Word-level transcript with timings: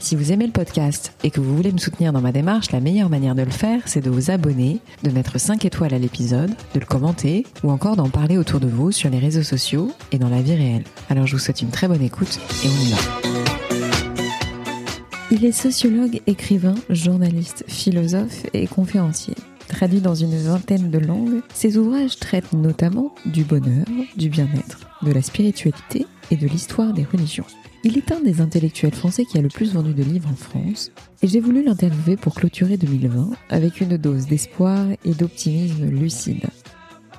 Si 0.00 0.14
vous 0.14 0.30
aimez 0.30 0.46
le 0.46 0.52
podcast 0.52 1.12
et 1.24 1.30
que 1.30 1.40
vous 1.40 1.56
voulez 1.56 1.72
me 1.72 1.78
soutenir 1.78 2.12
dans 2.12 2.20
ma 2.20 2.30
démarche, 2.30 2.70
la 2.70 2.78
meilleure 2.78 3.10
manière 3.10 3.34
de 3.34 3.42
le 3.42 3.50
faire, 3.50 3.82
c'est 3.86 4.00
de 4.00 4.10
vous 4.10 4.30
abonner, 4.30 4.78
de 5.02 5.10
mettre 5.10 5.38
5 5.38 5.64
étoiles 5.64 5.92
à 5.92 5.98
l'épisode, 5.98 6.50
de 6.74 6.80
le 6.80 6.86
commenter 6.86 7.44
ou 7.64 7.70
encore 7.70 7.96
d'en 7.96 8.08
parler 8.08 8.38
autour 8.38 8.60
de 8.60 8.68
vous 8.68 8.92
sur 8.92 9.10
les 9.10 9.18
réseaux 9.18 9.42
sociaux 9.42 9.90
et 10.12 10.18
dans 10.18 10.28
la 10.28 10.40
vie 10.40 10.54
réelle. 10.54 10.84
Alors 11.10 11.26
je 11.26 11.32
vous 11.32 11.42
souhaite 11.42 11.62
une 11.62 11.70
très 11.70 11.88
bonne 11.88 12.02
écoute 12.02 12.38
et 12.64 12.68
on 12.68 12.80
y 12.80 12.90
va. 12.90 12.98
Il 15.30 15.44
est 15.44 15.52
sociologue, 15.52 16.20
écrivain, 16.26 16.76
journaliste, 16.88 17.64
philosophe 17.66 18.46
et 18.54 18.66
conférencier. 18.66 19.34
Traduit 19.68 20.00
dans 20.00 20.14
une 20.14 20.36
vingtaine 20.36 20.90
de 20.90 20.98
langues, 20.98 21.42
ses 21.52 21.76
ouvrages 21.76 22.18
traitent 22.18 22.52
notamment 22.52 23.14
du 23.26 23.44
bonheur, 23.44 23.84
du 24.16 24.28
bien-être, 24.28 24.80
de 25.02 25.12
la 25.12 25.22
spiritualité 25.22 26.06
et 26.30 26.36
de 26.36 26.46
l'histoire 26.48 26.92
des 26.92 27.04
religions. 27.04 27.44
Il 27.84 27.96
est 27.96 28.10
un 28.10 28.20
des 28.20 28.40
intellectuels 28.40 28.94
français 28.94 29.24
qui 29.24 29.38
a 29.38 29.42
le 29.42 29.48
plus 29.48 29.72
vendu 29.72 29.94
de 29.94 30.02
livres 30.02 30.30
en 30.32 30.36
France, 30.36 30.90
et 31.22 31.28
j'ai 31.28 31.38
voulu 31.38 31.62
l'interviewer 31.62 32.16
pour 32.16 32.34
clôturer 32.34 32.76
2020 32.76 33.30
avec 33.50 33.80
une 33.80 33.96
dose 33.96 34.26
d'espoir 34.26 34.84
et 35.04 35.14
d'optimisme 35.14 35.86
lucide. 35.86 36.46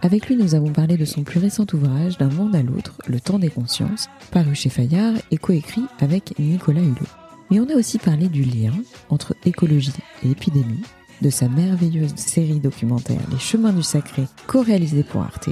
Avec 0.02 0.28
lui, 0.28 0.36
nous 0.36 0.56
avons 0.56 0.72
parlé 0.72 0.98
de 0.98 1.06
son 1.06 1.24
plus 1.24 1.40
récent 1.40 1.66
ouvrage 1.74 2.18
D'un 2.18 2.30
monde 2.30 2.56
à 2.56 2.64
l'autre, 2.64 2.96
Le 3.08 3.20
temps 3.20 3.40
des 3.40 3.50
consciences, 3.50 4.08
paru 4.32 4.56
chez 4.56 4.70
Fayard 4.70 5.14
et 5.32 5.38
coécrit 5.38 5.86
avec 6.00 6.38
Nicolas 6.40 6.82
Hulot. 6.82 7.08
Mais 7.52 7.60
on 7.60 7.70
a 7.70 7.76
aussi 7.76 7.98
parlé 7.98 8.28
du 8.28 8.44
lien 8.44 8.74
entre 9.10 9.36
écologie 9.46 9.92
et 10.24 10.32
épidémie, 10.32 10.84
de 11.22 11.30
sa 11.30 11.48
merveilleuse 11.48 12.16
série 12.16 12.60
documentaire 12.60 13.22
Les 13.32 13.40
chemins 13.40 13.74
du 13.74 13.84
sacré, 13.84 14.24
co-réalisée 14.48 15.04
pour 15.04 15.22
Arte, 15.22 15.50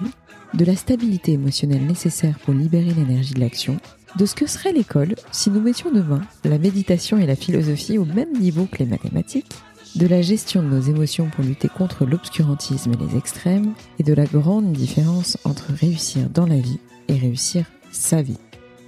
de 0.53 0.65
la 0.65 0.75
stabilité 0.75 1.33
émotionnelle 1.33 1.85
nécessaire 1.85 2.39
pour 2.39 2.53
libérer 2.53 2.93
l'énergie 2.93 3.33
de 3.33 3.39
l'action 3.39 3.77
de 4.17 4.25
ce 4.25 4.35
que 4.35 4.47
serait 4.47 4.71
l'école 4.71 5.15
si 5.31 5.49
nous 5.49 5.61
mettions 5.61 5.91
demain 5.91 6.21
la 6.43 6.57
méditation 6.57 7.17
et 7.17 7.25
la 7.25 7.35
philosophie 7.35 7.97
au 7.97 8.05
même 8.05 8.33
niveau 8.39 8.65
que 8.65 8.79
les 8.79 8.85
mathématiques, 8.85 9.51
de 9.95 10.07
la 10.07 10.21
gestion 10.21 10.61
de 10.61 10.67
nos 10.67 10.81
émotions 10.81 11.29
pour 11.29 11.43
lutter 11.43 11.69
contre 11.69 12.05
l'obscurantisme 12.05 12.93
et 12.93 13.05
les 13.05 13.17
extrêmes, 13.17 13.73
et 13.99 14.03
de 14.03 14.13
la 14.13 14.25
grande 14.25 14.71
différence 14.71 15.37
entre 15.43 15.73
réussir 15.73 16.29
dans 16.29 16.45
la 16.45 16.57
vie 16.57 16.79
et 17.07 17.15
réussir 17.15 17.65
sa 17.91 18.21
vie. 18.21 18.37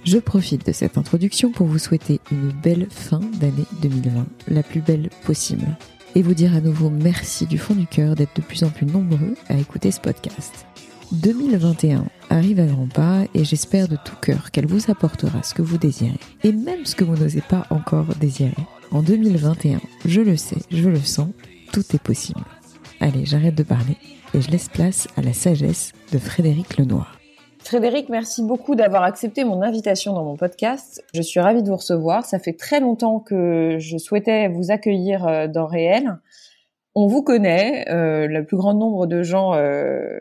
Je 0.04 0.18
profite 0.18 0.66
de 0.66 0.72
cette 0.72 0.96
introduction 0.96 1.50
pour 1.50 1.66
vous 1.66 1.78
souhaiter 1.78 2.20
une 2.30 2.52
belle 2.52 2.86
fin 2.90 3.20
d'année 3.38 3.66
2020, 3.82 4.26
la 4.48 4.62
plus 4.62 4.80
belle 4.80 5.10
possible, 5.24 5.66
et 6.14 6.22
vous 6.22 6.34
dire 6.34 6.54
à 6.54 6.60
nouveau 6.60 6.90
merci 6.90 7.46
du 7.46 7.58
fond 7.58 7.74
du 7.74 7.86
cœur 7.86 8.14
d'être 8.14 8.36
de 8.36 8.42
plus 8.42 8.64
en 8.64 8.70
plus 8.70 8.86
nombreux 8.86 9.34
à 9.48 9.56
écouter 9.56 9.90
ce 9.90 10.00
podcast. 10.00 10.66
2021 11.12 12.04
arrive 12.28 12.60
à 12.60 12.66
grands 12.66 12.86
pas 12.86 13.24
et 13.34 13.44
j'espère 13.44 13.88
de 13.88 13.96
tout 13.96 14.16
cœur 14.20 14.50
qu'elle 14.50 14.66
vous 14.66 14.90
apportera 14.90 15.42
ce 15.42 15.54
que 15.54 15.62
vous 15.62 15.78
désirez 15.78 16.18
et 16.44 16.52
même 16.52 16.86
ce 16.86 16.94
que 16.94 17.04
vous 17.04 17.16
n'osez 17.16 17.40
pas 17.40 17.66
encore 17.70 18.14
désirer. 18.16 18.54
En 18.90 19.02
2021, 19.02 19.80
je 20.04 20.20
le 20.20 20.36
sais, 20.36 20.58
je 20.70 20.88
le 20.88 21.00
sens, 21.00 21.30
tout 21.72 21.84
est 21.94 22.02
possible. 22.02 22.40
Allez, 23.00 23.24
j'arrête 23.24 23.54
de 23.54 23.62
parler 23.62 23.96
et 24.34 24.40
je 24.40 24.50
laisse 24.50 24.68
place 24.68 25.08
à 25.16 25.22
la 25.22 25.32
sagesse 25.32 25.92
de 26.12 26.18
Frédéric 26.18 26.76
Lenoir. 26.76 27.19
Frédéric, 27.62 28.08
merci 28.08 28.42
beaucoup 28.42 28.74
d'avoir 28.74 29.02
accepté 29.04 29.44
mon 29.44 29.62
invitation 29.62 30.12
dans 30.12 30.24
mon 30.24 30.36
podcast. 30.36 31.04
Je 31.14 31.22
suis 31.22 31.40
ravie 31.40 31.62
de 31.62 31.68
vous 31.68 31.76
recevoir. 31.76 32.24
Ça 32.24 32.38
fait 32.38 32.56
très 32.56 32.80
longtemps 32.80 33.20
que 33.20 33.76
je 33.78 33.98
souhaitais 33.98 34.48
vous 34.48 34.70
accueillir 34.70 35.26
euh, 35.26 35.46
dans 35.46 35.66
Réel 35.66 36.18
on 36.94 37.06
vous 37.06 37.22
connaît, 37.22 37.88
euh, 37.88 38.26
le 38.26 38.44
plus 38.44 38.56
grand 38.56 38.74
nombre 38.74 39.06
de 39.06 39.22
gens 39.22 39.54
euh, 39.54 40.18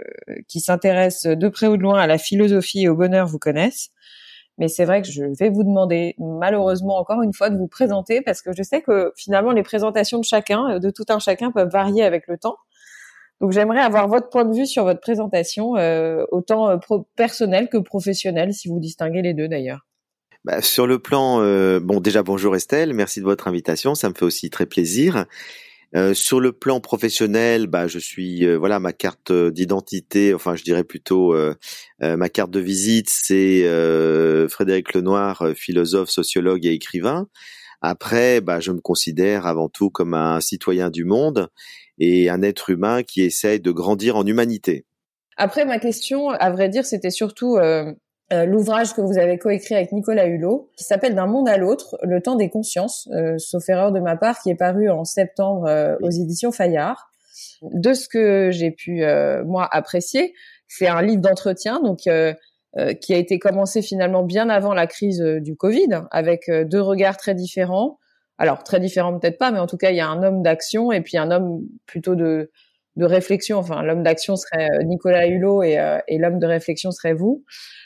qui 0.47 0.59
s'intéressent 0.59 1.35
de 1.35 1.49
près 1.49 1.67
ou 1.67 1.77
de 1.77 1.81
loin 1.81 1.99
à 1.99 2.07
la 2.07 2.17
philosophie 2.17 2.83
et 2.83 2.89
au 2.89 2.95
bonheur 2.95 3.27
vous 3.27 3.39
connaissent. 3.39 3.89
Mais 4.59 4.67
c'est 4.67 4.85
vrai 4.85 5.01
que 5.01 5.07
je 5.09 5.23
vais 5.23 5.49
vous 5.49 5.63
demander, 5.63 6.15
malheureusement 6.19 6.97
encore 6.99 7.21
une 7.21 7.33
fois, 7.33 7.49
de 7.49 7.57
vous 7.57 7.67
présenter 7.67 8.21
parce 8.21 8.41
que 8.41 8.51
je 8.53 8.61
sais 8.61 8.81
que 8.81 9.13
finalement 9.15 9.51
les 9.51 9.63
présentations 9.63 10.19
de 10.19 10.25
chacun, 10.25 10.79
de 10.79 10.89
tout 10.89 11.05
un 11.09 11.19
chacun, 11.19 11.51
peuvent 11.51 11.71
varier 11.71 12.03
avec 12.03 12.27
le 12.27 12.37
temps. 12.37 12.57
Donc 13.41 13.51
j'aimerais 13.51 13.81
avoir 13.81 14.07
votre 14.07 14.29
point 14.29 14.45
de 14.45 14.53
vue 14.53 14.67
sur 14.67 14.83
votre 14.83 14.99
présentation, 14.99 15.73
autant 16.31 16.79
personnel 17.15 17.69
que 17.69 17.77
professionnel, 17.77 18.53
si 18.53 18.67
vous 18.67 18.79
distinguez 18.79 19.21
les 19.21 19.33
deux 19.33 19.47
d'ailleurs. 19.47 19.85
Bah, 20.45 20.61
sur 20.61 20.87
le 20.87 20.99
plan, 20.99 21.37
bon 21.79 21.99
déjà 21.99 22.23
bonjour 22.23 22.55
Estelle, 22.55 22.93
merci 22.93 23.19
de 23.19 23.25
votre 23.25 23.47
invitation, 23.47 23.95
ça 23.95 24.09
me 24.09 24.13
fait 24.13 24.25
aussi 24.25 24.49
très 24.49 24.65
plaisir. 24.65 25.25
Euh, 25.95 26.13
sur 26.13 26.39
le 26.39 26.51
plan 26.51 26.79
professionnel, 26.81 27.65
bah, 27.65 27.87
je 27.87 27.97
suis 27.97 28.45
euh, 28.45 28.57
voilà 28.57 28.79
ma 28.79 28.93
carte 28.93 29.31
d'identité, 29.31 30.35
enfin 30.35 30.55
je 30.55 30.63
dirais 30.63 30.83
plutôt 30.83 31.33
euh, 31.33 31.55
ma 32.01 32.29
carte 32.29 32.51
de 32.51 32.59
visite, 32.59 33.09
c'est 33.09 33.63
Frédéric 34.49 34.93
Lenoir, 34.93 35.43
philosophe, 35.55 36.09
sociologue 36.09 36.65
et 36.65 36.73
écrivain. 36.73 37.27
Après, 37.81 38.41
bah, 38.41 38.59
je 38.59 38.71
me 38.71 38.81
considère 38.81 39.47
avant 39.47 39.69
tout 39.69 39.89
comme 39.89 40.13
un 40.13 40.41
citoyen 40.41 40.89
du 40.89 41.05
monde 41.05 41.49
et 41.99 42.29
un 42.29 42.41
être 42.41 42.69
humain 42.69 43.03
qui 43.03 43.21
essaye 43.21 43.59
de 43.59 43.71
grandir 43.71 44.15
en 44.15 44.25
humanité. 44.25 44.85
Après, 45.37 45.65
ma 45.65 45.79
question, 45.79 46.29
à 46.29 46.49
vrai 46.51 46.69
dire, 46.69 46.85
c'était 46.85 47.11
surtout 47.11 47.57
euh, 48.31 48.45
l'ouvrage 48.45 48.93
que 48.93 49.01
vous 49.01 49.17
avez 49.17 49.39
coécrit 49.39 49.73
avec 49.73 49.91
Nicolas 49.91 50.27
Hulot, 50.27 50.69
qui 50.77 50.83
s'appelle 50.83 51.15
D'un 51.15 51.25
monde 51.25 51.49
à 51.49 51.57
l'autre, 51.57 51.97
le 52.03 52.21
temps 52.21 52.35
des 52.35 52.49
consciences, 52.49 53.09
euh, 53.11 53.37
sauf 53.39 53.67
erreur 53.69 53.91
de 53.91 53.99
ma 53.99 54.17
part, 54.17 54.39
qui 54.39 54.51
est 54.51 54.55
paru 54.55 54.89
en 54.89 55.03
septembre 55.03 55.65
euh, 55.67 55.95
aux 56.01 56.11
éditions 56.11 56.51
Fayard. 56.51 57.09
De 57.61 57.93
ce 57.93 58.07
que 58.07 58.51
j'ai 58.51 58.71
pu 58.71 59.03
moi 59.45 59.67
apprécier, 59.71 60.33
c'est 60.67 60.87
un 60.87 61.01
livre 61.01 61.21
d'entretien, 61.21 61.81
donc 61.81 61.99
qui 61.99 63.13
a 63.13 63.17
été 63.17 63.39
commencé 63.39 63.81
finalement 63.81 64.23
bien 64.23 64.49
avant 64.49 64.73
la 64.73 64.87
crise 64.87 65.19
du 65.19 65.55
Covid, 65.55 65.89
avec 66.11 66.49
deux 66.49 66.81
regards 66.81 67.17
très 67.17 67.35
différents. 67.35 67.97
Alors 68.39 68.63
très 68.63 68.79
différents 68.79 69.19
peut-être 69.19 69.37
pas, 69.37 69.51
mais 69.51 69.59
en 69.59 69.67
tout 69.67 69.77
cas 69.77 69.91
il 69.91 69.97
y 69.97 70.01
a 70.01 70.07
un 70.07 70.23
homme 70.23 70.41
d'action 70.41 70.91
et 70.91 71.01
puis 71.01 71.17
un 71.17 71.29
homme 71.29 71.61
plutôt 71.85 72.15
de 72.15 72.51
de 72.95 73.05
réflexion. 73.05 73.59
Enfin, 73.59 73.83
l'homme 73.83 74.03
d'action 74.03 74.35
serait 74.35 74.83
Nicolas 74.83 75.27
Hulot 75.27 75.61
et, 75.63 75.77
et 76.07 76.17
l'homme 76.17 76.39
de 76.39 76.47
réflexion 76.47 76.91
serait 76.91 77.13
vous. 77.13 77.45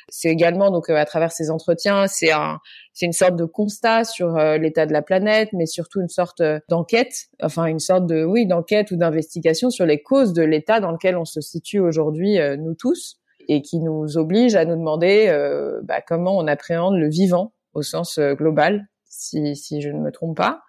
C'est 0.09 0.30
également 0.30 0.72
donc 0.72 0.90
euh, 0.90 0.96
à 0.96 1.06
travers 1.06 1.31
ces 1.31 1.50
entretiens, 1.50 2.08
c'est 2.08 2.31
un 2.31 2.59
c'est 2.94 3.06
une 3.06 3.13
sorte 3.13 3.36
de 3.36 3.46
constat 3.46 4.03
sur 4.03 4.38
euh, 4.38 4.58
l'état 4.58 4.86
de 4.86 4.94
la 4.94 5.02
planète, 5.02 5.50
mais 5.53 5.66
surtout 5.66 6.02
une 6.02 6.09
sorte 6.09 6.42
euh, 6.42 6.59
d'enquête, 6.69 7.28
enfin 7.42 7.66
une 7.66 7.80
sorte 7.80 8.06
de 8.06 8.24
oui 8.24 8.46
d'enquête 8.46 8.92
ou 8.92 8.96
d'investigation 8.96 9.69
sur 9.69 9.86
les 9.86 10.02
causes 10.02 10.34
de 10.34 10.44
l'état 10.44 10.80
dans 10.80 10.92
lequel 10.92 11.18
on 11.18 11.25
se 11.25 11.42
situe 11.42 11.80
aujourd'hui 11.80 12.38
nous 12.58 12.75
tous 12.75 13.18
et 13.47 13.62
qui 13.62 13.80
nous 13.80 14.18
oblige 14.18 14.56
à 14.56 14.66
nous 14.66 14.75
demander 14.75 15.28
bah, 15.84 16.02
comment 16.02 16.38
on 16.38 16.47
appréhende 16.47 16.96
le 16.96 17.09
vivant 17.09 17.53
au 17.74 17.81
sens 17.81 18.19
global, 18.19 18.88
si 19.18 19.56
si 19.56 19.81
je 19.81 19.90
ne 19.90 20.00
me 20.00 20.12
trompe 20.12 20.38
pas. 20.38 20.62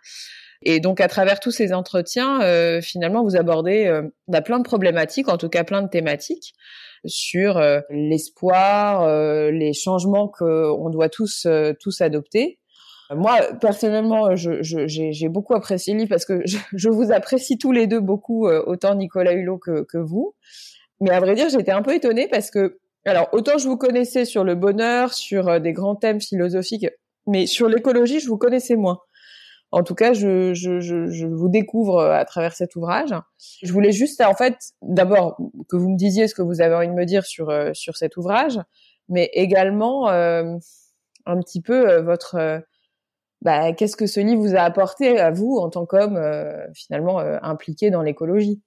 Et 0.63 0.81
donc 0.81 1.01
à 1.01 1.09
travers 1.09 1.41
tous 1.41 1.51
ces 1.51 1.73
entretiens, 1.73 2.41
finalement, 2.81 3.23
vous 3.23 3.37
abordez 3.37 4.01
bah, 4.29 4.41
plein 4.41 4.59
de 4.59 4.65
problématiques, 4.65 5.29
en 5.29 5.37
tout 5.37 5.51
cas 5.51 5.63
plein 5.63 5.83
de 5.83 5.89
thématiques 5.89 6.55
sur 7.07 7.59
euh, 7.59 7.81
l'espoir, 7.91 9.03
euh, 9.03 9.51
les 9.51 9.73
changements 9.73 10.29
qu'on 10.29 10.91
doit 10.91 11.09
tous 11.09 11.47
euh, 11.47 11.73
tous 11.79 12.01
adopter. 12.01 12.59
Moi, 13.15 13.39
personnellement, 13.61 14.35
j'ai 14.35 15.29
beaucoup 15.29 15.55
apprécié 15.55 15.93
le 15.93 16.01
livre 16.01 16.09
parce 16.09 16.25
que 16.25 16.41
je, 16.47 16.89
vous 16.89 17.13
apprécie 17.13 17.59
tous 17.59 17.71
les 17.71 17.87
deux 17.87 18.01
beaucoup, 18.01 18.49
autant 18.49 18.95
Nicolas 18.95 19.35
Hulot 19.35 19.59
que, 19.59 19.85
que 19.85 19.99
vous. 19.99 20.35
Mais 21.03 21.11
à 21.11 21.21
vrai 21.21 21.35
dire, 21.35 21.51
j'étais 21.51 21.71
un 21.71 21.83
peu 21.83 21.95
étonnée 21.95 22.29
parce 22.29 22.51
que, 22.51 22.79
alors, 23.05 23.29
autant 23.33 23.59
je 23.59 23.69
vous 23.69 23.77
connaissais 23.77 24.25
sur 24.25 24.43
le 24.43 24.55
bonheur, 24.55 25.13
sur 25.13 25.61
des 25.61 25.75
grands 25.75 25.97
thèmes 25.97 26.21
philosophiques, 26.21 26.87
mais 27.27 27.47
sur 27.47 27.69
l'écologie, 27.69 28.21
je 28.21 28.29
vous 28.29 28.39
connaissais 28.39 28.77
moins. 28.77 28.99
En 29.75 29.83
tout 29.83 29.97
cas, 29.97 30.13
je, 30.13 30.55
je, 30.55 30.79
je, 30.79 31.27
vous 31.27 31.49
découvre 31.49 31.97
euh, 31.97 32.13
à 32.13 32.25
travers 32.25 32.53
cet 32.53 32.77
ouvrage. 32.77 33.11
Je 33.61 33.73
voulais 33.73 33.91
juste, 33.91 34.21
en 34.21 34.35
fait, 34.35 34.57
d'abord 34.83 35.37
que 35.69 35.77
vous 35.77 35.91
me 35.91 35.97
disiez 35.97 36.29
ce 36.29 36.35
que 36.37 36.43
vous 36.43 36.61
avez 36.61 36.77
envie 36.77 36.87
de 36.87 36.93
me 36.93 37.05
dire 37.05 37.27
sur 37.27 37.51
euh, 37.51 37.71
sur 37.75 37.97
cet 37.97 38.17
ouvrage, 38.17 38.61
mais 39.09 39.31
également 39.33 40.09
euh, 40.11 40.55
un 41.27 41.41
petit 41.41 41.61
peu 41.61 41.97
votre 42.03 42.63
bah, 43.43 43.73
qu'est-ce 43.73 43.97
que 43.97 44.07
ce 44.07 44.21
livre 44.21 44.43
vous 44.43 44.55
a 44.55 44.61
apporté 44.61 45.19
à 45.19 45.33
vous 45.33 45.57
en 45.57 45.71
tant 45.71 45.87
qu'homme 45.87 46.21
finalement 46.75 47.19
impliqué 47.19 47.91
dans 47.91 48.03
l'écologie? 48.03 48.63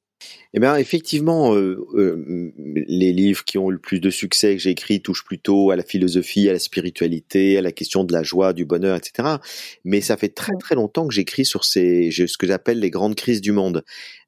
Eh 0.54 0.60
bien, 0.60 0.76
effectivement, 0.78 1.54
euh, 1.54 1.86
euh, 1.94 2.52
les 2.58 3.14
livres 3.14 3.44
qui 3.44 3.58
ont 3.58 3.70
le 3.70 3.78
plus 3.78 4.00
de 4.00 4.10
succès 4.10 4.56
que 4.56 4.62
j'ai 4.62 4.72
écrits 4.72 5.02
touchent 5.02 5.24
plutôt 5.24 5.72
à 5.72 5.76
la 5.76 5.84
philosophie, 5.84 6.50
à 6.50 6.54
la 6.54 6.60
spiritualité, 6.60 7.58
à 7.58 7.62
la 7.62 7.72
question 7.72 8.04
de 8.04 8.14
la 8.14 8.24
joie, 8.24 8.54
du 8.54 8.66
bonheur, 8.66 8.98
etc. 8.98 9.38
Mais 9.84 10.02
ça 10.02 10.18
fait 10.18 10.30
très 10.30 10.54
très 10.60 10.76
longtemps 10.76 11.08
que 11.08 11.14
j'écris 11.14 11.46
sur 11.46 11.64
ces, 11.64 12.10
ce 12.12 12.38
que 12.38 12.48
j'appelle 12.48 12.80
les 12.80 12.90
grandes 12.90 13.16
crises 13.16 13.42
du 13.42 13.52
monde. 13.52 13.84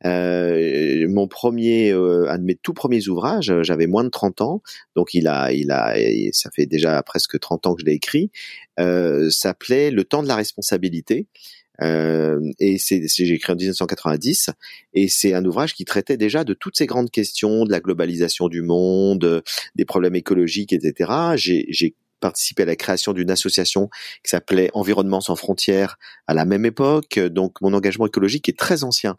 Euh, 0.06 1.08
mon 1.10 1.28
premier, 1.28 1.92
un 1.92 2.38
de 2.38 2.44
mes 2.44 2.56
tout 2.56 2.74
premiers 2.74 3.08
ouvrages, 3.08 3.54
j'avais 3.64 3.88
moins 3.88 4.04
de 4.04 4.10
30 4.10 4.42
ans, 4.42 4.62
donc 4.96 5.14
il 5.14 5.28
a, 5.28 5.52
il 5.52 5.72
a, 5.72 5.96
ça 6.32 6.52
fait 6.52 6.66
déjà 6.66 7.02
presque 7.04 7.40
30 7.40 7.66
ans 7.68 7.76
que 7.76 7.82
je 7.82 7.86
l'ai 7.86 7.94
écrit, 7.94 8.30
s'appelait 8.78 9.92
Le 9.92 10.04
temps 10.04 10.22
de 10.22 10.28
la 10.28 10.36
responsabilité. 10.36 11.28
Euh, 11.82 12.40
et 12.60 12.78
c'est, 12.78 13.02
j'ai 13.08 13.34
écrit 13.34 13.54
en 13.54 13.56
1990, 13.56 14.50
et 14.94 15.08
c'est 15.08 15.34
un 15.34 15.46
ouvrage 15.46 15.74
qui 15.74 15.86
traitait 15.86 16.18
déjà 16.18 16.44
de 16.44 16.54
toutes 16.54 16.78
ces 16.78 16.86
grandes 16.86 17.12
questions, 17.12 17.66
de 17.66 17.72
la 17.72 17.80
globalisation 17.80 18.48
du 18.48 18.62
monde, 18.62 19.44
des 19.76 19.86
problèmes 19.86 20.16
écologiques, 20.16 20.74
etc. 20.74 21.12
J'ai, 21.36 21.96
participé 22.22 22.64
à 22.64 22.66
la 22.66 22.76
création 22.76 23.14
d'une 23.14 23.32
association 23.32 23.90
qui 24.26 24.32
s'appelait 24.32 24.70
Environnement 24.74 25.22
sans 25.22 25.38
frontières 25.38 25.98
à 26.28 26.34
la 26.34 26.44
même 26.44 26.66
époque. 26.66 27.18
Donc 27.18 27.62
mon 27.62 27.74
engagement 27.74 28.08
écologique 28.08 28.50
est 28.50 28.60
très 28.60 28.84
ancien. 28.84 29.16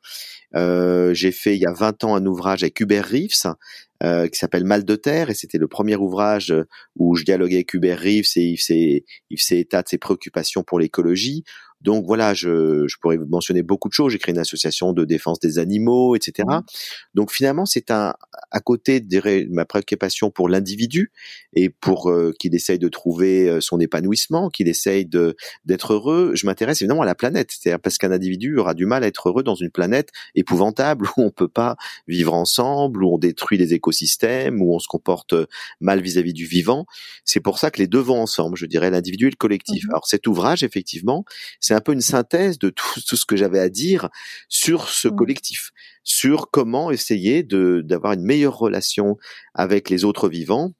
Euh, 0.54 1.14
j'ai 1.14 1.32
fait 1.32 1.56
il 1.56 1.62
y 1.62 1.64
a 1.64 1.72
20 1.72 2.04
ans 2.04 2.14
un 2.14 2.26
ouvrage 2.26 2.62
avec 2.62 2.78
Hubert 2.78 3.08
Reeves 3.08 3.54
euh, 4.02 4.28
qui 4.28 4.38
s'appelle 4.38 4.64
Mal 4.64 4.84
de 4.84 4.96
terre 4.96 5.30
et 5.30 5.34
c'était 5.34 5.56
le 5.56 5.66
premier 5.66 5.96
ouvrage 5.96 6.54
où 6.94 7.16
je 7.16 7.24
dialoguais 7.24 7.54
avec 7.54 7.72
Hubert 7.72 8.00
Reeves 8.00 8.32
et 8.36 8.42
il 8.42 8.58
faisait, 8.58 9.04
il 9.30 9.40
faisait 9.40 9.60
état 9.60 9.80
de 9.80 9.88
ses 9.88 9.96
préoccupations 9.96 10.62
pour 10.62 10.78
l'écologie. 10.78 11.44
Donc 11.80 12.04
voilà, 12.06 12.34
je, 12.34 12.86
je 12.86 12.96
pourrais 13.00 13.16
vous 13.16 13.26
mentionner 13.26 13.62
beaucoup 13.62 13.88
de 13.88 13.94
choses. 13.94 14.12
J'ai 14.12 14.18
créé 14.18 14.32
une 14.32 14.40
association 14.40 14.92
de 14.92 15.04
défense 15.04 15.40
des 15.40 15.58
animaux, 15.58 16.14
etc. 16.14 16.46
Mmh. 16.48 16.62
Donc 17.14 17.32
finalement, 17.32 17.66
c'est 17.66 17.90
un 17.90 18.14
à 18.50 18.60
côté 18.60 19.00
de 19.00 19.46
ma 19.50 19.64
préoccupation 19.64 20.30
pour 20.30 20.48
l'individu 20.48 21.12
et 21.54 21.68
pour 21.68 22.10
euh, 22.10 22.32
qu'il 22.38 22.54
essaye 22.54 22.78
de 22.78 22.88
trouver 22.88 23.48
euh, 23.48 23.60
son 23.60 23.80
épanouissement, 23.80 24.50
qu'il 24.50 24.68
essaye 24.68 25.06
de 25.06 25.36
d'être 25.64 25.94
heureux. 25.94 26.32
Je 26.34 26.46
m'intéresse 26.46 26.82
évidemment 26.82 27.02
à 27.02 27.06
la 27.06 27.14
planète, 27.14 27.50
c'est-à-dire 27.52 27.80
parce 27.80 27.98
qu'un 27.98 28.12
individu 28.12 28.58
aura 28.58 28.74
du 28.74 28.86
mal 28.86 29.04
à 29.04 29.06
être 29.06 29.28
heureux 29.28 29.42
dans 29.42 29.54
une 29.54 29.70
planète 29.70 30.10
épouvantable 30.34 31.06
où 31.16 31.22
on 31.22 31.30
peut 31.30 31.48
pas 31.48 31.76
vivre 32.08 32.34
ensemble, 32.34 33.04
où 33.04 33.14
on 33.14 33.18
détruit 33.18 33.58
les 33.58 33.74
écosystèmes, 33.74 34.60
où 34.60 34.74
on 34.74 34.78
se 34.78 34.88
comporte 34.88 35.34
mal 35.80 36.00
vis-à-vis 36.00 36.32
du 36.32 36.46
vivant. 36.46 36.86
C'est 37.24 37.40
pour 37.40 37.58
ça 37.58 37.70
que 37.70 37.78
les 37.78 37.86
deux 37.86 38.00
vont 38.00 38.20
ensemble, 38.20 38.56
je 38.56 38.66
dirais 38.66 38.90
l'individu 38.90 39.26
et 39.26 39.30
le 39.30 39.36
collectif. 39.36 39.84
Mmh 39.84 39.90
Alors 39.90 40.06
cet 40.06 40.26
ouvrage, 40.26 40.62
effectivement, 40.62 41.24
c'est 41.70 41.76
un 41.76 41.80
peu 41.80 41.92
une 41.92 42.00
synthèse 42.00 42.58
de 42.58 42.68
tout, 42.70 43.00
tout 43.06 43.14
ce 43.14 43.24
que 43.24 43.36
j'avais 43.36 43.60
à 43.60 43.68
dire 43.68 44.08
sur 44.48 44.88
ce 44.88 45.06
mmh. 45.06 45.14
collectif, 45.14 45.70
sur 46.02 46.50
comment 46.50 46.90
essayer 46.90 47.44
de 47.44 47.80
d'avoir 47.80 48.14
une 48.14 48.24
meilleure 48.24 48.58
relation 48.58 49.16
avec 49.54 49.88
les 49.88 50.04
autres 50.04 50.28
vivants, 50.28 50.72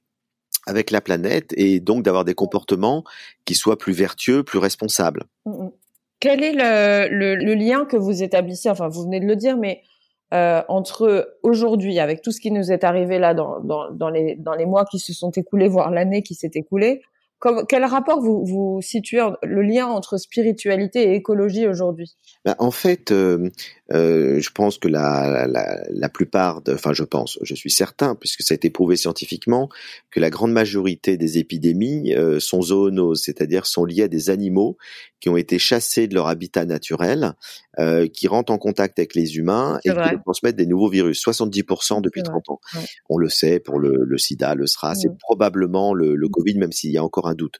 avec 0.67 0.91
la 0.91 1.01
planète, 1.01 1.55
et 1.57 1.79
donc 1.79 2.03
d'avoir 2.03 2.25
des 2.25 2.35
comportements 2.35 3.05
qui 3.45 3.55
soient 3.55 3.79
plus 3.79 3.93
vertueux, 3.93 4.43
plus 4.43 4.59
responsables. 4.59 5.27
Mmh, 5.47 5.51
mmh. 5.53 5.71
Quel 6.19 6.43
est 6.43 6.55
le, 6.55 7.37
le, 7.37 7.55
lien 7.55 7.85
que 7.85 7.97
vous 7.97 8.25
établissez 8.25 8.69
Enfin, 8.69 8.89
vous 8.89 9.05
venez 9.05 9.21
de 9.21 9.27
le 9.27 9.37
dire, 9.37 9.57
mais 9.57 9.83
euh, 10.35 10.61
entre 10.67 11.37
aujourd'hui, 11.45 12.01
avec 12.01 12.21
tout 12.21 12.33
ce 12.33 12.41
qui 12.41 12.51
nous 12.51 12.73
est 12.73 12.83
arrivé 12.83 13.21
là 13.21 13.33
dans, 13.33 13.61
dans, 13.61 13.93
dans, 13.93 14.11
les, 14.11 14.35
dans 14.35 14.55
les 14.55 14.67
mois 14.67 14.87
qui 14.87 14.99
se 14.99 15.13
sont 15.13 15.31
écoulés, 15.31 15.69
voire 15.69 15.93
l'année 15.93 16.25
qui 16.25 16.35
s'est 16.35 16.51
écoulée, 16.55 17.01
quel 17.69 17.85
rapport 17.85 18.21
vous, 18.21 18.45
vous 18.45 18.81
situez 18.83 19.23
le 19.43 19.63
lien 19.63 19.87
entre 19.87 20.19
spiritualité 20.19 21.11
et 21.11 21.15
écologie 21.15 21.67
aujourd'hui? 21.67 22.17
Ben, 22.45 22.55
En 22.59 22.71
fait, 22.71 23.13
euh, 23.13 23.51
euh, 23.93 24.41
je 24.41 24.51
pense 24.51 24.79
que 24.79 24.89
la, 24.89 25.47
la, 25.47 25.81
la 25.89 26.09
plupart, 26.09 26.61
de, 26.63 26.75
enfin 26.75 26.93
je 26.93 27.05
pense, 27.05 27.39
je 27.43 27.55
suis 27.55 27.71
certain, 27.71 28.15
puisque 28.15 28.43
ça 28.43 28.53
a 28.53 28.57
été 28.57 28.69
prouvé 28.71 28.97
scientifiquement, 28.97 29.69
que 30.11 30.21
la 30.21 30.31
grande 30.31 30.53
majorité 30.53 31.17
des 31.17 31.39
épidémies 31.39 32.15
euh, 32.15 32.41
sont 32.41 32.63
zoonoses, 32.63 33.23
c'est-à-dire 33.23 33.67
sont 33.67 33.85
liées 33.85 34.05
à 34.05 34.09
des 34.09 34.29
animaux 34.29 34.77
qui 35.21 35.29
ont 35.29 35.37
été 35.37 35.59
chassés 35.59 36.09
de 36.09 36.15
leur 36.15 36.29
habitat 36.29 36.65
naturel, 36.65 37.35
euh, 37.81 38.09
qui 38.09 38.29
rentrent 38.29 38.53
en 38.53 38.59
contact 38.59 38.99
avec 38.99 39.15
les 39.15 39.39
humains 39.39 39.81
et 39.85 39.89
qui 39.89 40.19
transmettent 40.23 40.57
des 40.57 40.67
nouveaux 40.67 40.91
virus. 40.91 41.25
70% 41.25 42.03
depuis 42.03 42.23
30 42.23 42.51
ans. 42.51 42.61
On 43.09 43.17
le 43.17 43.31
sait 43.31 43.59
pour 43.59 43.79
le, 43.79 44.05
le 44.05 44.19
sida, 44.19 44.55
le 44.55 44.67
SRAS, 44.67 44.97
c'est 44.97 45.17
probablement 45.19 45.95
le, 45.95 46.15
le, 46.15 46.29
Covid, 46.29 46.59
même 46.59 46.73
s'il 46.73 46.91
y 46.91 46.99
a 46.99 47.05
encore 47.05 47.27
un 47.27 47.35
doute. 47.35 47.57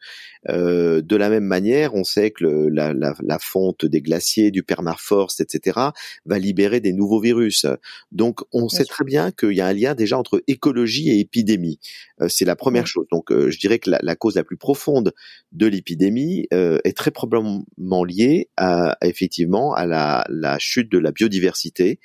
Euh, 0.49 1.01
de 1.01 1.17
la 1.17 1.31
même 1.31 1.45
manière, 1.45 1.95
on 1.95 2.05
sait 2.05 2.33
que 2.33 2.45
le, 2.45 2.69
la, 2.69 2.93
la, 2.93 3.15
la, 3.23 3.39
fonte 3.39 3.87
des 3.87 4.03
glaciers, 4.03 4.51
du 4.51 4.63
permafrost, 4.63 5.41
etc., 5.41 5.79
va 6.27 6.39
libérer 6.39 6.81
des 6.81 6.93
nouveaux 6.93 7.21
virus. 7.21 7.65
Donc, 8.13 8.41
on 8.53 8.69
sait 8.69 8.85
très 8.85 9.05
bien 9.05 9.31
qu'il 9.31 9.53
y 9.53 9.61
a 9.61 9.67
un 9.67 9.73
lien 9.73 9.95
déjà 9.95 10.19
entre 10.19 10.43
écologie 10.49 11.09
et 11.09 11.21
épidémie. 11.21 11.79
Euh, 12.21 12.29
c'est 12.29 12.45
la 12.45 12.57
première 12.57 12.87
chose. 12.87 13.07
Donc, 13.11 13.31
je 13.31 13.59
dirais 13.59 13.79
que 13.79 13.91
la, 13.91 14.01
la, 14.03 14.17
cause 14.17 14.35
la 14.35 14.45
plus 14.45 14.59
profonde 14.59 15.15
de 15.53 15.67
l'épidémie 15.67 16.47
est 16.51 16.97
très 16.97 17.11
probablement 17.11 18.05
liée 18.05 18.51
à, 18.57 18.99
effectivement 19.03 19.73
à 19.75 19.87
la, 19.87 20.10
la 20.29 20.59
chute 20.59 20.91
de 20.91 20.99
la 20.99 21.13
biodiversité 21.13 22.01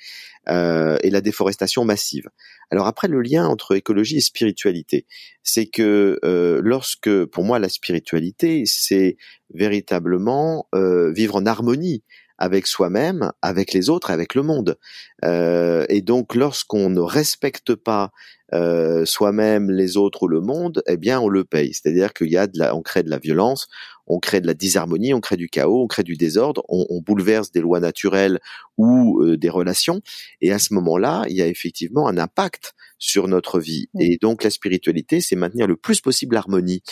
euh, 0.48 0.96
et 1.02 1.10
la 1.10 1.20
déforestation 1.20 1.84
massive. 1.84 2.28
Alors 2.70 2.86
après, 2.86 3.08
le 3.08 3.20
lien 3.20 3.46
entre 3.46 3.74
écologie 3.74 4.18
et 4.18 4.20
spiritualité, 4.20 5.06
c'est 5.42 5.66
que 5.66 6.20
euh, 6.24 6.60
lorsque, 6.62 7.24
pour 7.26 7.42
moi, 7.42 7.58
la 7.58 7.68
spiritualité, 7.68 8.62
c'est 8.64 9.16
véritablement 9.52 10.68
euh, 10.74 11.12
vivre 11.12 11.36
en 11.36 11.46
harmonie 11.46 12.04
avec 12.38 12.66
soi-même, 12.66 13.32
avec 13.42 13.72
les 13.72 13.88
autres, 13.88 14.10
avec 14.10 14.34
le 14.34 14.42
monde. 14.42 14.78
Et 15.24 16.02
donc, 16.02 16.34
lorsqu'on 16.34 16.90
ne 16.90 17.00
respecte 17.00 17.74
pas 17.74 18.12
euh, 18.54 19.04
soi-même, 19.04 19.70
les 19.70 19.96
autres 19.96 20.24
ou 20.24 20.28
le 20.28 20.40
monde, 20.40 20.82
eh 20.86 20.96
bien, 20.96 21.20
on 21.20 21.28
le 21.28 21.44
paye. 21.44 21.74
C'est-à-dire 21.74 22.12
qu'il 22.12 22.30
y 22.30 22.36
a 22.36 22.46
de 22.46 22.58
la, 22.58 22.76
on 22.76 22.82
crée 22.82 23.02
de 23.02 23.10
la 23.10 23.18
violence, 23.18 23.66
on 24.06 24.20
crée 24.20 24.40
de 24.40 24.46
la 24.46 24.54
disharmonie, 24.54 25.14
on 25.14 25.20
crée 25.20 25.36
du 25.36 25.48
chaos, 25.48 25.82
on 25.82 25.86
crée 25.86 26.04
du 26.04 26.16
désordre, 26.16 26.64
on, 26.68 26.86
on 26.88 27.00
bouleverse 27.00 27.50
des 27.50 27.60
lois 27.60 27.80
naturelles 27.80 28.38
ou 28.78 29.22
euh, 29.22 29.36
des 29.36 29.50
relations. 29.50 30.00
Et 30.40 30.52
à 30.52 30.58
ce 30.58 30.74
moment-là, 30.74 31.24
il 31.28 31.36
y 31.36 31.42
a 31.42 31.46
effectivement 31.46 32.06
un 32.06 32.18
impact 32.18 32.74
sur 32.98 33.28
notre 33.28 33.60
vie. 33.60 33.88
Et 33.98 34.18
donc 34.20 34.42
la 34.42 34.50
spiritualité, 34.50 35.20
c'est 35.20 35.36
maintenir 35.36 35.66
le 35.66 35.76
plus 35.76 36.00
possible 36.00 36.34
l'harmonie. 36.34 36.82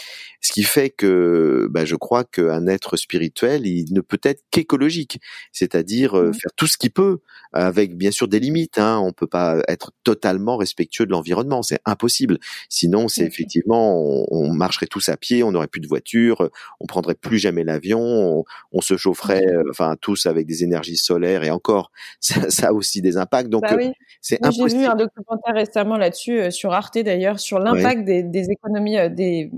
Ce 0.41 0.53
qui 0.53 0.62
fait 0.62 0.91
que 0.91 1.67
bah, 1.71 1.85
je 1.85 1.97
crois 1.97 2.25
qu'un 2.25 2.67
être 2.67 2.97
spirituel, 2.97 3.67
il 3.67 3.93
ne 3.93 4.01
peut 4.01 4.21
être 4.23 4.43
qu'écologique, 4.51 5.19
c'est-à-dire 5.53 6.19
euh, 6.19 6.33
faire 6.33 6.53
tout 6.56 6.67
ce 6.67 6.77
qu'il 6.77 6.91
peut, 6.91 7.21
avec 7.53 7.97
bien 7.97 8.11
sûr 8.11 8.29
des 8.29 8.41
limites. 8.41 8.79
Hein. 8.79 9.01
On 9.03 9.12
peut 9.12 9.27
pas 9.27 9.62
être 9.69 9.93
totalement 10.03 10.56
respectueux 10.56 11.06
de 11.06 11.12
l'environnement, 11.12 11.44
c'est 11.62 11.81
impossible. 11.85 12.38
Sinon, 12.69 13.08
c'est 13.08 13.25
effectivement, 13.25 14.02
on, 14.31 14.52
marcherait 14.52 14.87
tous 14.87 15.08
à 15.08 15.17
pied, 15.17 15.43
on 15.43 15.52
n'aurait 15.52 15.67
plus 15.67 15.81
de 15.81 15.88
voiture, 15.88 16.50
on 16.81 16.87
prendrait 16.87 17.14
plus 17.14 17.38
jamais 17.38 17.64
l'avion, 17.64 18.44
on, 18.73 18.81
se 18.81 18.96
chaufferait, 18.96 19.46
euh, 19.46 19.64
enfin 19.70 19.96
tous 20.00 20.26
avec 20.26 20.46
des 20.46 20.62
énergies 20.62 20.96
solaires 20.96 21.44
et 21.44 21.50
encore, 21.50 21.91
ça, 22.20 22.69
a 22.69 22.73
aussi 22.73 23.02
des 23.02 23.17
impacts. 23.17 23.49
Donc 23.49 23.62
bah 23.62 23.75
euh, 23.75 23.91
c'est 24.20 24.44
impossible. 24.44 24.70
J'ai 24.70 24.79
vu 24.79 24.84
un 24.86 24.96
documentaire 24.96 25.55
récemment 25.55 25.96
là-dessus 25.96 26.39
euh, 26.41 26.51
sur 26.51 26.72
Arte 26.72 26.98
d'ailleurs 26.98 27.39
sur 27.39 27.58
l'impact 27.58 28.05
des, 28.05 28.51
économies 28.51 28.98
euh, 28.98 29.08
des 29.08 29.51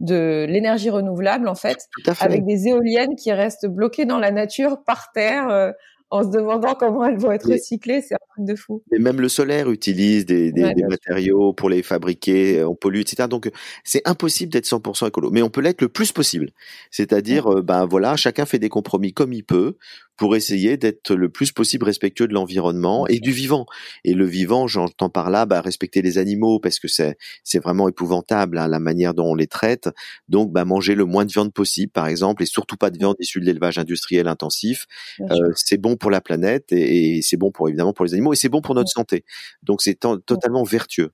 de 0.00 0.44
l'énergie 0.48 0.90
renouvelable 0.90 1.48
en 1.48 1.54
fait, 1.54 1.88
avec 2.20 2.44
des 2.44 2.68
éoliennes 2.68 3.14
qui 3.14 3.32
restent 3.32 3.66
bloquées 3.66 4.06
dans 4.06 4.18
la 4.18 4.32
nature 4.32 4.82
par 4.84 5.12
terre 5.12 5.72
en 6.14 6.22
se 6.22 6.28
demandant 6.28 6.76
comment 6.76 7.04
elles 7.06 7.18
vont 7.18 7.32
être 7.32 7.50
recyclées, 7.50 8.00
c'est 8.00 8.14
un 8.14 8.18
truc 8.34 8.46
de 8.46 8.54
fou. 8.54 8.84
Et 8.92 9.00
même 9.00 9.20
le 9.20 9.28
solaire 9.28 9.68
utilise 9.68 10.24
des, 10.26 10.52
matériaux 10.88 11.52
pour 11.52 11.68
les 11.68 11.82
fabriquer, 11.82 12.62
on 12.62 12.76
pollue, 12.76 13.00
etc. 13.00 13.26
Donc 13.28 13.50
c'est 13.82 14.02
impossible 14.06 14.52
d'être 14.52 14.66
100% 14.66 15.08
écolo, 15.08 15.30
mais 15.32 15.42
on 15.42 15.50
peut 15.50 15.60
l'être 15.60 15.82
le 15.82 15.88
plus 15.88 16.12
possible. 16.12 16.50
C'est-à-dire, 16.92 17.62
ben 17.64 17.84
voilà, 17.84 18.14
chacun 18.14 18.46
fait 18.46 18.60
des 18.60 18.68
compromis 18.68 19.12
comme 19.12 19.32
il 19.32 19.42
peut 19.42 19.76
pour 20.16 20.36
essayer 20.36 20.76
d'être 20.76 21.14
le 21.14 21.28
plus 21.28 21.52
possible 21.52 21.84
respectueux 21.84 22.28
de 22.28 22.34
l'environnement 22.34 23.06
et 23.06 23.18
du 23.18 23.32
vivant. 23.32 23.66
Et 24.04 24.14
le 24.14 24.24
vivant, 24.24 24.66
j'entends 24.66 25.10
par 25.10 25.30
là, 25.30 25.46
bah, 25.46 25.60
respecter 25.60 26.02
les 26.02 26.18
animaux 26.18 26.58
parce 26.60 26.78
que 26.78 26.88
c'est 26.88 27.16
c'est 27.42 27.58
vraiment 27.58 27.88
épouvantable 27.88 28.58
hein, 28.58 28.68
la 28.68 28.78
manière 28.78 29.14
dont 29.14 29.26
on 29.26 29.34
les 29.34 29.46
traite. 29.46 29.88
Donc, 30.28 30.52
bah, 30.52 30.64
manger 30.64 30.94
le 30.94 31.04
moins 31.04 31.24
de 31.24 31.32
viande 31.32 31.52
possible, 31.52 31.92
par 31.92 32.06
exemple, 32.06 32.42
et 32.42 32.46
surtout 32.46 32.76
pas 32.76 32.90
de 32.90 32.98
viande 32.98 33.16
issue 33.18 33.40
de 33.40 33.44
l'élevage 33.44 33.78
industriel 33.78 34.28
intensif. 34.28 34.86
Euh, 35.20 35.52
c'est 35.54 35.78
bon 35.78 35.96
pour 35.96 36.10
la 36.10 36.20
planète 36.20 36.72
et, 36.72 37.20
c'est 37.22 37.36
bon 37.36 37.50
pour 37.50 37.68
évidemment 37.68 37.92
pour 37.92 38.04
les 38.04 38.14
animaux 38.14 38.32
et 38.32 38.36
c'est 38.36 38.48
bon 38.48 38.60
pour 38.60 38.74
notre 38.74 38.90
santé. 38.90 39.24
Donc, 39.62 39.82
c'est 39.82 39.98
totalement 39.98 40.62
vertueux. 40.62 41.10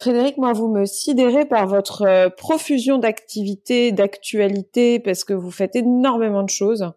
Frédéric, 0.00 0.36
moi, 0.36 0.52
vous 0.52 0.66
me 0.66 0.84
sidérez 0.84 1.44
par 1.44 1.68
votre 1.68 2.02
euh, 2.02 2.28
profusion 2.28 2.98
d'activités, 2.98 3.92
d'actualités, 3.92 4.98
parce 4.98 5.22
que 5.22 5.32
vous 5.32 5.52
faites 5.52 5.76
énormément 5.76 6.42
de 6.42 6.50
choses. 6.50 6.90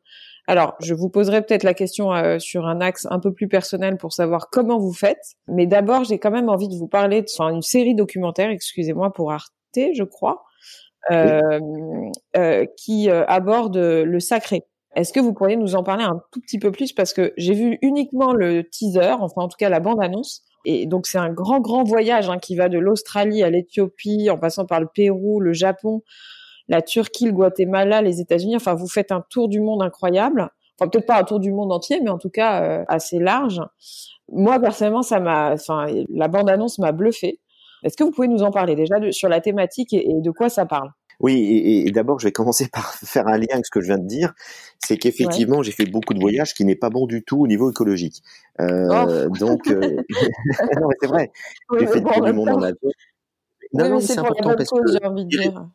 Alors, 0.48 0.75
je 0.80 0.94
vous 0.94 1.10
poserai 1.10 1.42
peut-être 1.42 1.64
la 1.64 1.74
question 1.74 2.14
euh, 2.14 2.38
sur 2.40 2.66
un 2.66 2.80
axe 2.80 3.08
un 3.10 3.20
peu 3.20 3.34
plus 3.34 3.48
personnel 3.48 3.98
pour 3.98 4.14
savoir 4.14 4.50
comment 4.52 4.78
vous 4.78 4.94
faites. 4.94 5.36
Mais 5.48 5.66
d'abord, 5.66 6.04
j'ai 6.04 6.20
quand 6.20 6.32
même 6.32 6.50
envie 6.50 6.68
de 6.68 6.75
vous 6.75 6.88
parler 6.88 7.22
de 7.22 7.28
enfin, 7.38 7.50
une 7.50 7.64
série 7.64 7.96
documentaire, 7.96 8.50
excusez-moi, 8.50 9.12
pour 9.12 9.32
Arte, 9.32 9.52
je 9.75 10.04
crois, 10.04 10.44
euh, 11.12 11.40
euh, 12.38 12.66
qui 12.78 13.10
aborde 13.10 13.78
le 13.78 14.20
sacré. 14.20 14.64
Est-ce 14.96 15.12
que 15.12 15.20
vous 15.20 15.34
pourriez 15.34 15.58
nous 15.58 15.75
en 15.75 15.84
parler 15.84 16.06
un 16.06 16.22
tout 16.32 16.40
petit 16.40 16.58
peu 16.58 16.72
plus? 16.72 16.94
Parce 16.94 17.14
que 17.14 17.34
j'ai 17.36 17.54
vu 17.54 17.78
uniquement 17.82 18.34
le 18.34 18.64
teaser, 18.64 19.16
enfin 19.20 19.42
en 19.42 19.48
tout 19.50 19.58
cas 19.58 19.68
la 19.68 19.82
bande-annonce. 19.82 20.44
Et 20.64 20.86
donc 20.86 21.06
c'est 21.06 21.18
un 21.18 21.32
grand 21.32 21.60
grand 21.60 21.84
voyage 21.84 22.30
hein, 22.30 22.38
qui 22.40 22.56
va 22.56 22.70
de 22.70 22.80
l'Australie 22.80 23.44
à 23.44 23.50
l'Éthiopie, 23.50 24.30
en 24.30 24.38
passant 24.38 24.66
par 24.66 24.80
le 24.80 24.88
Pérou, 24.88 25.42
le 25.42 25.52
Japon, 25.52 26.02
la 26.68 26.82
Turquie, 26.82 27.26
le 27.26 27.32
Guatemala, 27.32 28.02
les 28.02 28.22
États-Unis. 28.22 28.56
Enfin 28.56 28.74
vous 28.74 28.88
faites 28.88 29.12
un 29.12 29.24
tour 29.30 29.48
du 29.48 29.60
monde 29.60 29.82
incroyable. 29.82 30.50
Enfin 30.80 30.90
peut-être 30.90 31.06
pas 31.06 31.20
un 31.20 31.24
tour 31.24 31.40
du 31.40 31.52
monde 31.52 31.72
entier, 31.72 32.00
mais 32.02 32.10
en 32.10 32.18
tout 32.18 32.30
cas 32.30 32.64
euh, 32.64 32.86
assez 32.88 33.20
large. 33.20 33.62
Moi 34.32 34.60
personnellement, 34.60 35.04
ça 35.04 35.20
m'a, 35.20 35.54
enfin 35.54 35.88
la 36.14 36.28
bande-annonce 36.28 36.80
m'a 36.80 36.92
bluffé. 36.92 37.40
Est-ce 37.84 37.98
que 37.98 38.04
vous 38.04 38.12
pouvez 38.12 38.28
nous 38.28 38.44
en 38.44 38.52
parler 38.52 38.76
déjà 38.76 38.96
sur 39.12 39.30
la 39.30 39.42
thématique 39.42 39.94
et 39.94 40.08
de 40.08 40.32
quoi 40.32 40.50
ça 40.50 40.66
parle? 40.66 40.90
Oui, 41.20 41.84
et, 41.86 41.92
d'abord, 41.92 42.20
je 42.20 42.28
vais 42.28 42.32
commencer 42.32 42.68
par 42.68 42.94
faire 43.06 43.28
un 43.28 43.38
lien 43.38 43.48
avec 43.54 43.66
ce 43.66 43.72
que 43.72 43.82
je 43.82 43.88
viens 43.88 43.98
de 43.98 44.08
dire. 44.08 44.34
C'est 44.80 44.98
qu'effectivement, 44.98 45.64
j'ai 45.64 45.72
fait 45.72 45.86
beaucoup 45.86 46.14
de 46.14 46.20
voyages 46.20 46.54
qui 46.54 46.66
n'est 46.66 46.76
pas 46.76 46.90
bon 46.90 47.06
du 47.06 47.24
tout 47.24 47.42
au 47.42 47.48
niveau 47.48 47.72
écologique. 47.72 48.22
Euh, 48.60 49.28
oh. 49.28 49.38
Donc, 49.38 49.68
euh... 49.68 49.80
non, 49.80 50.88
mais 50.88 50.96
c'est 51.02 51.08
vrai. 51.08 51.32
J'ai 51.80 51.88
fait 51.88 52.02
tout 52.02 52.22
le 52.22 52.34
monde 52.34 52.50
en 52.50 52.62
avion. 52.62 52.90
Non, 53.75 53.89
non, 53.89 54.00
c'est 54.00 54.17
important 54.17 54.55
parce 54.55 54.70
cause, 54.70 54.98
que. 54.98 55.05
Envie 55.05 55.25
de 55.25 55.29
dire. 55.29 55.67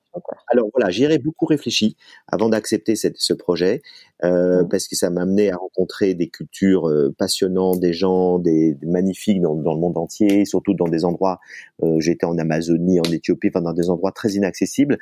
Alors 0.48 0.68
voilà, 0.74 0.90
j'y 0.90 1.04
ai 1.04 1.18
beaucoup 1.18 1.46
réfléchi 1.46 1.96
avant 2.26 2.48
d'accepter 2.48 2.94
ce 2.96 3.32
projet 3.32 3.82
euh, 4.24 4.62
mmh. 4.64 4.68
parce 4.68 4.88
que 4.88 4.96
ça 4.96 5.08
m'a 5.10 5.22
amené 5.22 5.50
à 5.50 5.56
rencontrer 5.56 6.14
des 6.14 6.28
cultures 6.28 6.88
euh, 6.88 7.14
passionnantes, 7.16 7.78
des 7.80 7.92
gens, 7.92 8.38
des, 8.38 8.76
magnifiques 8.82 9.40
dans, 9.40 9.54
dans, 9.54 9.74
le 9.74 9.80
monde 9.80 9.96
entier, 9.96 10.44
surtout 10.44 10.74
dans 10.74 10.88
des 10.88 11.04
endroits. 11.04 11.40
Euh, 11.82 12.00
J'étais 12.00 12.26
en 12.26 12.36
Amazonie, 12.38 12.98
en 13.00 13.10
Éthiopie, 13.10 13.48
enfin 13.48 13.62
dans 13.62 13.72
des 13.72 13.88
endroits 13.88 14.12
très 14.12 14.32
inaccessibles. 14.32 14.98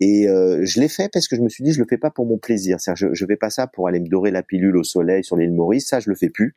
Et 0.00 0.28
euh, 0.28 0.60
je 0.64 0.80
l'ai 0.80 0.88
fait 0.88 1.10
parce 1.12 1.28
que 1.28 1.36
je 1.36 1.42
me 1.42 1.48
suis 1.48 1.64
dit 1.64 1.72
je 1.72 1.80
le 1.80 1.86
fais 1.88 1.98
pas 1.98 2.10
pour 2.10 2.26
mon 2.26 2.38
plaisir. 2.38 2.80
C'est-à-dire 2.80 3.08
je, 3.08 3.14
je 3.14 3.26
fais 3.26 3.36
pas 3.36 3.50
ça 3.50 3.66
pour 3.66 3.88
aller 3.88 4.00
me 4.00 4.08
dorer 4.08 4.30
la 4.30 4.42
pilule 4.42 4.76
au 4.76 4.84
soleil 4.84 5.24
sur 5.24 5.36
l'île 5.36 5.52
Maurice, 5.52 5.88
ça 5.88 6.00
je 6.00 6.10
le 6.10 6.16
fais 6.16 6.30
plus. 6.30 6.54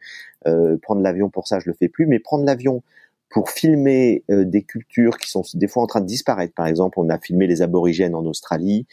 Prendre 0.82 1.02
l'avion 1.02 1.30
pour 1.30 1.48
ça 1.48 1.60
je 1.60 1.70
le 1.70 1.74
fais 1.74 1.88
plus, 1.88 2.06
mais 2.06 2.20
prendre 2.20 2.44
l'avion 2.44 2.84
pour 3.34 3.50
filmer 3.50 4.24
euh, 4.30 4.46
des 4.46 4.62
cultures 4.62 5.18
qui 5.18 5.28
sont 5.28 5.42
des 5.56 5.68
fois 5.68 5.82
en 5.82 5.88
train 5.88 6.02
de 6.02 6.06
disparaître. 6.06 6.54
Par 6.54 6.68
exemple, 6.68 7.00
on 7.00 7.10
a 7.10 7.18
filmé 7.18 7.48
les 7.48 7.64
aborigènes 7.64 8.14
en 8.14 8.24
Australie, 8.26 8.86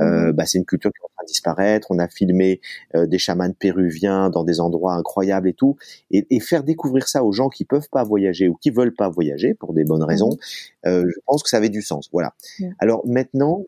euh, 0.00 0.28
mhm. 0.28 0.32
bah, 0.32 0.46
c'est 0.46 0.58
une 0.58 0.64
culture 0.64 0.92
qui 0.92 0.98
est 1.00 1.04
en 1.04 1.10
train 1.16 1.24
de 1.24 1.28
disparaître. 1.28 1.88
On 1.90 1.98
a 1.98 2.06
filmé 2.06 2.60
euh, 2.94 3.06
des 3.06 3.18
chamans 3.18 3.52
péruviens 3.52 4.30
dans 4.30 4.44
des 4.44 4.60
endroits 4.60 4.94
incroyables 4.94 5.48
et 5.48 5.52
tout, 5.52 5.76
et, 6.12 6.26
et, 6.30 6.38
faire 6.38 6.62
découvrir 6.62 7.08
ça 7.08 7.24
aux 7.24 7.32
gens 7.32 7.48
qui 7.48 7.64
peuvent 7.64 7.88
pas 7.90 8.04
voyager 8.04 8.48
ou 8.48 8.54
qui 8.54 8.70
veulent 8.70 8.94
pas 8.94 9.08
voyager 9.08 9.52
pour 9.52 9.74
des 9.74 9.82
bonnes 9.82 10.04
raisons. 10.04 10.30
Mhm. 10.30 10.92
Euh, 10.92 11.04
je 11.08 11.18
pense 11.26 11.42
que 11.42 11.48
ça 11.48 11.56
avait 11.56 11.68
du 11.68 11.82
sens. 11.82 12.08
Voilà. 12.12 12.34
Alors 12.78 13.04
maintenant, 13.04 13.64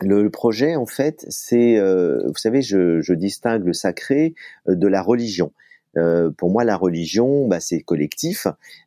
le, 0.00 0.30
projet, 0.30 0.74
en 0.74 0.86
fait, 0.86 1.26
c'est, 1.28 1.78
vous 1.78 2.36
savez, 2.36 2.62
je, 2.62 3.02
je, 3.02 3.12
distingue 3.12 3.66
le 3.66 3.74
sacré 3.74 4.34
de 4.66 4.88
la 4.88 5.02
religion. 5.02 5.52
Euh, 5.96 6.30
pour 6.30 6.50
moi, 6.50 6.64
la 6.64 6.76
religion, 6.76 7.48
bah, 7.48 7.60
c'est 7.60 7.80
collectif. 7.80 8.46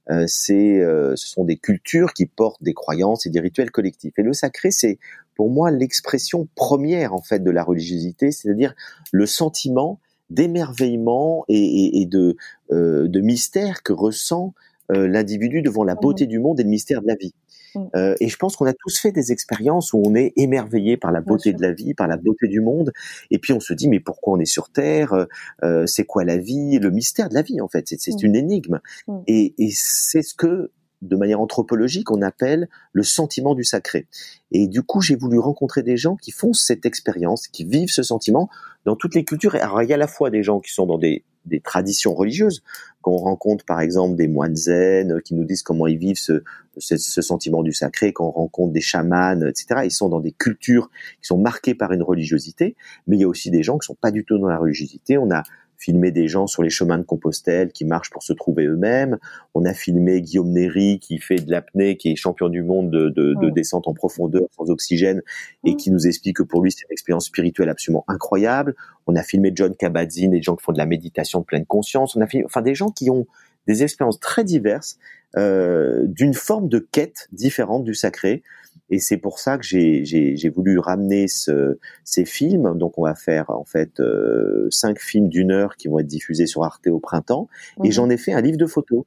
Euh, 0.10 0.26
c'est, 0.28 0.80
euh, 0.80 1.16
ce 1.16 1.28
sont 1.28 1.44
des 1.44 1.58
cultures 1.58 2.14
qui 2.14 2.26
portent 2.26 2.64
des 2.64 2.74
croyances 2.74 3.26
et 3.26 3.30
des 3.30 3.40
rituels 3.40 3.72
collectifs. 3.72 4.14
Et 4.18 4.24
le 4.24 4.34
sacré, 4.34 4.72
c'est 4.72 5.00
pour 5.36 5.50
moi 5.50 5.72
l'expression 5.72 6.48
première 6.56 7.14
en 7.14 7.22
fait 7.22 7.40
de 7.44 7.52
la 7.52 7.64
religiosité, 7.64 8.32
c'est-à-dire 8.32 8.76
le 9.12 9.26
sentiment 9.26 10.00
d'émerveillement 10.30 11.44
et, 11.48 11.58
et, 11.58 12.02
et 12.02 12.06
de, 12.06 12.38
de 12.72 13.20
mystère 13.20 13.84
que 13.84 13.94
ressent 13.94 14.54
l'individu 14.90 15.62
devant 15.62 15.84
la 15.84 15.96
beauté 15.96 16.26
mmh. 16.26 16.30
du 16.30 16.40
monde 16.40 16.60
et 16.60 16.64
le 16.64 16.70
mystère 16.70 17.02
de 17.02 17.08
la 17.08 17.16
vie. 17.16 17.34
Mm. 17.76 17.80
Euh, 17.96 18.16
et 18.20 18.28
je 18.30 18.38
pense 18.38 18.56
qu'on 18.56 18.66
a 18.66 18.74
tous 18.74 19.00
fait 19.00 19.12
des 19.12 19.32
expériences 19.32 19.94
où 19.94 20.02
on 20.06 20.16
est 20.16 20.34
émerveillé 20.36 20.98
par 20.98 21.12
la 21.12 21.22
beauté 21.22 21.54
de 21.54 21.62
la 21.62 21.72
vie, 21.72 21.94
par 21.94 22.08
la 22.08 22.18
beauté 22.18 22.48
du 22.48 22.62
monde, 22.62 22.92
et 23.32 23.40
puis 23.40 23.54
on 23.54 23.60
se 23.60 23.74
dit 23.74 23.88
mais 23.88 24.00
pourquoi 24.00 24.34
on 24.34 24.40
est 24.40 24.46
sur 24.46 24.70
Terre? 24.70 25.14
Euh, 25.14 25.26
euh 25.64 25.86
C'est 25.86 26.06
quoi 26.06 26.24
la 26.24 26.38
vie? 26.38 26.80
Le 26.80 26.90
mystère 26.90 27.30
de 27.30 27.34
la 27.34 27.42
vie 27.42 27.62
en 27.62 27.68
fait, 27.68 27.86
c'est 27.88 28.12
mm. 28.12 28.26
une 28.26 28.36
énigme. 28.36 28.80
Mm. 29.08 29.18
Et, 29.28 29.54
et 29.58 29.72
c'est 29.72 30.22
ce 30.22 30.34
que 30.34 30.72
de 31.04 31.16
manière 31.16 31.42
anthropologique, 31.42 32.12
on 32.12 32.22
appelle 32.22 32.70
le 32.94 33.04
sentiment 33.04 33.56
du 33.56 33.64
sacré. 33.64 34.08
Et 34.52 34.68
du 34.68 34.82
coup, 34.84 35.02
j'ai 35.02 35.16
voulu 35.16 35.38
rencontrer 35.38 35.84
des 35.84 35.98
gens 35.98 36.16
qui 36.16 36.32
font 36.32 36.54
cette 36.54 36.86
expérience, 36.86 37.48
qui 37.48 37.66
vivent 37.66 37.92
ce 37.92 38.04
sentiment 38.04 38.50
dans 38.86 38.96
toutes 38.96 39.16
les 39.16 39.26
cultures. 39.26 39.56
Alors, 39.56 39.82
il 39.82 39.90
y 39.90 39.92
a 39.92 39.96
à 39.96 40.00
la 40.00 40.08
fois 40.08 40.30
des 40.30 40.44
gens 40.44 40.60
qui 40.60 40.74
sont 40.74 40.86
dans 40.86 40.98
des, 40.98 41.24
des 41.46 41.60
traditions 41.60 42.14
religieuses, 42.14 42.64
qu'on 43.02 43.18
rencontre 43.18 43.66
par 43.66 43.82
exemple 43.82 44.16
des 44.16 44.28
moines 44.28 44.56
zen 44.56 45.22
qui 45.22 45.36
nous 45.36 45.44
disent 45.44 45.64
comment 45.64 45.88
ils 45.88 45.98
vivent 45.98 46.18
ce, 46.18 46.44
ce, 46.78 46.98
ce 46.98 47.22
sentiment 47.22 47.64
du 47.64 47.74
sacré, 47.74 48.14
qu'on 48.14 48.30
rencontre 48.30 48.72
des 48.72 48.82
chamans, 48.82 49.42
etc. 49.42 49.82
Ils 49.84 49.92
sont 49.92 50.10
dans 50.10 50.22
des 50.22 50.32
cultures 50.32 50.90
qui 51.22 51.28
sont 51.28 51.38
marquées 51.38 51.76
par 51.76 51.92
une 51.92 52.04
religiosité, 52.04 52.76
mais 53.08 53.18
il 53.18 53.22
y 53.22 53.26
a 53.26 53.28
aussi 53.28 53.52
des 53.52 53.64
gens 53.64 53.78
qui 53.78 53.86
sont 53.86 53.96
pas 53.96 54.12
du 54.12 54.24
tout 54.24 54.38
dans 54.38 54.48
la 54.48 54.58
religiosité. 54.58 55.18
On 55.18 55.32
a 55.32 55.44
filmé 55.84 56.12
des 56.12 56.28
gens 56.28 56.48
sur 56.48 56.64
les 56.64 56.70
chemins 56.70 56.98
de 56.98 57.04
Compostelle 57.04 57.72
qui 57.72 57.84
marchent 57.84 58.10
pour 58.10 58.24
se 58.24 58.32
trouver 58.32 58.66
eux-mêmes. 58.66 59.18
On 59.54 59.66
a 59.66 59.74
filmé 59.74 60.22
Guillaume 60.22 60.50
Néry 60.50 61.00
qui 61.00 61.20
fait 61.20 61.36
de 61.36 61.52
l'apnée, 61.52 61.98
qui 61.98 62.12
est 62.12 62.16
champion 62.16 62.48
du 62.48 62.64
monde 62.64 62.90
de, 62.90 63.10
de, 63.10 63.34
de, 63.34 63.50
descente 63.50 63.88
en 63.88 63.94
profondeur 63.94 64.44
sans 64.56 64.70
oxygène 64.70 65.22
et 65.66 65.76
qui 65.76 65.92
nous 65.92 66.08
explique 66.08 66.38
que 66.38 66.44
pour 66.44 66.62
lui 66.62 66.72
c'est 66.72 66.84
une 66.84 66.94
expérience 66.94 67.26
spirituelle 67.26 67.70
absolument 67.70 68.06
incroyable. 68.08 68.76
On 69.08 69.16
a 69.16 69.24
filmé 69.24 69.52
John 69.54 69.76
Kabat-Zinn, 69.76 70.32
des 70.32 70.42
gens 70.42 70.56
qui 70.56 70.64
font 70.64 70.72
de 70.72 70.78
la 70.78 70.86
méditation 70.86 71.42
de 71.42 71.46
pleine 71.46 71.66
conscience. 71.66 72.16
On 72.16 72.22
a 72.22 72.28
filmé, 72.28 72.46
enfin 72.46 72.62
des 72.62 72.76
gens 72.76 72.90
qui 72.90 73.10
ont 73.10 73.28
des 73.68 73.84
expériences 73.84 74.20
très 74.20 74.44
diverses 74.44 74.98
euh, 75.36 76.04
d'une 76.06 76.34
forme 76.34 76.70
de 76.70 76.80
quête 76.80 77.28
différente 77.32 77.84
du 77.84 77.94
sacré. 77.94 78.44
Et 78.90 79.00
c'est 79.00 79.18
pour 79.18 79.40
ça 79.40 79.58
que 79.58 79.64
j'ai 79.64 80.50
voulu 80.50 80.78
ramener 80.78 81.28
ce, 81.28 81.80
ces 82.04 82.26
films. 82.26 82.78
Donc 82.78 82.98
on 82.98 83.04
va 83.04 83.16
faire 83.16 83.50
en 83.50 83.66
fait 83.66 84.00
euh, 84.00 84.68
cinq 84.70 85.00
films 85.00 85.30
d'une 85.30 85.52
heure 85.52 85.78
qui 85.78 85.88
vont 85.88 86.00
être 86.00 86.08
diffusés 86.08 86.46
sur 86.46 86.64
Arte 86.64 86.88
au 86.88 87.00
printemps. 87.00 87.48
Et 87.84 87.92
j'en 87.92 88.10
ai 88.10 88.18
fait 88.18 88.34
un 88.34 88.42
livre 88.42 88.58
de 88.58 88.68
photos 88.68 89.04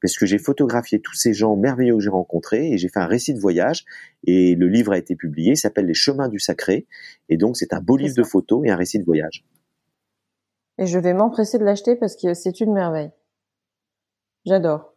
parce 0.00 0.16
que 0.16 0.26
j'ai 0.26 0.38
photographié 0.38 1.00
tous 1.00 1.14
ces 1.14 1.34
gens 1.34 1.56
merveilleux 1.56 1.94
que 1.94 2.02
j'ai 2.02 2.10
rencontrés 2.10 2.72
et 2.72 2.78
j'ai 2.78 2.88
fait 2.88 3.00
un 3.00 3.06
récit 3.06 3.34
de 3.34 3.38
voyage 3.38 3.84
et 4.24 4.54
le 4.54 4.68
livre 4.68 4.92
a 4.92 4.98
été 4.98 5.14
publié, 5.14 5.52
il 5.52 5.56
s'appelle 5.56 5.86
Les 5.86 5.94
chemins 5.94 6.28
du 6.28 6.38
sacré 6.38 6.86
et 7.28 7.36
donc 7.36 7.56
c'est 7.56 7.72
un 7.74 7.80
beau 7.80 7.96
livre 7.96 8.16
de 8.16 8.22
photos 8.22 8.66
et 8.66 8.70
un 8.70 8.76
récit 8.76 8.98
de 8.98 9.04
voyage. 9.04 9.44
Et 10.78 10.86
je 10.86 10.98
vais 10.98 11.12
m'empresser 11.12 11.58
de 11.58 11.64
l'acheter 11.64 11.96
parce 11.96 12.16
que 12.16 12.32
c'est 12.32 12.60
une 12.60 12.72
merveille. 12.72 13.10
J'adore. 14.46 14.89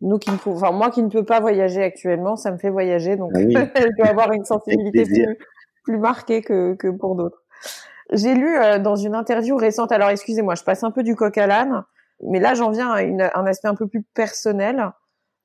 Nous 0.00 0.18
qui 0.18 0.30
ne 0.30 0.36
enfin 0.46 0.70
moi 0.70 0.90
qui 0.90 1.02
ne 1.02 1.08
peux 1.08 1.24
pas 1.24 1.40
voyager 1.40 1.82
actuellement, 1.82 2.36
ça 2.36 2.52
me 2.52 2.58
fait 2.58 2.70
voyager, 2.70 3.16
donc 3.16 3.32
ah 3.34 3.40
je 3.40 3.96
dois 3.98 4.06
avoir 4.06 4.32
une 4.32 4.44
sensibilité 4.44 5.04
plus, 5.04 5.38
plus 5.84 5.98
marquée 5.98 6.42
que, 6.42 6.74
que 6.74 6.88
pour 6.88 7.16
d'autres. 7.16 7.42
J'ai 8.12 8.34
lu 8.34 8.56
euh, 8.56 8.78
dans 8.78 8.96
une 8.96 9.14
interview 9.14 9.56
récente, 9.56 9.92
alors 9.92 10.08
excusez-moi, 10.08 10.54
je 10.54 10.62
passe 10.62 10.84
un 10.84 10.90
peu 10.90 11.02
du 11.02 11.16
coq 11.16 11.36
à 11.36 11.46
l'âne, 11.46 11.84
mais 12.22 12.40
là 12.40 12.54
j'en 12.54 12.70
viens 12.70 12.90
à 12.90 13.02
une, 13.02 13.28
un 13.34 13.46
aspect 13.46 13.68
un 13.68 13.74
peu 13.74 13.88
plus 13.88 14.02
personnel. 14.14 14.92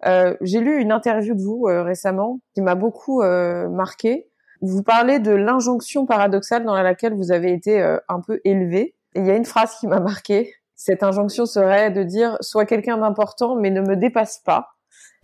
Euh, 0.06 0.36
J'ai 0.42 0.60
lu 0.60 0.82
une 0.82 0.92
interview 0.92 1.34
de 1.34 1.42
vous 1.42 1.68
euh, 1.68 1.84
récemment 1.84 2.40
qui 2.54 2.62
m'a 2.62 2.76
beaucoup 2.76 3.22
euh, 3.22 3.70
marqué. 3.70 4.28
Vous 4.62 4.84
parlez 4.84 5.20
de 5.20 5.32
l'injonction 5.32 6.06
paradoxale 6.06 6.66
dans 6.66 6.76
laquelle 6.82 7.14
vous 7.14 7.32
avez 7.32 7.52
été 7.54 7.82
euh, 7.82 7.98
un 8.10 8.22
peu 8.22 8.40
élevé. 8.44 8.96
Et 9.16 9.20
il 9.20 9.26
y 9.26 9.32
a 9.32 9.36
une 9.36 9.46
phrase 9.46 9.76
qui 9.80 9.88
m'a 9.88 10.00
marqué 10.00 10.54
cette 10.84 11.02
injonction 11.02 11.46
serait 11.46 11.92
de 11.92 12.04
dire 12.04 12.36
sois 12.42 12.66
quelqu'un 12.66 12.98
d'important 12.98 13.56
mais 13.56 13.70
ne 13.70 13.80
me 13.80 13.96
dépasse 13.96 14.40
pas 14.40 14.72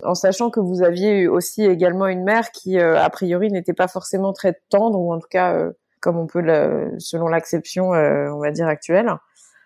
en 0.02 0.14
sachant 0.14 0.48
que 0.48 0.58
vous 0.58 0.82
aviez 0.82 1.28
aussi 1.28 1.64
également 1.64 2.06
une 2.06 2.24
mère 2.24 2.50
qui 2.50 2.78
euh, 2.78 2.98
a 2.98 3.10
priori 3.10 3.50
n'était 3.50 3.74
pas 3.74 3.86
forcément 3.86 4.32
très 4.32 4.58
tendre 4.70 4.98
ou 4.98 5.12
en 5.12 5.18
tout 5.18 5.28
cas 5.28 5.54
euh, 5.54 5.72
comme 6.00 6.16
on 6.16 6.26
peut 6.26 6.40
le, 6.40 6.94
selon 6.98 7.28
l'acception 7.28 7.92
euh, 7.92 8.30
on 8.32 8.38
va 8.38 8.50
dire 8.52 8.68
actuelle. 8.68 9.12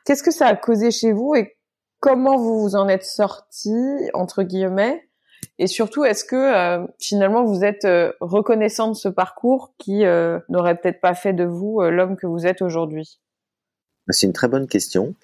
Qu'est-ce 0.04 0.24
que 0.24 0.32
ça 0.32 0.48
a 0.48 0.56
causé 0.56 0.90
chez 0.90 1.12
vous 1.12 1.36
et 1.36 1.56
comment 2.00 2.36
vous 2.38 2.60
vous 2.60 2.74
en 2.74 2.88
êtes 2.88 3.04
sorti 3.04 3.72
entre 4.14 4.42
guillemets? 4.42 5.08
Et 5.58 5.68
surtout 5.68 6.04
est-ce 6.04 6.24
que 6.24 6.84
finalement 6.98 7.44
vous 7.44 7.62
êtes 7.64 7.86
reconnaissant 8.20 8.88
de 8.88 8.94
ce 8.94 9.08
parcours 9.08 9.74
qui 9.78 10.02
n'aurait 10.48 10.74
peut-être 10.74 11.00
pas 11.00 11.14
fait 11.14 11.34
de 11.34 11.44
vous 11.44 11.80
l'homme 11.82 12.16
que 12.16 12.26
vous 12.26 12.46
êtes 12.46 12.62
aujourd'hui? 12.62 13.20
C'est 14.08 14.26
une 14.26 14.32
très 14.32 14.48
bonne 14.48 14.66
question. 14.66 15.14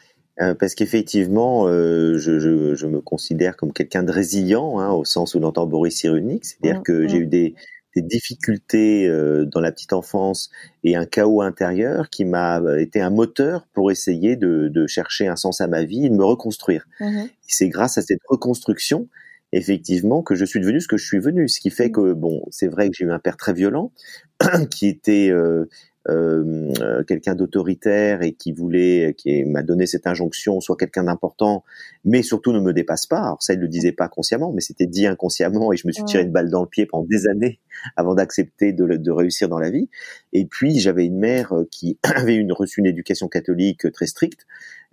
Euh, 0.40 0.54
parce 0.54 0.74
qu'effectivement, 0.74 1.66
euh, 1.66 2.18
je, 2.18 2.38
je, 2.38 2.74
je, 2.74 2.86
me 2.86 3.00
considère 3.00 3.56
comme 3.56 3.72
quelqu'un 3.72 4.02
de 4.02 4.10
résilient, 4.10 4.78
hein, 4.78 4.90
au 4.90 5.04
sens 5.04 5.34
où 5.34 5.40
l'entend 5.40 5.66
Boris 5.66 5.94
Cyrulnik, 5.94 6.44
c'est-à-dire 6.44 6.80
mmh, 6.80 6.84
que 6.84 7.08
j'ai 7.08 7.18
mmh. 7.18 7.22
eu 7.22 7.26
des, 7.26 7.54
des 7.94 8.02
difficultés 8.02 9.06
euh, 9.06 9.44
dans 9.44 9.60
la 9.60 9.70
petite 9.70 9.92
enfance 9.92 10.50
et 10.82 10.96
un 10.96 11.04
chaos 11.04 11.42
intérieur 11.42 12.08
qui 12.08 12.24
m'a 12.24 12.60
été 12.78 13.00
un 13.02 13.10
moteur 13.10 13.66
pour 13.74 13.90
essayer 13.90 14.36
de, 14.36 14.68
de, 14.68 14.86
chercher 14.86 15.28
un 15.28 15.36
sens 15.36 15.60
à 15.60 15.66
ma 15.66 15.84
vie 15.84 16.06
et 16.06 16.08
de 16.08 16.14
me 16.14 16.24
reconstruire. 16.24 16.86
Mmh 17.00 17.24
c'est 17.52 17.68
grâce 17.68 17.98
à 17.98 18.02
cette 18.02 18.20
reconstruction 18.28 19.08
effectivement 19.52 20.22
que 20.22 20.36
je 20.36 20.44
suis 20.44 20.60
devenu 20.60 20.80
ce 20.80 20.86
que 20.86 20.96
je 20.96 21.04
suis 21.04 21.18
venu 21.18 21.48
ce 21.48 21.58
qui 21.58 21.70
fait 21.70 21.90
que 21.90 22.12
bon 22.12 22.44
c'est 22.52 22.68
vrai 22.68 22.88
que 22.88 22.94
j'ai 22.96 23.04
eu 23.04 23.10
un 23.10 23.18
père 23.18 23.36
très 23.36 23.52
violent 23.52 23.92
qui 24.70 24.86
était 24.86 25.30
euh, 25.30 25.68
euh, 26.08 27.04
quelqu'un 27.04 27.34
d'autoritaire 27.34 28.22
et 28.22 28.32
qui 28.32 28.52
voulait, 28.52 29.14
qui 29.18 29.44
m'a 29.44 29.62
donné 29.62 29.86
cette 29.86 30.06
injonction, 30.06 30.60
soit 30.60 30.76
quelqu'un 30.76 31.04
d'important, 31.04 31.62
mais 32.04 32.22
surtout 32.22 32.52
ne 32.52 32.60
me 32.60 32.72
dépasse 32.72 33.06
pas. 33.06 33.20
Alors 33.20 33.42
ça, 33.42 33.52
il 33.52 33.60
le 33.60 33.68
disait 33.68 33.92
pas 33.92 34.08
consciemment, 34.08 34.50
mais 34.52 34.62
c'était 34.62 34.86
dit 34.86 35.06
inconsciemment 35.06 35.72
et 35.72 35.76
je 35.76 35.86
me 35.86 35.92
suis 35.92 36.04
tiré 36.04 36.22
une 36.22 36.32
balle 36.32 36.48
dans 36.48 36.62
le 36.62 36.68
pied 36.68 36.86
pendant 36.86 37.04
des 37.04 37.26
années 37.28 37.60
avant 37.96 38.14
d'accepter 38.14 38.72
de, 38.72 38.86
de, 38.86 39.10
réussir 39.10 39.48
dans 39.48 39.58
la 39.58 39.70
vie. 39.70 39.90
Et 40.32 40.46
puis 40.46 40.78
j'avais 40.78 41.04
une 41.04 41.18
mère 41.18 41.52
qui 41.70 41.98
avait 42.02 42.36
une, 42.36 42.52
reçu 42.52 42.80
une 42.80 42.86
éducation 42.86 43.28
catholique 43.28 43.92
très 43.92 44.06
stricte 44.06 44.46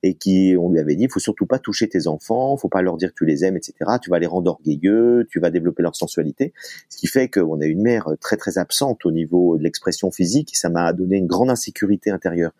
et 0.03 0.13
qui 0.15 0.55
on 0.59 0.71
lui 0.71 0.79
avait 0.79 0.95
dit 0.95 1.03
il 1.05 1.11
faut 1.11 1.19
surtout 1.19 1.45
pas 1.45 1.59
toucher 1.59 1.89
tes 1.89 2.07
enfants, 2.07 2.55
faut 2.57 2.69
pas 2.69 2.81
leur 2.81 2.97
dire 2.97 3.09
que 3.09 3.15
tu 3.15 3.25
les 3.25 3.43
aimes, 3.43 3.57
etc. 3.57 3.73
Tu 4.01 4.09
vas 4.09 4.19
les 4.19 4.27
rendre 4.27 4.51
orgueilleux, 4.51 5.25
tu 5.29 5.39
vas 5.39 5.49
développer 5.49 5.83
leur 5.83 5.95
sensualité, 5.95 6.53
ce 6.89 6.97
qui 6.97 7.07
fait 7.07 7.29
qu'on 7.29 7.59
a 7.61 7.65
une 7.65 7.81
mère 7.81 8.09
très 8.21 8.37
très 8.37 8.57
absente 8.57 9.05
au 9.05 9.11
niveau 9.11 9.57
de 9.57 9.63
l'expression 9.63 10.11
physique 10.11 10.53
et 10.53 10.57
ça 10.57 10.69
m'a 10.69 10.93
donné 10.93 11.17
une 11.17 11.27
grande 11.27 11.49
insécurité 11.49 12.11
intérieure. 12.11 12.51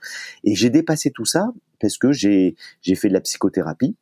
Et 0.44 0.56
j'ai 0.56 0.70
dépassé 0.70 1.12
tout 1.12 1.26
ça 1.26 1.52
parce 1.80 1.98
que 1.98 2.12
j'ai 2.12 2.56
j'ai 2.82 2.96
fait 2.96 3.10
de 3.10 3.14
la 3.14 3.22
psychothérapie. 3.22 3.96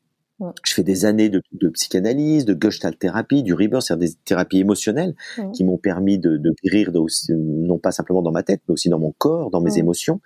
Je 0.66 0.74
fais 0.74 0.84
des 0.84 1.06
années 1.06 1.30
de, 1.30 1.42
de 1.54 1.70
psychanalyse, 1.70 2.44
de 2.44 2.58
gestalt 2.62 3.00
thérapie, 3.00 3.42
du 3.42 3.54
rebirth, 3.54 3.84
c'est-à-dire 3.84 4.10
des 4.10 4.16
thérapies 4.26 4.60
émotionnelles 4.60 5.16
qui 5.54 5.64
m'ont 5.64 5.78
permis 5.78 6.20
de, 6.20 6.36
de 6.36 6.54
guérir, 6.62 6.92
de 6.92 7.00
aussi, 7.00 7.32
non 7.32 7.78
pas 7.78 7.92
simplement 7.92 8.22
dans 8.22 8.34
ma 8.34 8.44
tête, 8.44 8.60
mais 8.68 8.74
aussi 8.74 8.90
dans 8.90 9.00
mon 9.00 9.14
corps, 9.18 9.50
dans 9.50 9.62
mes 9.62 9.78
émotions. 9.78 10.20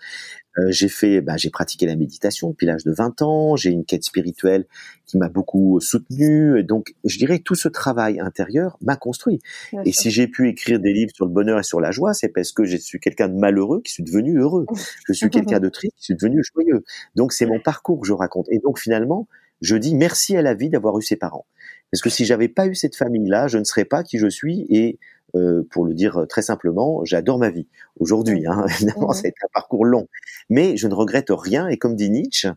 Euh, 0.59 0.71
j'ai 0.71 0.89
fait, 0.89 1.21
bah, 1.21 1.37
j'ai 1.37 1.49
pratiqué 1.49 1.85
la 1.85 1.95
méditation 1.95 2.49
depuis 2.49 2.65
l'âge 2.65 2.83
de 2.83 2.91
20 2.91 3.21
ans. 3.21 3.55
J'ai 3.55 3.69
une 3.69 3.85
quête 3.85 4.03
spirituelle 4.03 4.65
qui 5.05 5.17
m'a 5.17 5.29
beaucoup 5.29 5.79
soutenu. 5.79 6.59
Et 6.59 6.63
donc, 6.63 6.93
je 7.03 7.17
dirais 7.17 7.39
tout 7.39 7.55
ce 7.55 7.67
travail 7.67 8.19
intérieur 8.19 8.77
m'a 8.81 8.95
construit. 8.95 9.39
et 9.85 9.91
si 9.91 10.11
j'ai 10.11 10.27
pu 10.27 10.49
écrire 10.49 10.79
des 10.79 10.93
livres 10.93 11.11
sur 11.13 11.25
le 11.25 11.31
bonheur 11.31 11.59
et 11.59 11.63
sur 11.63 11.79
la 11.79 11.91
joie, 11.91 12.13
c'est 12.13 12.29
parce 12.29 12.51
que 12.51 12.65
je 12.65 12.77
suis 12.77 12.99
quelqu'un 12.99 13.29
de 13.29 13.35
malheureux 13.35 13.81
qui 13.81 13.93
suis 13.93 14.03
devenu 14.03 14.39
heureux. 14.39 14.65
Je 15.07 15.13
suis 15.13 15.29
quelqu'un 15.29 15.59
de 15.59 15.69
triste 15.69 15.95
qui 15.97 16.05
suis 16.05 16.15
devenu 16.15 16.43
joyeux. 16.53 16.83
Donc, 17.15 17.33
c'est 17.33 17.45
mon 17.45 17.59
parcours 17.59 18.01
que 18.01 18.07
je 18.07 18.13
raconte. 18.13 18.47
Et 18.49 18.59
donc, 18.59 18.79
finalement, 18.79 19.27
je 19.61 19.75
dis 19.75 19.95
merci 19.95 20.37
à 20.37 20.41
la 20.41 20.53
vie 20.53 20.69
d'avoir 20.69 20.97
eu 20.97 21.01
ses 21.01 21.15
parents. 21.15 21.45
Parce 21.91 22.01
que 22.01 22.09
si 22.09 22.25
j'avais 22.25 22.47
pas 22.47 22.67
eu 22.67 22.75
cette 22.75 22.95
famille-là, 22.95 23.47
je 23.47 23.57
ne 23.57 23.63
serais 23.63 23.85
pas 23.85 24.03
qui 24.03 24.19
je 24.19 24.27
suis 24.27 24.65
et 24.69 24.99
euh, 25.35 25.63
pour 25.69 25.85
le 25.85 25.93
dire 25.93 26.25
très 26.27 26.41
simplement, 26.41 27.03
j'adore 27.05 27.37
ma 27.37 27.49
vie 27.49 27.67
aujourd'hui. 27.99 28.45
Hein, 28.47 28.65
évidemment, 28.69 29.13
ça 29.13 29.21
a 29.25 29.27
été 29.27 29.37
un 29.43 29.49
parcours 29.53 29.85
long, 29.85 30.07
mais 30.49 30.77
je 30.77 30.87
ne 30.87 30.93
regrette 30.93 31.29
rien. 31.29 31.67
Et 31.67 31.77
comme 31.77 31.95
dit 31.95 32.09
Nietzsche 32.09 32.49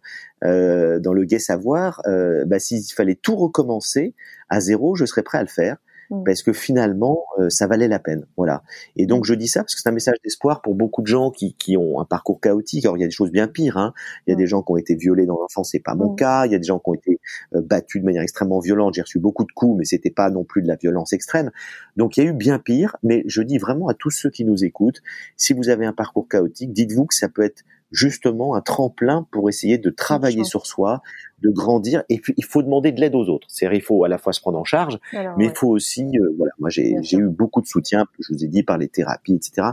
euh, 0.44 0.98
dans 0.98 1.12
Le 1.12 1.24
Gai 1.24 1.38
Savoir, 1.38 2.00
euh, 2.06 2.44
bah, 2.44 2.58
s'il 2.58 2.82
fallait 2.94 3.14
tout 3.14 3.36
recommencer 3.36 4.14
à 4.48 4.60
zéro, 4.60 4.94
je 4.96 5.04
serais 5.04 5.22
prêt 5.22 5.38
à 5.38 5.42
le 5.42 5.48
faire. 5.48 5.76
Mm. 6.12 6.24
parce 6.24 6.42
que 6.42 6.52
finalement 6.52 7.24
euh, 7.38 7.48
ça 7.48 7.66
valait 7.66 7.88
la 7.88 7.98
peine 7.98 8.26
voilà 8.36 8.62
et 8.96 9.06
donc 9.06 9.22
mm. 9.22 9.28
je 9.28 9.34
dis 9.34 9.48
ça 9.48 9.60
parce 9.60 9.74
que 9.74 9.80
c'est 9.80 9.88
un 9.88 9.92
message 9.92 10.16
d'espoir 10.22 10.60
pour 10.60 10.74
beaucoup 10.74 11.00
de 11.00 11.06
gens 11.06 11.30
qui, 11.30 11.54
qui 11.54 11.78
ont 11.78 12.00
un 12.00 12.04
parcours 12.04 12.38
chaotique 12.38 12.84
alors 12.84 12.98
il 12.98 13.00
y 13.00 13.04
a 13.04 13.06
des 13.06 13.12
choses 13.12 13.30
bien 13.30 13.48
pires 13.48 13.78
hein. 13.78 13.94
il 14.26 14.30
y 14.30 14.34
a 14.34 14.36
des 14.36 14.44
mm. 14.44 14.48
gens 14.48 14.62
qui 14.62 14.72
ont 14.72 14.76
été 14.76 14.94
violés 14.94 15.24
dans 15.24 15.38
l'enfance 15.38 15.70
c'est 15.72 15.80
pas 15.80 15.94
mon 15.94 16.14
cas 16.14 16.44
il 16.44 16.52
y 16.52 16.54
a 16.54 16.58
des 16.58 16.66
gens 16.66 16.78
qui 16.78 16.90
ont 16.90 16.94
été 16.94 17.18
euh, 17.54 17.62
battus 17.62 18.02
de 18.02 18.04
manière 18.04 18.22
extrêmement 18.22 18.60
violente 18.60 18.94
j'ai 18.94 19.02
reçu 19.02 19.18
beaucoup 19.18 19.44
de 19.44 19.52
coups 19.52 19.78
mais 19.78 19.84
c'était 19.84 20.10
pas 20.10 20.28
non 20.28 20.44
plus 20.44 20.60
de 20.60 20.68
la 20.68 20.76
violence 20.76 21.14
extrême 21.14 21.50
donc 21.96 22.18
il 22.18 22.24
y 22.24 22.26
a 22.26 22.30
eu 22.30 22.34
bien 22.34 22.58
pire 22.58 22.96
mais 23.02 23.22
je 23.26 23.40
dis 23.40 23.56
vraiment 23.56 23.88
à 23.88 23.94
tous 23.94 24.10
ceux 24.10 24.28
qui 24.28 24.44
nous 24.44 24.64
écoutent 24.64 25.00
si 25.38 25.54
vous 25.54 25.70
avez 25.70 25.86
un 25.86 25.94
parcours 25.94 26.28
chaotique 26.28 26.74
dites-vous 26.74 27.06
que 27.06 27.14
ça 27.14 27.30
peut 27.30 27.42
être 27.42 27.64
justement 27.92 28.54
un 28.54 28.60
tremplin 28.60 29.26
pour 29.30 29.48
essayer 29.48 29.78
de 29.78 29.90
travailler 29.90 30.44
sur 30.44 30.66
soi, 30.66 31.02
de 31.40 31.50
grandir. 31.50 32.02
Et 32.08 32.18
puis, 32.18 32.34
il 32.36 32.44
faut 32.44 32.62
demander 32.62 32.90
de 32.90 33.00
l'aide 33.00 33.14
aux 33.14 33.28
autres. 33.28 33.46
C'est-à-dire, 33.50 33.78
il 33.78 33.82
faut 33.82 34.04
à 34.04 34.08
la 34.08 34.18
fois 34.18 34.32
se 34.32 34.40
prendre 34.40 34.58
en 34.58 34.64
charge, 34.64 34.98
mais 35.12 35.46
il 35.46 35.54
faut 35.54 35.68
aussi, 35.68 36.04
euh, 36.18 36.34
voilà, 36.36 36.52
moi 36.58 36.70
j'ai 36.70 36.96
eu 37.12 37.28
beaucoup 37.28 37.60
de 37.60 37.66
soutien, 37.66 38.06
je 38.18 38.32
vous 38.32 38.44
ai 38.44 38.48
dit, 38.48 38.62
par 38.62 38.78
les 38.78 38.88
thérapies, 38.88 39.34
etc. 39.34 39.68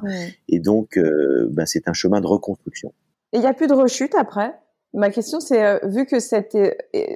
Et 0.47 0.59
donc, 0.59 0.97
euh, 0.97 1.47
ben, 1.51 1.65
c'est 1.65 1.87
un 1.87 1.93
chemin 1.93 2.21
de 2.21 2.27
reconstruction. 2.27 2.93
Et 3.31 3.37
il 3.37 3.41
n'y 3.41 3.47
a 3.47 3.53
plus 3.53 3.67
de 3.67 3.73
rechute 3.73 4.15
après? 4.15 4.53
Ma 4.93 5.11
question, 5.11 5.39
c'est, 5.39 5.63
euh, 5.63 5.79
vu 5.83 6.05
que 6.05 6.19
cette, 6.19 6.57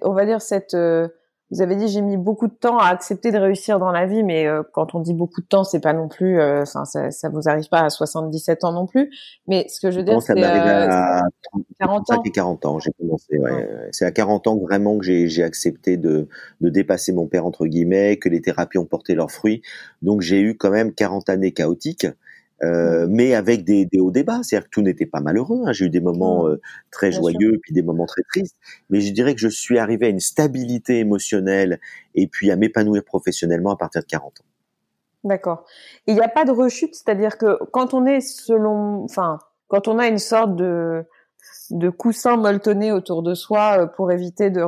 on 0.03 0.13
va 0.13 0.25
dire, 0.25 0.41
cette 0.41 0.75
vous 1.53 1.62
avez 1.62 1.75
dit 1.75 1.88
j'ai 1.88 2.01
mis 2.01 2.17
beaucoup 2.17 2.48
de 2.48 2.53
temps 2.53 2.79
à 2.79 2.88
accepter 2.88 3.31
de 3.31 3.38
réussir 3.38 3.77
dans 3.77 3.91
la 3.91 4.07
vie, 4.07 4.24
mais 4.24 4.48
euh, 4.48 4.63
quand 4.74 4.95
on 4.95 5.00
dit 5.00 5.13
beaucoup 5.13 5.39
de 5.39 5.45
temps, 5.45 5.63
c'est 5.63 5.79
pas 5.79 5.93
non 5.93 6.07
plus, 6.07 6.39
euh, 6.39 6.63
enfin 6.63 6.83
ça, 6.83 7.12
ça 7.12 7.29
vous 7.29 7.48
arrive 7.48 7.69
pas 7.69 7.81
à 7.81 7.89
77 7.91 8.63
ans 8.63 8.72
non 8.72 8.88
plus. 8.88 9.12
Mais 9.48 9.67
ce 9.69 9.79
que 9.79 9.91
je 9.91 9.98
veux 10.00 10.03
dire, 10.03 10.19
c'est 10.19 10.33
euh, 10.36 10.89
à 10.89 11.22
40 11.79 12.12
ans. 12.12 12.24
40 12.24 12.65
ans, 12.65 12.79
j'ai 12.79 12.91
commencé. 13.00 13.38
Ouais. 13.38 13.89
C'est 13.91 14.05
à 14.05 14.12
40 14.12 14.48
ans 14.48 14.57
vraiment 14.57 14.98
que 14.98 15.05
j'ai 15.05 15.43
accepté 15.43 15.95
de, 15.95 16.27
de 16.62 16.69
dépasser 16.69 17.13
mon 17.13 17.27
père 17.27 17.45
entre 17.45 17.67
guillemets, 17.67 18.17
que 18.17 18.29
les 18.29 18.41
thérapies 18.41 18.79
ont 18.79 18.86
porté 18.86 19.13
leurs 19.13 19.31
fruits. 19.31 19.62
Donc 20.01 20.22
j'ai 20.22 20.41
eu 20.41 20.57
quand 20.57 20.72
même 20.72 20.91
40 20.91 21.29
années 21.29 21.51
chaotiques. 21.51 22.07
Euh, 22.63 23.08
mais 23.10 23.34
avec 23.34 23.65
des, 23.65 23.86
des 23.86 24.00
hauts 24.00 24.12
débats. 24.12 24.41
C'est-à-dire 24.43 24.65
que 24.65 24.72
tout 24.72 24.82
n'était 24.82 25.05
pas 25.05 25.20
malheureux. 25.20 25.63
Hein. 25.65 25.74
J'ai 25.74 25.86
eu 25.86 25.89
des 25.89 26.00
moments 26.00 26.48
euh, 26.48 26.62
très 26.91 27.12
joyeux, 27.12 27.60
puis 27.62 27.74
des 27.74 27.82
moments 27.82 28.05
très 28.05 28.22
tristes. 28.24 28.55
Mais 28.89 29.01
je 29.01 29.12
dirais 29.12 29.34
que 29.34 29.41
je 29.41 29.50
suis 29.50 29.79
arrivé 29.79 30.05
à 30.05 30.10
une 30.10 30.20
stabilité 30.20 31.00
émotionnelle 31.00 31.79
et 32.15 32.27
puis 32.27 32.51
à 32.51 32.55
m'épanouir 32.55 33.03
professionnellement 33.03 33.72
à 33.72 33.77
partir 33.77 34.01
de 34.01 34.08
40 34.08 34.41
ans. 34.41 34.46
D'accord. 35.26 35.65
Il 36.08 36.15
n'y 36.15 36.21
a 36.21 36.28
pas 36.28 36.45
de 36.45 36.52
rechute, 36.52 36.95
c'est-à-dire 36.95 37.38
que 37.38 37.58
quand 37.71 37.93
on 37.93 38.06
est 38.06 38.21
selon, 38.21 39.04
enfin, 39.04 39.39
quand 39.67 39.88
on 39.88 39.99
a 39.99 40.08
une 40.08 40.19
sorte 40.19 40.56
de 40.56 41.06
de 41.71 41.89
coussin 41.89 42.38
molletonné 42.38 42.91
autour 42.91 43.23
de 43.23 43.34
soi 43.34 43.80
euh, 43.80 43.88
pour 43.88 44.12
éviter 44.12 44.49
de 44.49 44.63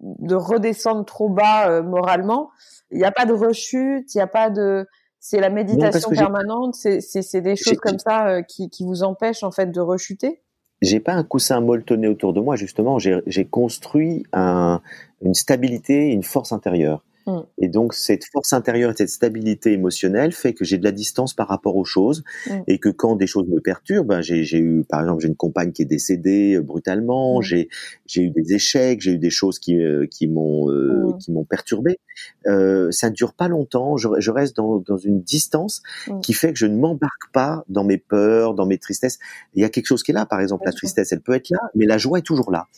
de 0.00 0.34
redescendre 0.34 1.04
trop 1.04 1.28
bas 1.28 1.82
moralement, 1.82 2.50
il 2.90 2.98
n'y 2.98 3.04
a 3.04 3.12
pas 3.12 3.26
de 3.26 3.32
rechute, 3.32 4.14
il 4.14 4.18
n'y 4.18 4.22
a 4.22 4.26
pas 4.26 4.50
de 4.50 4.86
c'est 5.28 5.40
la 5.40 5.50
méditation 5.50 6.10
permanente, 6.10 6.76
c'est 6.76 7.40
des 7.40 7.56
choses 7.56 7.78
comme 7.78 7.98
ça 7.98 8.28
euh, 8.28 8.42
qui, 8.42 8.70
qui 8.70 8.84
vous 8.84 9.02
empêchent 9.02 9.42
en 9.42 9.50
fait 9.50 9.72
de 9.72 9.80
rechuter? 9.80 10.40
J'ai 10.82 11.00
pas 11.00 11.14
un 11.14 11.24
coussin 11.24 11.60
molletonné 11.60 12.06
autour 12.06 12.32
de 12.32 12.40
moi 12.40 12.54
justement. 12.54 13.00
J'ai 13.00 13.44
construit 13.46 14.24
un, 14.32 14.80
une 15.22 15.34
stabilité 15.34 16.12
une 16.12 16.22
force 16.22 16.52
intérieure 16.52 17.02
Mm. 17.26 17.40
Et 17.58 17.68
donc 17.68 17.94
cette 17.94 18.24
force 18.24 18.52
intérieure 18.52 18.92
et 18.92 18.94
cette 18.96 19.08
stabilité 19.08 19.72
émotionnelle 19.72 20.32
fait 20.32 20.52
que 20.52 20.64
j'ai 20.64 20.78
de 20.78 20.84
la 20.84 20.92
distance 20.92 21.34
par 21.34 21.48
rapport 21.48 21.76
aux 21.76 21.84
choses 21.84 22.22
mm. 22.46 22.60
et 22.68 22.78
que 22.78 22.88
quand 22.88 23.16
des 23.16 23.26
choses 23.26 23.48
me 23.48 23.60
perturbent, 23.60 24.08
ben 24.08 24.20
j'ai 24.20 24.58
eu 24.58 24.84
par 24.88 25.00
exemple 25.00 25.22
j'ai 25.22 25.28
une 25.28 25.36
compagne 25.36 25.72
qui 25.72 25.82
est 25.82 25.86
décédée 25.86 26.54
euh, 26.54 26.62
brutalement, 26.62 27.40
mm. 27.40 27.42
j'ai 27.42 27.68
j'ai 28.06 28.22
eu 28.22 28.30
des 28.30 28.54
échecs, 28.54 29.00
j'ai 29.00 29.12
eu 29.12 29.18
des 29.18 29.30
choses 29.30 29.58
qui 29.58 29.76
euh, 29.80 30.06
qui 30.06 30.28
m'ont 30.28 30.70
euh, 30.70 31.12
qui 31.18 31.32
m'ont 31.32 31.44
perturbé. 31.44 31.98
Euh, 32.46 32.90
ça 32.92 33.10
ne 33.10 33.14
dure 33.14 33.34
pas 33.34 33.48
longtemps, 33.48 33.96
je, 33.96 34.08
je 34.18 34.30
reste 34.30 34.56
dans, 34.56 34.78
dans 34.78 34.96
une 34.96 35.20
distance 35.20 35.82
qui 36.22 36.32
fait 36.32 36.52
que 36.52 36.58
je 36.58 36.66
ne 36.66 36.76
m'embarque 36.76 37.32
pas 37.32 37.64
dans 37.68 37.84
mes 37.84 37.98
peurs, 37.98 38.54
dans 38.54 38.66
mes 38.66 38.78
tristesses. 38.78 39.18
Il 39.54 39.62
y 39.62 39.64
a 39.64 39.68
quelque 39.68 39.86
chose 39.86 40.02
qui 40.02 40.12
est 40.12 40.14
là, 40.14 40.26
par 40.26 40.40
exemple 40.40 40.64
la 40.64 40.72
tristesse, 40.72 41.12
elle 41.12 41.20
peut 41.20 41.34
être 41.34 41.50
là, 41.50 41.58
mais 41.74 41.86
la 41.86 41.98
joie 41.98 42.18
est 42.18 42.26
toujours 42.26 42.50
là. 42.50 42.68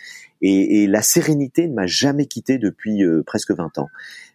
Et, 0.40 0.82
et 0.82 0.86
la 0.86 1.02
sérénité 1.02 1.66
ne 1.66 1.74
m'a 1.74 1.86
jamais 1.86 2.26
quitté 2.26 2.58
depuis 2.58 3.02
presque 3.26 3.52
20 3.52 3.78
ans. 3.78 3.88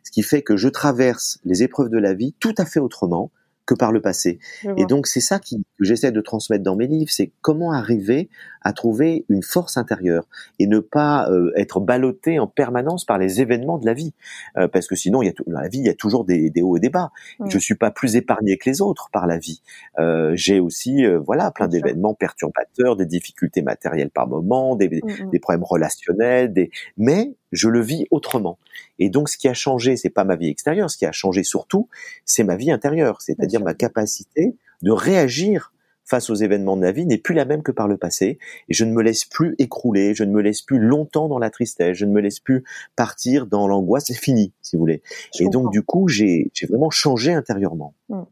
Ce 0.04 0.12
qui 0.12 0.22
fait 0.22 0.42
que 0.42 0.58
je 0.58 0.68
traverse 0.68 1.40
les 1.46 1.64
épreuves 1.64 1.90
de 1.90 1.98
la 1.98 2.14
vie 2.14 2.34
tout 2.40 2.56
à 2.58 2.66
fait 2.66 2.80
autrement 2.80 3.32
que 3.66 3.74
par 3.74 3.92
le 3.92 4.02
passé. 4.02 4.40
Et 4.78 4.86
donc 4.86 5.08
c'est 5.08 5.22
ça 5.22 5.40
qui, 5.40 5.64
que 5.80 5.86
j'essaie 5.86 6.12
de 6.12 6.22
transmettre 6.22 6.64
dans 6.64 6.76
mes 6.76 6.88
livres, 6.88 7.12
c'est 7.12 7.32
comment 7.42 7.72
arriver 7.72 8.30
à 8.62 8.74
trouver 8.74 9.26
une 9.30 9.44
force 9.44 9.78
intérieure 9.78 10.28
et 10.60 10.68
ne 10.68 10.80
pas 10.80 11.30
euh, 11.30 11.52
être 11.56 11.80
ballotté 11.80 12.40
en 12.40 12.48
permanence 12.48 13.06
par 13.06 13.18
les 13.18 13.42
événements 13.42 13.78
de 13.78 13.86
la 13.86 13.94
vie, 13.94 14.14
euh, 14.58 14.68
parce 14.68 14.88
que 14.88 14.96
sinon 14.96 15.22
il 15.22 15.28
y 15.28 15.30
a 15.30 15.34
dans 15.48 15.60
la 15.60 15.68
vie 15.68 15.80
il 15.80 15.86
y 15.86 15.90
a 15.90 15.94
toujours 15.94 16.26
des, 16.26 16.50
des 16.50 16.62
hauts 16.62 16.78
et 16.78 16.80
des 16.80 16.90
bas. 16.90 17.12
Je 17.46 17.58
suis 17.58 17.76
pas 17.76 17.92
plus 17.92 18.16
épargné 18.16 18.58
que 18.58 18.70
les 18.70 18.82
autres 18.82 19.10
par 19.12 19.28
la 19.28 19.38
vie. 19.38 19.62
Euh, 20.00 20.32
j'ai 20.36 20.60
aussi 20.60 21.06
voilà 21.26 21.52
plein 21.52 21.68
d'événements 21.68 22.14
perturbateurs, 22.14 22.96
des 22.96 23.06
difficultés 23.06 23.62
matérielles 23.62 24.10
par 24.10 24.28
moment, 24.28 24.76
des, 24.76 24.90
mm, 24.90 25.26
mm. 25.26 25.30
des 25.32 25.40
problèmes 25.40 25.64
relationnels, 25.64 26.54
des 26.54 26.72
mais 26.98 27.36
je 27.54 27.70
le 27.70 27.82
vis 27.82 28.06
autrement. 28.12 28.58
Et 29.00 29.10
donc, 29.10 29.30
ce 29.30 29.38
qui 29.38 29.48
a 29.48 29.54
changé, 29.54 29.96
c'est 29.96 30.10
pas 30.10 30.24
ma 30.24 30.36
vie 30.36 30.50
extérieure. 30.50 30.90
Ce 30.90 30.98
qui 30.98 31.06
a 31.06 31.12
changé 31.12 31.44
surtout, 31.44 31.88
c'est 32.26 32.44
ma 32.44 32.56
vie 32.56 32.72
intérieure, 32.72 33.22
c'est-à-dire 33.22 33.62
ma 33.62 33.74
capacité 33.74 34.56
de 34.82 34.92
réagir 34.92 35.74
face 36.06 36.30
aux 36.30 36.36
événements 36.36 36.76
de 36.76 36.82
la 36.82 36.92
vie 36.92 37.06
n'est 37.06 37.18
plus 37.18 37.34
la 37.34 37.46
même 37.46 37.64
que 37.64 37.72
par 37.72 37.88
le 37.88 37.98
passé. 37.98 38.38
Et 38.70 38.74
je 38.74 38.84
ne 38.86 38.92
me 38.92 39.02
laisse 39.02 39.26
plus 39.26 39.56
écrouler, 39.58 40.14
je 40.14 40.24
ne 40.24 40.32
me 40.32 40.42
laisse 40.42 40.62
plus 40.62 40.80
longtemps 40.80 41.28
dans 41.28 41.40
la 41.40 41.50
tristesse, 41.50 41.98
je 41.98 42.06
ne 42.06 42.12
me 42.12 42.22
laisse 42.22 42.40
plus 42.40 42.64
partir 42.96 43.48
dans 43.48 43.68
l'angoisse. 43.68 44.06
C'est 44.08 44.14
fini, 44.14 44.54
si 44.62 44.76
vous 44.76 44.82
voulez. 44.82 45.02
et 45.40 45.48
donc, 45.48 45.72
du 45.72 45.82
coup, 45.82 46.08
j'ai 46.08 46.52
vraiment 46.68 46.90
changé 46.90 47.34
intérieurement. 47.34 47.94
Mmh. 48.10 48.24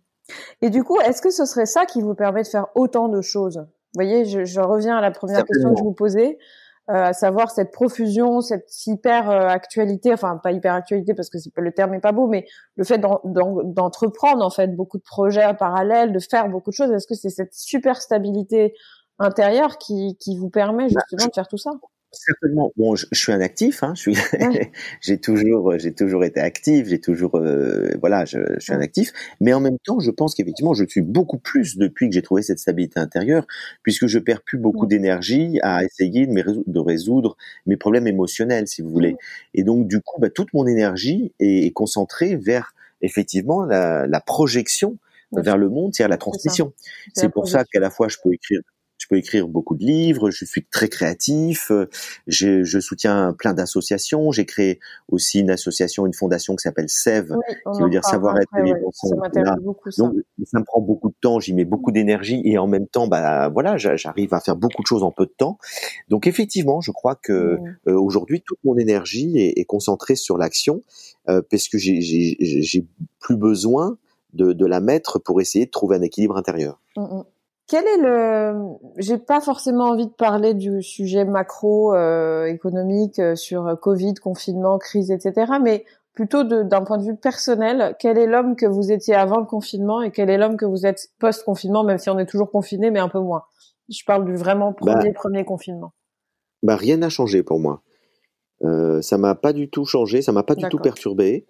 Et 0.61 0.69
du 0.69 0.83
coup, 0.83 0.99
est-ce 1.01 1.21
que 1.21 1.29
ce 1.29 1.45
serait 1.45 1.65
ça 1.65 1.85
qui 1.85 2.01
vous 2.01 2.13
permet 2.13 2.43
de 2.43 2.47
faire 2.47 2.67
autant 2.75 3.09
de 3.09 3.21
choses? 3.21 3.57
Vous 3.57 4.03
voyez, 4.03 4.25
je, 4.25 4.45
je 4.45 4.61
reviens 4.61 4.97
à 4.97 5.01
la 5.01 5.11
première 5.11 5.43
question 5.45 5.71
que 5.71 5.77
je 5.77 5.83
vous 5.83 5.91
posais. 5.91 6.37
Euh, 6.89 6.93
à 6.93 7.13
savoir 7.13 7.51
cette 7.51 7.71
profusion, 7.71 8.41
cette 8.41 8.67
hyper 8.87 9.29
euh, 9.29 9.47
actualité, 9.47 10.11
enfin 10.11 10.37
pas 10.41 10.51
hyper 10.51 10.73
actualité 10.73 11.13
parce 11.13 11.29
que 11.29 11.37
le 11.55 11.71
terme 11.71 11.93
est 11.93 11.99
pas 11.99 12.11
beau, 12.11 12.27
mais 12.27 12.47
le 12.75 12.83
fait 12.83 12.97
d'entreprendre 12.97 14.43
en 14.43 14.49
fait 14.49 14.75
beaucoup 14.75 14.97
de 14.97 15.03
projets 15.03 15.53
parallèles, 15.53 16.11
de 16.11 16.17
faire 16.19 16.49
beaucoup 16.49 16.71
de 16.71 16.75
choses. 16.75 16.91
Est-ce 16.91 17.05
que 17.05 17.13
c'est 17.13 17.29
cette 17.29 17.53
super 17.53 18.01
stabilité 18.01 18.73
intérieure 19.19 19.77
qui, 19.77 20.17
qui 20.19 20.35
vous 20.35 20.49
permet 20.49 20.87
bah, 20.89 21.01
justement 21.07 21.27
de 21.27 21.33
faire 21.35 21.47
tout 21.47 21.57
ça? 21.57 21.71
Certainement. 22.11 22.71
Bon, 22.77 22.95
je, 22.95 23.05
suis 23.13 23.31
un 23.31 23.41
actif. 23.41 23.83
Hein, 23.83 23.93
je 23.95 24.01
suis, 24.01 24.15
j'ai 25.01 25.17
toujours, 25.17 25.77
j'ai 25.77 25.93
toujours 25.93 26.23
été 26.23 26.39
actif. 26.39 26.87
J'ai 26.87 26.99
toujours, 26.99 27.35
euh, 27.35 27.89
voilà, 27.99 28.25
je, 28.25 28.39
je, 28.55 28.59
suis 28.59 28.73
un 28.73 28.81
actif. 28.81 29.11
Mais 29.39 29.53
en 29.53 29.59
même 29.59 29.77
temps, 29.83 29.99
je 29.99 30.11
pense 30.11 30.35
qu'effectivement, 30.35 30.73
je 30.73 30.85
suis 30.85 31.01
beaucoup 31.01 31.37
plus 31.37 31.77
depuis 31.77 32.09
que 32.09 32.13
j'ai 32.13 32.21
trouvé 32.21 32.41
cette 32.41 32.59
stabilité 32.59 32.99
intérieure, 32.99 33.45
puisque 33.83 34.07
je 34.07 34.19
perds 34.19 34.41
plus 34.41 34.57
beaucoup 34.57 34.85
d'énergie 34.85 35.59
à 35.61 35.83
essayer 35.83 36.27
de, 36.27 36.41
résoudre, 36.41 36.63
de 36.67 36.79
résoudre 36.79 37.37
mes 37.65 37.77
problèmes 37.77 38.07
émotionnels, 38.07 38.67
si 38.67 38.81
vous 38.81 38.89
voulez. 38.89 39.15
Et 39.53 39.63
donc, 39.63 39.87
du 39.87 40.01
coup, 40.01 40.19
bah, 40.19 40.29
toute 40.29 40.53
mon 40.53 40.67
énergie 40.67 41.33
est, 41.39 41.65
est 41.65 41.71
concentrée 41.71 42.35
vers 42.35 42.73
effectivement 43.01 43.63
la, 43.63 44.07
la 44.07 44.19
projection 44.19 44.97
vers 45.39 45.57
le 45.57 45.69
monde, 45.69 45.93
c'est-à-dire 45.93 46.09
la 46.09 46.17
transmission. 46.17 46.73
C'est 47.13 47.29
pour 47.29 47.47
ça 47.47 47.63
qu'à 47.63 47.79
la 47.79 47.89
fois 47.89 48.07
je 48.07 48.17
peux 48.21 48.33
écrire 48.33 48.59
je 49.01 49.07
peux 49.07 49.17
écrire 49.17 49.47
beaucoup 49.47 49.75
de 49.75 49.83
livres, 49.83 50.29
je 50.29 50.45
suis 50.45 50.63
très 50.63 50.87
créatif, 50.87 51.71
euh, 51.71 51.89
je, 52.27 52.63
je 52.63 52.79
soutiens 52.79 53.33
plein 53.33 53.53
d'associations, 53.53 54.31
j'ai 54.31 54.45
créé 54.45 54.79
aussi 55.07 55.39
une 55.39 55.49
association, 55.49 56.05
une 56.05 56.13
fondation 56.13 56.55
qui 56.55 56.61
s'appelle 56.61 56.87
SEV, 56.87 57.33
qui 57.73 57.81
veut 57.81 57.89
dire 57.89 58.05
savoir-être 58.05 58.55
et 58.59 58.63
vivre 58.63 58.77
ensemble. 58.85 59.27
Ça. 59.33 59.55
Donc 59.97 60.13
ça 60.45 60.59
me 60.59 60.63
prend 60.63 60.81
beaucoup 60.81 61.09
de 61.09 61.15
temps, 61.19 61.39
j'y 61.39 61.53
mets 61.53 61.65
beaucoup 61.65 61.91
d'énergie 61.91 62.41
et 62.45 62.59
en 62.59 62.67
même 62.67 62.87
temps, 62.87 63.07
bah 63.07 63.49
voilà, 63.49 63.75
j'arrive 63.77 64.35
à 64.35 64.39
faire 64.39 64.55
beaucoup 64.55 64.83
de 64.83 64.87
choses 64.87 65.01
en 65.01 65.11
peu 65.11 65.25
de 65.25 65.33
temps. 65.35 65.57
Donc 66.09 66.27
effectivement, 66.27 66.79
je 66.79 66.91
crois 66.91 67.15
que 67.15 67.57
euh, 67.87 67.99
aujourd'hui 67.99 68.43
toute 68.45 68.59
mon 68.63 68.77
énergie 68.77 69.39
est, 69.39 69.59
est 69.59 69.65
concentrée 69.65 70.15
sur 70.15 70.37
l'action, 70.37 70.83
euh, 71.27 71.41
parce 71.49 71.67
que 71.69 71.79
j'ai 71.79 72.85
plus 73.19 73.35
besoin 73.35 73.97
de, 74.33 74.53
de, 74.53 74.65
la 74.65 74.79
mettre 74.79 75.19
pour 75.19 75.41
essayer 75.41 75.65
de 75.65 75.71
trouver 75.71 75.97
un 75.97 76.01
équilibre 76.01 76.37
intérieur. 76.37 76.79
Mmh, 76.95 77.01
mmh. 77.01 77.23
Quel 77.71 77.87
est 77.87 78.01
le 78.01 78.53
J'ai 78.97 79.17
pas 79.17 79.39
forcément 79.39 79.91
envie 79.91 80.07
de 80.07 80.11
parler 80.11 80.53
du 80.53 80.83
sujet 80.83 81.23
macro 81.23 81.95
euh, 81.95 82.43
économique 82.43 83.17
euh, 83.17 83.37
sur 83.37 83.79
Covid, 83.79 84.15
confinement, 84.15 84.77
crise, 84.77 85.09
etc. 85.09 85.53
Mais 85.63 85.85
plutôt 86.11 86.43
d'un 86.43 86.81
point 86.81 86.97
de 86.97 87.05
vue 87.05 87.15
personnel, 87.15 87.95
quel 87.97 88.17
est 88.17 88.27
l'homme 88.27 88.57
que 88.57 88.65
vous 88.65 88.91
étiez 88.91 89.15
avant 89.15 89.39
le 89.39 89.45
confinement 89.45 90.01
et 90.01 90.11
quel 90.11 90.29
est 90.29 90.37
l'homme 90.37 90.57
que 90.57 90.65
vous 90.65 90.85
êtes 90.85 91.11
post-confinement, 91.17 91.85
même 91.85 91.97
si 91.97 92.09
on 92.09 92.19
est 92.19 92.25
toujours 92.25 92.51
confiné, 92.51 92.91
mais 92.91 92.99
un 92.99 93.07
peu 93.07 93.21
moins? 93.21 93.43
Je 93.87 94.03
parle 94.05 94.25
du 94.25 94.35
vraiment 94.35 94.75
bah 94.81 94.95
premier 94.95 95.13
premier 95.13 95.45
confinement. 95.45 95.93
Bah 96.63 96.75
rien 96.75 96.97
n'a 96.97 97.07
changé 97.07 97.41
pour 97.41 97.61
moi. 97.61 97.83
Euh, 98.63 99.01
ça 99.01 99.17
m'a 99.17 99.33
pas 99.33 99.53
du 99.53 99.69
tout 99.69 99.85
changé, 99.85 100.21
ça 100.21 100.33
m'a 100.33 100.43
pas 100.43 100.55
du 100.55 100.67
tout 100.67 100.77
perturbé. 100.77 101.45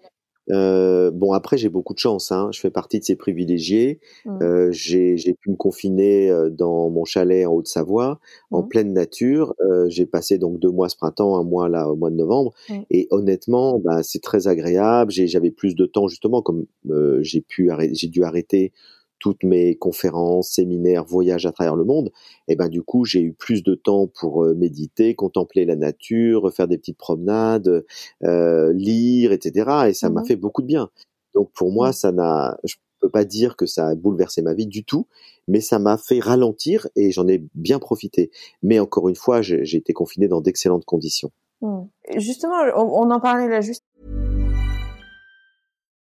Euh, 0.50 1.10
bon, 1.10 1.32
après, 1.32 1.56
j'ai 1.56 1.68
beaucoup 1.68 1.94
de 1.94 1.98
chance. 1.98 2.32
Hein. 2.32 2.50
Je 2.52 2.60
fais 2.60 2.70
partie 2.70 2.98
de 2.98 3.04
ces 3.04 3.16
privilégiés. 3.16 4.00
Mmh. 4.24 4.42
Euh, 4.42 4.68
j'ai 4.72 5.16
pu 5.40 5.50
me 5.50 5.56
confiner 5.56 6.30
euh, 6.30 6.50
dans 6.50 6.90
mon 6.90 7.04
chalet 7.04 7.46
en 7.46 7.52
Haute-Savoie, 7.52 8.18
en 8.50 8.62
mmh. 8.62 8.68
pleine 8.68 8.92
nature. 8.92 9.54
Euh, 9.60 9.86
j'ai 9.88 10.06
passé 10.06 10.38
donc 10.38 10.58
deux 10.58 10.70
mois 10.70 10.88
ce 10.88 10.96
printemps, 10.96 11.36
un 11.38 11.44
mois 11.44 11.68
là 11.68 11.88
au 11.88 11.96
mois 11.96 12.10
de 12.10 12.16
novembre. 12.16 12.52
Mmh. 12.68 12.74
Et 12.90 13.08
honnêtement, 13.10 13.78
bah, 13.78 14.02
c'est 14.02 14.22
très 14.22 14.48
agréable. 14.48 15.12
J'avais 15.12 15.50
plus 15.50 15.74
de 15.74 15.86
temps 15.86 16.08
justement, 16.08 16.42
comme 16.42 16.66
euh, 16.90 17.18
j'ai 17.22 17.40
pu, 17.40 17.70
j'ai 17.92 18.08
dû 18.08 18.24
arrêter 18.24 18.72
toutes 19.22 19.44
mes 19.44 19.76
conférences, 19.76 20.50
séminaires, 20.50 21.04
voyages 21.04 21.46
à 21.46 21.52
travers 21.52 21.76
le 21.76 21.84
monde, 21.84 22.10
et 22.48 22.56
ben 22.56 22.68
du 22.68 22.82
coup 22.82 23.04
j'ai 23.04 23.20
eu 23.20 23.32
plus 23.32 23.62
de 23.62 23.76
temps 23.76 24.08
pour 24.08 24.42
euh, 24.42 24.54
méditer, 24.54 25.14
contempler 25.14 25.64
la 25.64 25.76
nature, 25.76 26.52
faire 26.52 26.66
des 26.66 26.76
petites 26.76 26.98
promenades, 26.98 27.84
euh, 28.24 28.72
lire, 28.72 29.30
etc. 29.30 29.86
Et 29.86 29.94
ça 29.94 30.10
m'a 30.10 30.22
mmh 30.22 30.24
fait 30.24 30.36
beaucoup 30.36 30.62
de 30.62 30.66
bien. 30.66 30.90
Donc 31.34 31.52
pour 31.52 31.70
moi, 31.70 31.90
mmh. 31.90 31.92
ça 31.92 32.10
n'a, 32.10 32.58
je 32.64 32.74
peux 32.98 33.08
pas 33.08 33.24
dire 33.24 33.54
que 33.54 33.66
ça 33.66 33.86
a 33.86 33.94
bouleversé 33.94 34.42
ma 34.42 34.54
vie 34.54 34.66
du 34.66 34.84
tout, 34.84 35.06
mais 35.46 35.60
ça 35.60 35.78
m'a 35.78 35.96
fait 35.98 36.18
ralentir 36.18 36.88
et 36.96 37.12
j'en 37.12 37.28
ai 37.28 37.44
bien 37.54 37.78
profité. 37.78 38.32
Mais 38.64 38.80
encore 38.80 39.08
une 39.08 39.14
fois, 39.14 39.40
j'ai 39.40 39.76
été 39.76 39.92
confiné 39.92 40.26
dans 40.26 40.40
d'excellentes 40.40 40.84
conditions. 40.84 41.30
Mmh. 41.60 41.82
Justement, 42.16 42.56
on, 42.74 43.06
on 43.06 43.10
en 43.12 43.20
parlait 43.20 43.48
là 43.48 43.60
juste 43.60 43.84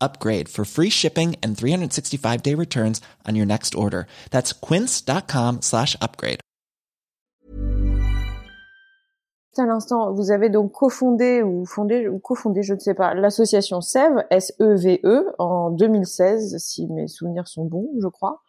upgrade 0.00 0.48
for 0.48 0.64
free 0.64 0.90
shipping 0.90 1.36
and 1.42 1.56
365 1.56 2.42
day 2.42 2.54
returns 2.54 3.00
on 3.26 3.34
your 3.34 3.46
next 3.46 3.74
order. 3.74 4.06
That's 4.30 4.52
quince.com 4.52 5.62
slash 5.62 5.96
upgrade. 6.02 6.40
À 9.58 9.66
l'instant, 9.66 10.12
vous 10.12 10.30
avez 10.30 10.50
donc 10.50 10.70
cofondé 10.70 11.42
ou 11.42 11.64
fondé 11.66 12.08
ou 12.08 12.20
cofondé, 12.20 12.62
je 12.62 12.74
ne 12.74 12.78
sais 12.78 12.94
pas, 12.94 13.14
l'association 13.14 13.80
SEV, 13.80 14.22
S-E-V-E, 14.30 15.00
e, 15.04 15.34
en 15.40 15.70
2016, 15.70 16.58
si 16.58 16.86
mes 16.86 17.08
souvenirs 17.08 17.48
sont 17.48 17.64
bons, 17.64 17.90
je 18.00 18.06
crois. 18.06 18.40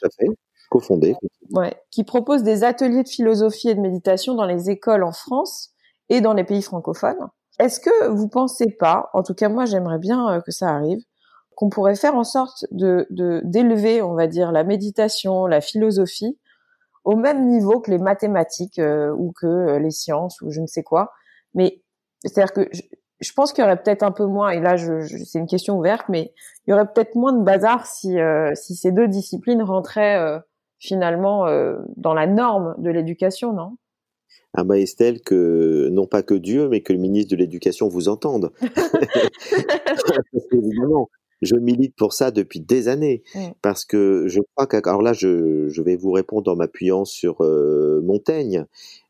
Tout 0.00 0.08
à 0.08 0.10
fait. 0.10 0.28
Cofondé. 0.68 1.16
Ouais. 1.52 1.74
Qui 1.90 2.04
propose 2.04 2.42
des 2.42 2.64
ateliers 2.64 3.02
de 3.02 3.08
philosophie 3.08 3.70
et 3.70 3.74
de 3.74 3.80
méditation 3.80 4.34
dans 4.34 4.44
les 4.44 4.68
écoles 4.68 5.04
en 5.04 5.12
France 5.12 5.70
et 6.10 6.20
dans 6.20 6.34
les 6.34 6.44
pays 6.44 6.60
francophones. 6.60 7.28
Est-ce 7.58 7.80
que 7.80 8.08
vous 8.08 8.28
pensez 8.28 8.70
pas, 8.70 9.10
en 9.14 9.22
tout 9.22 9.34
cas 9.34 9.48
moi 9.48 9.64
j'aimerais 9.64 9.98
bien 9.98 10.28
euh, 10.30 10.40
que 10.40 10.52
ça 10.52 10.68
arrive, 10.68 11.00
qu'on 11.56 11.70
pourrait 11.70 11.96
faire 11.96 12.14
en 12.14 12.24
sorte 12.24 12.66
de 12.70 13.06
d'élever, 13.44 14.00
on 14.00 14.14
va 14.14 14.28
dire, 14.28 14.52
la 14.52 14.62
méditation, 14.64 15.46
la 15.46 15.60
philosophie 15.60 16.38
au 17.04 17.16
même 17.16 17.48
niveau 17.48 17.80
que 17.80 17.90
les 17.90 17.98
mathématiques 17.98 18.78
euh, 18.78 19.12
ou 19.16 19.32
que 19.32 19.46
euh, 19.46 19.78
les 19.78 19.90
sciences 19.90 20.40
ou 20.42 20.50
je 20.50 20.60
ne 20.60 20.66
sais 20.66 20.82
quoi. 20.82 21.12
Mais 21.54 21.82
c'est-à-dire 22.24 22.52
que 22.52 22.68
je, 23.20 23.32
pense 23.32 23.52
qu'il 23.52 23.64
y 23.64 23.66
aurait 23.66 23.80
peut-être 23.82 24.02
un 24.02 24.12
peu 24.12 24.26
moins, 24.26 24.50
et 24.50 24.60
là 24.60 24.76
je, 24.76 25.06
c'est 25.24 25.38
une 25.38 25.46
question 25.46 25.78
ouverte, 25.78 26.08
mais 26.08 26.32
il 26.66 26.70
y 26.70 26.74
aurait 26.74 26.86
peut-être 26.92 27.14
moins 27.16 27.32
de 27.32 27.42
bazar 27.42 27.86
si 27.86 28.16
si 28.54 28.76
ces 28.76 28.92
deux 28.92 29.08
disciplines 29.08 29.62
rentraient 29.62 30.40
finalement 30.78 31.46
dans 31.96 32.14
la 32.14 32.26
norme 32.26 32.74
de 32.78 32.90
l'éducation, 32.90 33.52
non? 33.52 33.76
Bah 34.64 34.78
Estelle, 34.78 35.20
que 35.20 35.88
non 35.90 36.06
pas 36.06 36.22
que 36.22 36.34
Dieu, 36.34 36.68
mais 36.68 36.82
que 36.82 36.92
le 36.92 36.98
ministre 36.98 37.30
de 37.32 37.36
l'Éducation 37.36 37.88
vous 37.88 38.08
entende. 38.08 38.52
évidemment, 40.52 41.08
je 41.42 41.56
milite 41.56 41.94
pour 41.96 42.12
ça 42.12 42.30
depuis 42.30 42.60
des 42.60 42.88
années, 42.88 43.22
mm. 43.34 43.48
parce 43.62 43.84
que 43.84 44.24
je 44.26 44.40
crois 44.54 44.66
que, 44.66 44.76
alors 44.88 45.02
là, 45.02 45.12
je, 45.12 45.68
je 45.68 45.82
vais 45.82 45.96
vous 45.96 46.10
répondre 46.10 46.50
en 46.50 46.56
m'appuyant 46.56 47.04
sur 47.04 47.42
euh, 47.42 48.00
Montaigne, 48.02 48.64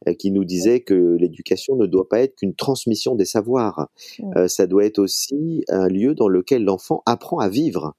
euh, 0.06 0.14
qui 0.14 0.30
nous 0.30 0.44
disait 0.44 0.80
que 0.80 1.16
l'éducation 1.18 1.76
ne 1.76 1.86
doit 1.86 2.08
pas 2.08 2.20
être 2.20 2.36
qu'une 2.36 2.54
transmission 2.54 3.14
des 3.14 3.24
savoirs, 3.24 3.88
mm. 4.18 4.36
euh, 4.36 4.48
ça 4.48 4.66
doit 4.66 4.84
être 4.84 4.98
aussi 4.98 5.64
un 5.68 5.88
lieu 5.88 6.14
dans 6.14 6.28
lequel 6.28 6.64
l'enfant 6.64 7.02
apprend 7.06 7.38
à 7.38 7.48
vivre. 7.48 7.94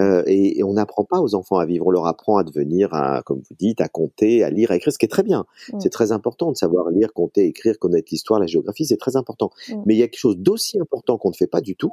Euh, 0.00 0.22
et, 0.26 0.62
on 0.62 0.74
n'apprend 0.74 1.04
pas 1.04 1.20
aux 1.20 1.34
enfants 1.34 1.56
à 1.56 1.66
vivre, 1.66 1.86
on 1.86 1.90
leur 1.90 2.06
apprend 2.06 2.36
à 2.36 2.44
devenir, 2.44 2.94
à, 2.94 3.22
comme 3.24 3.38
vous 3.38 3.56
dites, 3.58 3.80
à 3.80 3.88
compter, 3.88 4.44
à 4.44 4.50
lire, 4.50 4.70
à 4.70 4.76
écrire, 4.76 4.92
ce 4.92 4.98
qui 4.98 5.06
est 5.06 5.10
très 5.10 5.22
bien. 5.22 5.46
Mm. 5.72 5.80
C'est 5.80 5.90
très 5.90 6.12
important 6.12 6.52
de 6.52 6.56
savoir 6.56 6.90
lire, 6.90 7.12
compter, 7.12 7.46
écrire, 7.46 7.78
connaître 7.78 8.08
l'histoire, 8.10 8.38
la 8.38 8.46
géographie, 8.46 8.84
c'est 8.84 8.96
très 8.96 9.16
important. 9.16 9.50
Mm. 9.68 9.82
Mais 9.86 9.94
il 9.94 9.98
y 9.98 10.02
a 10.02 10.08
quelque 10.08 10.20
chose 10.20 10.38
d'aussi 10.38 10.78
important 10.80 11.18
qu'on 11.18 11.30
ne 11.30 11.34
fait 11.34 11.48
pas 11.48 11.60
du 11.60 11.74
tout, 11.74 11.92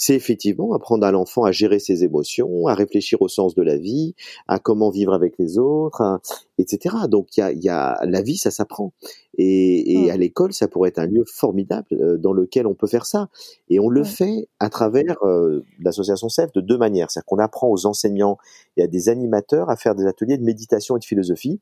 c'est 0.00 0.14
effectivement 0.14 0.72
apprendre 0.72 1.06
à 1.06 1.12
l'enfant 1.12 1.44
à 1.44 1.52
gérer 1.52 1.78
ses 1.78 2.04
émotions, 2.04 2.66
à 2.68 2.74
réfléchir 2.74 3.20
au 3.20 3.28
sens 3.28 3.54
de 3.54 3.62
la 3.62 3.76
vie, 3.76 4.14
à 4.48 4.58
comment 4.58 4.88
vivre 4.88 5.12
avec 5.12 5.34
les 5.38 5.58
autres, 5.58 6.22
etc. 6.56 6.96
Donc 7.06 7.36
il 7.36 7.40
y 7.40 7.42
a, 7.42 7.52
y 7.52 7.68
a, 7.68 8.00
la 8.06 8.22
vie, 8.22 8.38
ça 8.38 8.50
s'apprend. 8.50 8.94
Et, 9.36 9.92
et 9.92 10.06
mmh. 10.06 10.10
à 10.10 10.16
l'école, 10.16 10.54
ça 10.54 10.68
pourrait 10.68 10.88
être 10.88 11.00
un 11.00 11.06
lieu 11.06 11.24
formidable 11.26 11.86
euh, 11.92 12.16
dans 12.16 12.32
lequel 12.32 12.66
on 12.66 12.72
peut 12.72 12.86
faire 12.86 13.04
ça. 13.04 13.28
Et 13.68 13.78
on 13.78 13.90
le 13.90 14.02
fait 14.02 14.48
à 14.58 14.70
travers 14.70 15.22
euh, 15.22 15.66
l'association 15.80 16.30
CEF 16.30 16.50
de 16.52 16.62
deux 16.62 16.78
manières. 16.78 17.10
C'est-à-dire 17.10 17.26
qu'on 17.26 17.38
apprend 17.38 17.68
aux 17.68 17.84
enseignants 17.84 18.38
et 18.78 18.82
à 18.82 18.86
des 18.86 19.10
animateurs 19.10 19.68
à 19.68 19.76
faire 19.76 19.94
des 19.94 20.06
ateliers 20.06 20.38
de 20.38 20.44
méditation 20.44 20.96
et 20.96 21.00
de 21.00 21.04
philosophie 21.04 21.60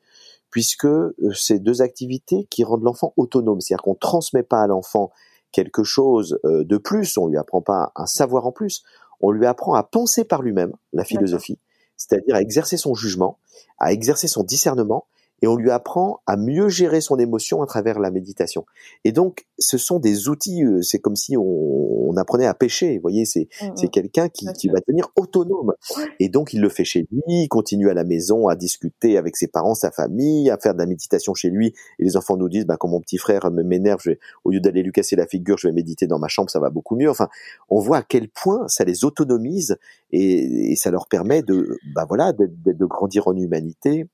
puisque 0.50 0.84
euh, 0.84 1.12
c'est 1.34 1.58
deux 1.58 1.82
activités 1.82 2.46
qui 2.50 2.62
rendent 2.62 2.84
l'enfant 2.84 3.14
autonome. 3.16 3.60
C'est-à-dire 3.60 3.82
qu'on 3.82 3.96
transmet 3.96 4.44
pas 4.44 4.62
à 4.62 4.68
l'enfant 4.68 5.10
quelque 5.52 5.84
chose 5.84 6.38
euh, 6.44 6.64
de 6.64 6.76
plus, 6.76 7.16
on 7.18 7.26
lui 7.26 7.38
apprend 7.38 7.62
pas 7.62 7.92
un 7.96 8.06
savoir 8.06 8.46
en 8.46 8.52
plus, 8.52 8.82
on 9.20 9.30
lui 9.30 9.46
apprend 9.46 9.74
à 9.74 9.82
penser 9.82 10.24
par 10.24 10.42
lui-même 10.42 10.72
la 10.92 11.04
philosophie, 11.04 11.58
c'est-à-dire 11.96 12.34
à 12.34 12.40
exercer 12.40 12.76
son 12.76 12.94
jugement, 12.94 13.38
à 13.78 13.92
exercer 13.92 14.28
son 14.28 14.42
discernement 14.42 15.06
et 15.42 15.46
on 15.46 15.56
lui 15.56 15.70
apprend 15.70 16.20
à 16.26 16.36
mieux 16.36 16.68
gérer 16.68 17.00
son 17.00 17.18
émotion 17.18 17.62
à 17.62 17.66
travers 17.66 17.98
la 17.98 18.10
méditation. 18.10 18.64
Et 19.04 19.12
donc, 19.12 19.46
ce 19.58 19.78
sont 19.78 19.98
des 19.98 20.28
outils, 20.28 20.64
euh, 20.64 20.82
c'est 20.82 20.98
comme 20.98 21.16
si 21.16 21.36
on, 21.36 22.16
apprenait 22.16 22.46
à 22.46 22.54
pêcher, 22.54 22.96
vous 22.96 23.02
voyez, 23.02 23.24
c'est 23.24 23.48
mmh, 23.62 23.66
mmh. 23.66 23.88
quelqu'un 23.90 24.28
qui, 24.28 24.46
qui 24.54 24.68
va 24.68 24.80
devenir 24.80 25.08
autonome. 25.16 25.74
Et 26.18 26.28
donc, 26.28 26.52
il 26.52 26.60
le 26.60 26.68
fait 26.68 26.82
chez 26.82 27.06
lui, 27.12 27.22
il 27.28 27.48
continue 27.48 27.90
à 27.90 27.94
la 27.94 28.02
maison 28.02 28.48
à 28.48 28.56
discuter 28.56 29.16
avec 29.16 29.36
ses 29.36 29.46
parents, 29.46 29.74
sa 29.74 29.92
famille, 29.92 30.50
à 30.50 30.58
faire 30.58 30.74
de 30.74 30.78
la 30.80 30.86
méditation 30.86 31.34
chez 31.34 31.48
lui. 31.48 31.74
Et 32.00 32.04
les 32.04 32.16
enfants 32.16 32.36
nous 32.36 32.48
disent, 32.48 32.66
bah, 32.66 32.76
quand 32.76 32.88
mon 32.88 33.00
petit 33.00 33.18
frère 33.18 33.48
m'énerve, 33.52 34.00
au 34.44 34.50
lieu 34.50 34.58
d'aller 34.58 34.82
lui 34.82 34.90
casser 34.90 35.14
la 35.14 35.28
figure, 35.28 35.58
je 35.58 35.68
vais 35.68 35.72
méditer 35.72 36.08
dans 36.08 36.18
ma 36.18 36.28
chambre, 36.28 36.50
ça 36.50 36.58
va 36.58 36.70
beaucoup 36.70 36.96
mieux. 36.96 37.10
Enfin, 37.10 37.28
on 37.68 37.78
voit 37.78 37.98
à 37.98 38.02
quel 38.02 38.28
point 38.28 38.66
ça 38.66 38.84
les 38.84 39.04
autonomise 39.04 39.76
et, 40.10 40.72
et 40.72 40.76
ça 40.76 40.90
leur 40.90 41.06
permet 41.06 41.42
de, 41.42 41.78
bah 41.94 42.04
voilà, 42.08 42.32
de, 42.32 42.50
de 42.64 42.84
grandir 42.84 43.28
en 43.28 43.36
humanité, 43.36 44.08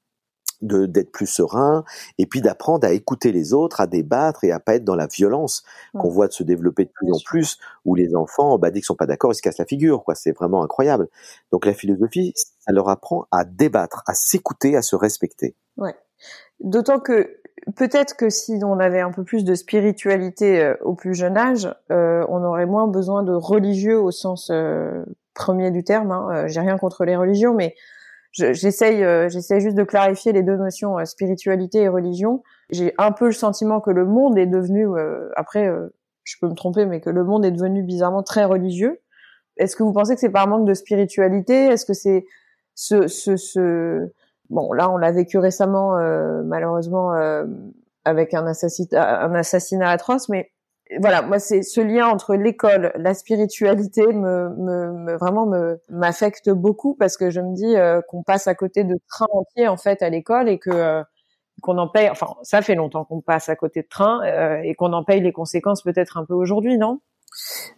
d'être 0.62 1.12
plus 1.12 1.26
serein 1.26 1.84
et 2.18 2.26
puis 2.26 2.40
d'apprendre 2.40 2.86
à 2.86 2.92
écouter 2.92 3.32
les 3.32 3.52
autres, 3.52 3.80
à 3.80 3.86
débattre 3.86 4.44
et 4.44 4.52
à 4.52 4.60
pas 4.60 4.76
être 4.76 4.84
dans 4.84 4.94
la 4.94 5.06
violence 5.06 5.62
qu'on 5.92 6.08
voit 6.08 6.28
de 6.28 6.32
se 6.32 6.42
développer 6.42 6.84
de 6.84 6.90
plus 6.90 7.12
en 7.12 7.18
plus 7.24 7.58
où 7.84 7.94
les 7.94 8.14
enfants 8.14 8.58
bah 8.58 8.70
dès 8.70 8.80
qu'ils 8.80 8.86
sont 8.86 8.94
pas 8.94 9.06
d'accord, 9.06 9.32
ils 9.32 9.36
se 9.36 9.42
cassent 9.42 9.58
la 9.58 9.66
figure 9.66 10.04
quoi, 10.04 10.14
c'est 10.14 10.32
vraiment 10.32 10.62
incroyable. 10.62 11.08
Donc 11.52 11.66
la 11.66 11.74
philosophie, 11.74 12.32
ça 12.36 12.72
leur 12.72 12.88
apprend 12.88 13.26
à 13.30 13.44
débattre, 13.44 14.02
à 14.06 14.14
s'écouter, 14.14 14.76
à 14.76 14.82
se 14.82 14.96
respecter. 14.96 15.54
Ouais. 15.76 15.94
D'autant 16.60 17.00
que 17.00 17.40
peut-être 17.76 18.16
que 18.16 18.30
si 18.30 18.60
on 18.64 18.78
avait 18.78 19.00
un 19.00 19.10
peu 19.10 19.24
plus 19.24 19.44
de 19.44 19.54
spiritualité 19.54 20.62
euh, 20.62 20.74
au 20.82 20.94
plus 20.94 21.14
jeune 21.14 21.36
âge, 21.36 21.72
euh, 21.90 22.24
on 22.28 22.42
aurait 22.44 22.66
moins 22.66 22.86
besoin 22.86 23.22
de 23.22 23.32
religieux 23.32 23.98
au 23.98 24.10
sens 24.10 24.50
euh, 24.50 25.04
premier 25.34 25.70
du 25.70 25.84
terme. 25.84 26.12
Hein. 26.12 26.46
J'ai 26.46 26.60
rien 26.60 26.78
contre 26.78 27.04
les 27.04 27.16
religions, 27.16 27.54
mais 27.54 27.74
j'essaye 28.34 29.04
euh, 29.04 29.28
j'essaye 29.28 29.60
juste 29.60 29.76
de 29.76 29.84
clarifier 29.84 30.32
les 30.32 30.42
deux 30.42 30.56
notions 30.56 30.98
euh, 30.98 31.04
spiritualité 31.04 31.82
et 31.82 31.88
religion. 31.88 32.42
J'ai 32.70 32.94
un 32.98 33.12
peu 33.12 33.26
le 33.26 33.32
sentiment 33.32 33.80
que 33.80 33.90
le 33.90 34.04
monde 34.04 34.36
est 34.38 34.46
devenu 34.46 34.86
euh, 34.88 35.30
après 35.36 35.70
je 36.24 36.36
peux 36.40 36.48
me 36.48 36.54
tromper 36.54 36.86
mais 36.86 37.00
que 37.00 37.10
le 37.10 37.24
monde 37.24 37.44
est 37.44 37.52
devenu 37.52 37.82
bizarrement 37.82 38.22
très 38.22 38.44
religieux. 38.44 39.00
Est-ce 39.56 39.76
que 39.76 39.84
vous 39.84 39.92
pensez 39.92 40.14
que 40.14 40.20
c'est 40.20 40.30
par 40.30 40.48
manque 40.48 40.66
de 40.66 40.74
spiritualité? 40.74 41.66
Est-ce 41.66 41.86
que 41.86 41.92
c'est 41.92 42.26
ce, 42.74 43.06
ce, 43.06 43.36
ce 43.36 44.10
bon 44.50 44.72
là 44.72 44.90
on 44.90 44.96
l'a 44.96 45.12
vécu 45.12 45.38
récemment 45.38 45.92
malheureusement 46.44 47.12
avec 48.04 48.34
un 48.34 48.46
assassinat 48.46 49.24
un 49.24 49.34
assassinat 49.34 49.90
atroce 49.90 50.28
mais 50.28 50.50
voilà, 51.00 51.22
moi 51.22 51.38
c'est 51.38 51.62
ce 51.62 51.80
lien 51.80 52.06
entre 52.08 52.34
l'école, 52.34 52.92
la 52.96 53.14
spiritualité 53.14 54.06
me, 54.06 54.50
me, 54.56 55.16
vraiment 55.16 55.46
me 55.46 55.80
m'affecte 55.88 56.50
beaucoup 56.50 56.94
parce 56.94 57.16
que 57.16 57.30
je 57.30 57.40
me 57.40 57.54
dis 57.54 57.76
euh, 57.76 58.00
qu'on 58.08 58.22
passe 58.22 58.46
à 58.46 58.54
côté 58.54 58.84
de 58.84 58.98
trains 59.08 59.26
entiers 59.32 59.68
en 59.68 59.76
fait 59.76 60.02
à 60.02 60.10
l'école 60.10 60.48
et 60.48 60.58
que 60.58 60.70
euh, 60.70 61.02
qu'on 61.62 61.78
en 61.78 61.88
paye. 61.88 62.10
Enfin, 62.10 62.28
ça 62.42 62.62
fait 62.62 62.74
longtemps 62.74 63.04
qu'on 63.04 63.20
passe 63.20 63.48
à 63.48 63.56
côté 63.56 63.82
de 63.82 63.88
trains 63.88 64.22
euh, 64.24 64.60
et 64.62 64.74
qu'on 64.74 64.92
en 64.92 65.04
paye 65.04 65.20
les 65.20 65.32
conséquences 65.32 65.82
peut-être 65.82 66.18
un 66.18 66.24
peu 66.24 66.34
aujourd'hui, 66.34 66.78
non? 66.78 67.00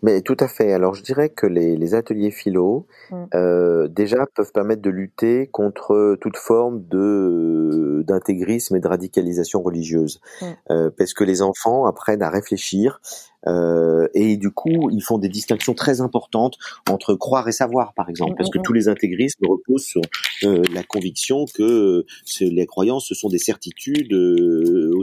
Mais 0.03 0.21
tout 0.23 0.37
à 0.41 0.49
fait. 0.49 0.73
Alors 0.73 0.95
je 0.95 1.03
dirais 1.03 1.29
que 1.29 1.47
les, 1.47 1.77
les 1.77 1.95
ateliers 1.95 2.31
philo 2.31 2.87
mm. 3.11 3.25
euh, 3.35 3.89
déjà 3.89 4.27
peuvent 4.35 4.53
permettre 4.53 4.83
de 4.83 4.91
lutter 4.91 5.49
contre 5.49 6.17
toute 6.21 6.37
forme 6.37 6.87
de 6.87 8.03
d'intégrisme 8.07 8.77
et 8.77 8.81
de 8.81 8.89
radicalisation 8.89 9.63
religieuse, 9.63 10.21
mm. 10.41 10.47
euh, 10.71 10.91
parce 10.97 11.15
que 11.15 11.25
les 11.25 11.43
enfants 11.43 11.87
apprennent 11.87 12.23
à 12.23 12.31
réfléchir 12.31 13.01
euh, 13.47 14.09
et 14.15 14.37
du 14.37 14.51
coup, 14.51 14.91
ils 14.91 15.03
font 15.03 15.19
des 15.19 15.29
distinctions 15.29 15.75
très 15.75 16.01
importantes 16.01 16.57
entre 16.91 17.15
croire 17.15 17.47
et 17.49 17.53
savoir, 17.53 17.95
par 17.95 18.09
exemple, 18.09 18.35
parce 18.37 18.51
que 18.51 18.59
tous 18.59 18.73
les 18.73 18.89
intégrismes 18.89 19.47
reposent 19.47 19.85
sur 19.85 20.03
la 20.43 20.83
conviction 20.83 21.45
que 21.55 22.05
les 22.41 22.67
croyances, 22.67 23.07
ce 23.07 23.15
sont 23.15 23.29
des 23.29 23.39
certitudes 23.39 24.13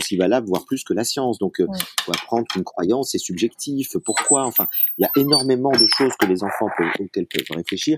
aussi 0.04 0.18
valables, 0.18 0.48
voire 0.48 0.66
plus 0.66 0.84
que 0.84 0.94
la 0.94 1.04
science. 1.04 1.39
Donc, 1.39 1.60
euh, 1.60 1.68
faut 2.04 2.12
apprendre 2.12 2.46
qu'une 2.48 2.63
croyance 2.63 3.12
c'est 3.12 3.18
subjectif. 3.18 3.98
Pourquoi 4.04 4.46
Enfin, 4.46 4.68
il 4.98 5.04
y 5.04 5.06
a 5.06 5.12
énormément 5.22 5.72
de 5.72 5.86
choses 5.88 6.13
que 6.20 6.26
les 6.26 6.44
enfants 6.44 6.68
peuvent, 6.78 6.92
auxquelles 7.00 7.28
peuvent 7.28 7.56
réfléchir, 7.56 7.98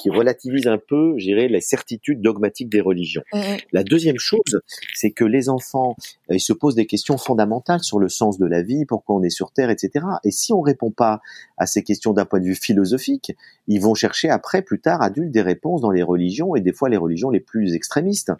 qui, 0.00 0.10
relativisent 0.10 0.68
un 0.68 0.78
peu, 0.78 1.14
je 1.18 1.24
dirais, 1.24 1.48
les 1.48 1.60
certitudes 1.60 2.22
dogmatiques 2.22 2.68
des 2.68 2.80
religions. 2.80 3.22
La 3.72 3.82
deuxième 3.82 4.18
chose, 4.18 4.60
c'est 4.94 5.10
que 5.10 5.24
les 5.24 5.48
enfants, 5.48 5.96
ils 6.30 6.40
se 6.40 6.52
posent 6.52 6.76
des 6.76 6.86
questions 6.86 7.18
fondamentales 7.18 7.80
sur 7.80 7.98
le 7.98 8.08
sens 8.08 8.38
de 8.38 8.46
la 8.46 8.62
vie, 8.62 8.84
pourquoi 8.86 9.16
on 9.16 9.22
est 9.22 9.30
sur 9.30 9.50
Terre, 9.52 9.70
etc. 9.70 10.04
Et 10.24 10.30
si 10.30 10.52
on 10.52 10.60
répond 10.60 10.90
pas 10.90 11.20
à 11.58 11.66
ces 11.66 11.82
questions 11.82 12.12
d'un 12.12 12.24
point 12.24 12.40
de 12.40 12.44
vue 12.44 12.54
philosophique, 12.54 13.32
ils 13.66 13.80
vont 13.80 13.94
chercher 13.94 14.28
après, 14.28 14.62
plus 14.62 14.80
tard, 14.80 15.02
adultes, 15.02 15.32
des 15.32 15.42
réponses 15.42 15.80
dans 15.80 15.90
les 15.90 16.02
religions 16.02 16.54
et 16.54 16.60
des 16.60 16.72
fois 16.72 16.88
les 16.88 16.96
religions 16.96 17.30
les 17.30 17.40
plus 17.40 17.74
extrémistes. 17.74 18.32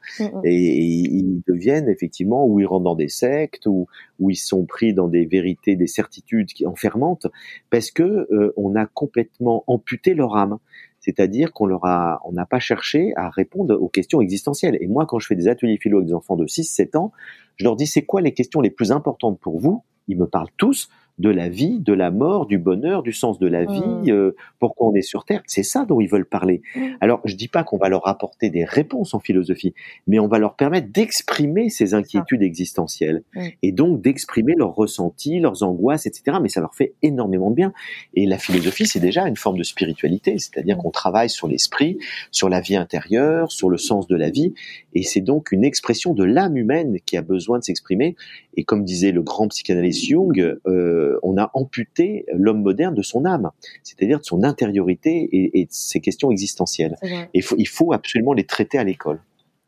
Et, 0.44 0.54
ils 0.54 1.42
deviennent 1.46 1.88
effectivement 1.88 2.46
où 2.46 2.60
ils 2.60 2.66
rentrent 2.66 2.84
dans 2.84 2.93
des 2.96 3.08
sectes 3.08 3.66
ou 3.66 3.86
où 4.18 4.30
ils 4.30 4.36
sont 4.36 4.64
pris 4.64 4.94
dans 4.94 5.08
des 5.08 5.24
vérités, 5.24 5.76
des 5.76 5.86
certitudes 5.86 6.48
qui 6.48 6.66
enfermantes, 6.66 7.26
parce 7.70 7.90
que 7.90 8.02
euh, 8.02 8.52
on 8.56 8.74
a 8.76 8.86
complètement 8.86 9.64
amputé 9.66 10.14
leur 10.14 10.36
âme. 10.36 10.58
C'est-à-dire 11.00 11.52
qu'on 11.52 11.66
leur 11.66 11.84
a, 11.84 12.20
on 12.24 12.32
n'a 12.32 12.46
pas 12.46 12.58
cherché 12.58 13.12
à 13.16 13.28
répondre 13.28 13.74
aux 13.74 13.88
questions 13.88 14.22
existentielles. 14.22 14.78
Et 14.80 14.86
moi, 14.86 15.04
quand 15.04 15.18
je 15.18 15.26
fais 15.26 15.36
des 15.36 15.48
ateliers 15.48 15.76
philo 15.76 15.98
avec 15.98 16.08
des 16.08 16.14
enfants 16.14 16.36
de 16.36 16.46
6, 16.46 16.64
7 16.64 16.96
ans, 16.96 17.12
je 17.56 17.64
leur 17.64 17.76
dis, 17.76 17.86
c'est 17.86 18.06
quoi 18.06 18.22
les 18.22 18.32
questions 18.32 18.62
les 18.62 18.70
plus 18.70 18.90
importantes 18.90 19.38
pour 19.38 19.60
vous? 19.60 19.82
Ils 20.08 20.16
me 20.16 20.26
parlent 20.26 20.50
tous 20.56 20.88
de 21.18 21.30
la 21.30 21.48
vie, 21.48 21.78
de 21.78 21.92
la 21.92 22.10
mort, 22.10 22.46
du 22.46 22.58
bonheur, 22.58 23.02
du 23.02 23.12
sens 23.12 23.38
de 23.38 23.46
la 23.46 23.64
vie, 23.64 23.80
mmh. 23.80 24.10
euh, 24.10 24.36
pourquoi 24.58 24.88
on 24.88 24.94
est 24.94 25.02
sur 25.02 25.24
Terre. 25.24 25.42
C'est 25.46 25.62
ça 25.62 25.84
dont 25.84 26.00
ils 26.00 26.08
veulent 26.08 26.26
parler. 26.26 26.62
Mmh. 26.74 26.86
Alors, 27.00 27.20
je 27.24 27.36
dis 27.36 27.46
pas 27.46 27.62
qu'on 27.62 27.76
va 27.76 27.88
leur 27.88 28.08
apporter 28.08 28.50
des 28.50 28.64
réponses 28.64 29.14
en 29.14 29.20
philosophie, 29.20 29.74
mais 30.06 30.18
on 30.18 30.26
va 30.26 30.38
leur 30.38 30.56
permettre 30.56 30.88
d'exprimer 30.90 31.70
ces 31.70 31.94
inquiétudes 31.94 32.42
existentielles 32.42 33.22
mmh. 33.34 33.46
et 33.62 33.72
donc 33.72 34.02
d'exprimer 34.02 34.54
leurs 34.56 34.74
ressentis, 34.74 35.38
leurs 35.38 35.62
angoisses, 35.62 36.06
etc. 36.06 36.38
Mais 36.42 36.48
ça 36.48 36.60
leur 36.60 36.74
fait 36.74 36.94
énormément 37.02 37.50
de 37.50 37.56
bien. 37.56 37.72
Et 38.14 38.26
la 38.26 38.38
philosophie, 38.38 38.86
c'est 38.86 39.00
déjà 39.00 39.28
une 39.28 39.36
forme 39.36 39.58
de 39.58 39.62
spiritualité, 39.62 40.38
c'est-à-dire 40.38 40.76
qu'on 40.78 40.90
travaille 40.90 41.30
sur 41.30 41.46
l'esprit, 41.46 41.98
sur 42.32 42.48
la 42.48 42.60
vie 42.60 42.76
intérieure, 42.76 43.52
sur 43.52 43.70
le 43.70 43.78
sens 43.78 44.08
de 44.08 44.16
la 44.16 44.30
vie, 44.30 44.54
et 44.94 45.02
c'est 45.02 45.20
donc 45.20 45.52
une 45.52 45.64
expression 45.64 46.14
de 46.14 46.24
l'âme 46.24 46.56
humaine 46.56 46.98
qui 47.04 47.16
a 47.16 47.22
besoin 47.22 47.58
de 47.58 47.64
s'exprimer. 47.64 48.16
Et 48.56 48.64
comme 48.64 48.84
disait 48.84 49.10
le 49.10 49.22
grand 49.22 49.48
psychanalyste 49.48 50.04
Jung, 50.04 50.38
euh, 50.38 51.03
euh, 51.04 51.18
on 51.22 51.36
a 51.36 51.50
amputé 51.54 52.26
l'homme 52.32 52.62
moderne 52.62 52.94
de 52.94 53.02
son 53.02 53.24
âme, 53.24 53.50
c'est-à-dire 53.82 54.20
de 54.20 54.24
son 54.24 54.42
intériorité 54.42 55.28
et, 55.32 55.64
de 55.64 55.70
ses 55.70 56.00
questions 56.00 56.30
existentielles. 56.30 56.96
Et 57.34 57.40
il 57.56 57.68
faut 57.68 57.92
absolument 57.92 58.32
les 58.32 58.44
traiter 58.44 58.78
à 58.78 58.84
l'école. 58.84 59.20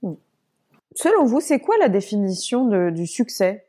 Hmm. 0.02 0.14
Selon 0.94 1.24
vous, 1.24 1.40
c'est 1.40 1.60
quoi 1.60 1.76
la 1.78 1.88
définition 1.88 2.90
du 2.90 3.06
succès? 3.06 3.66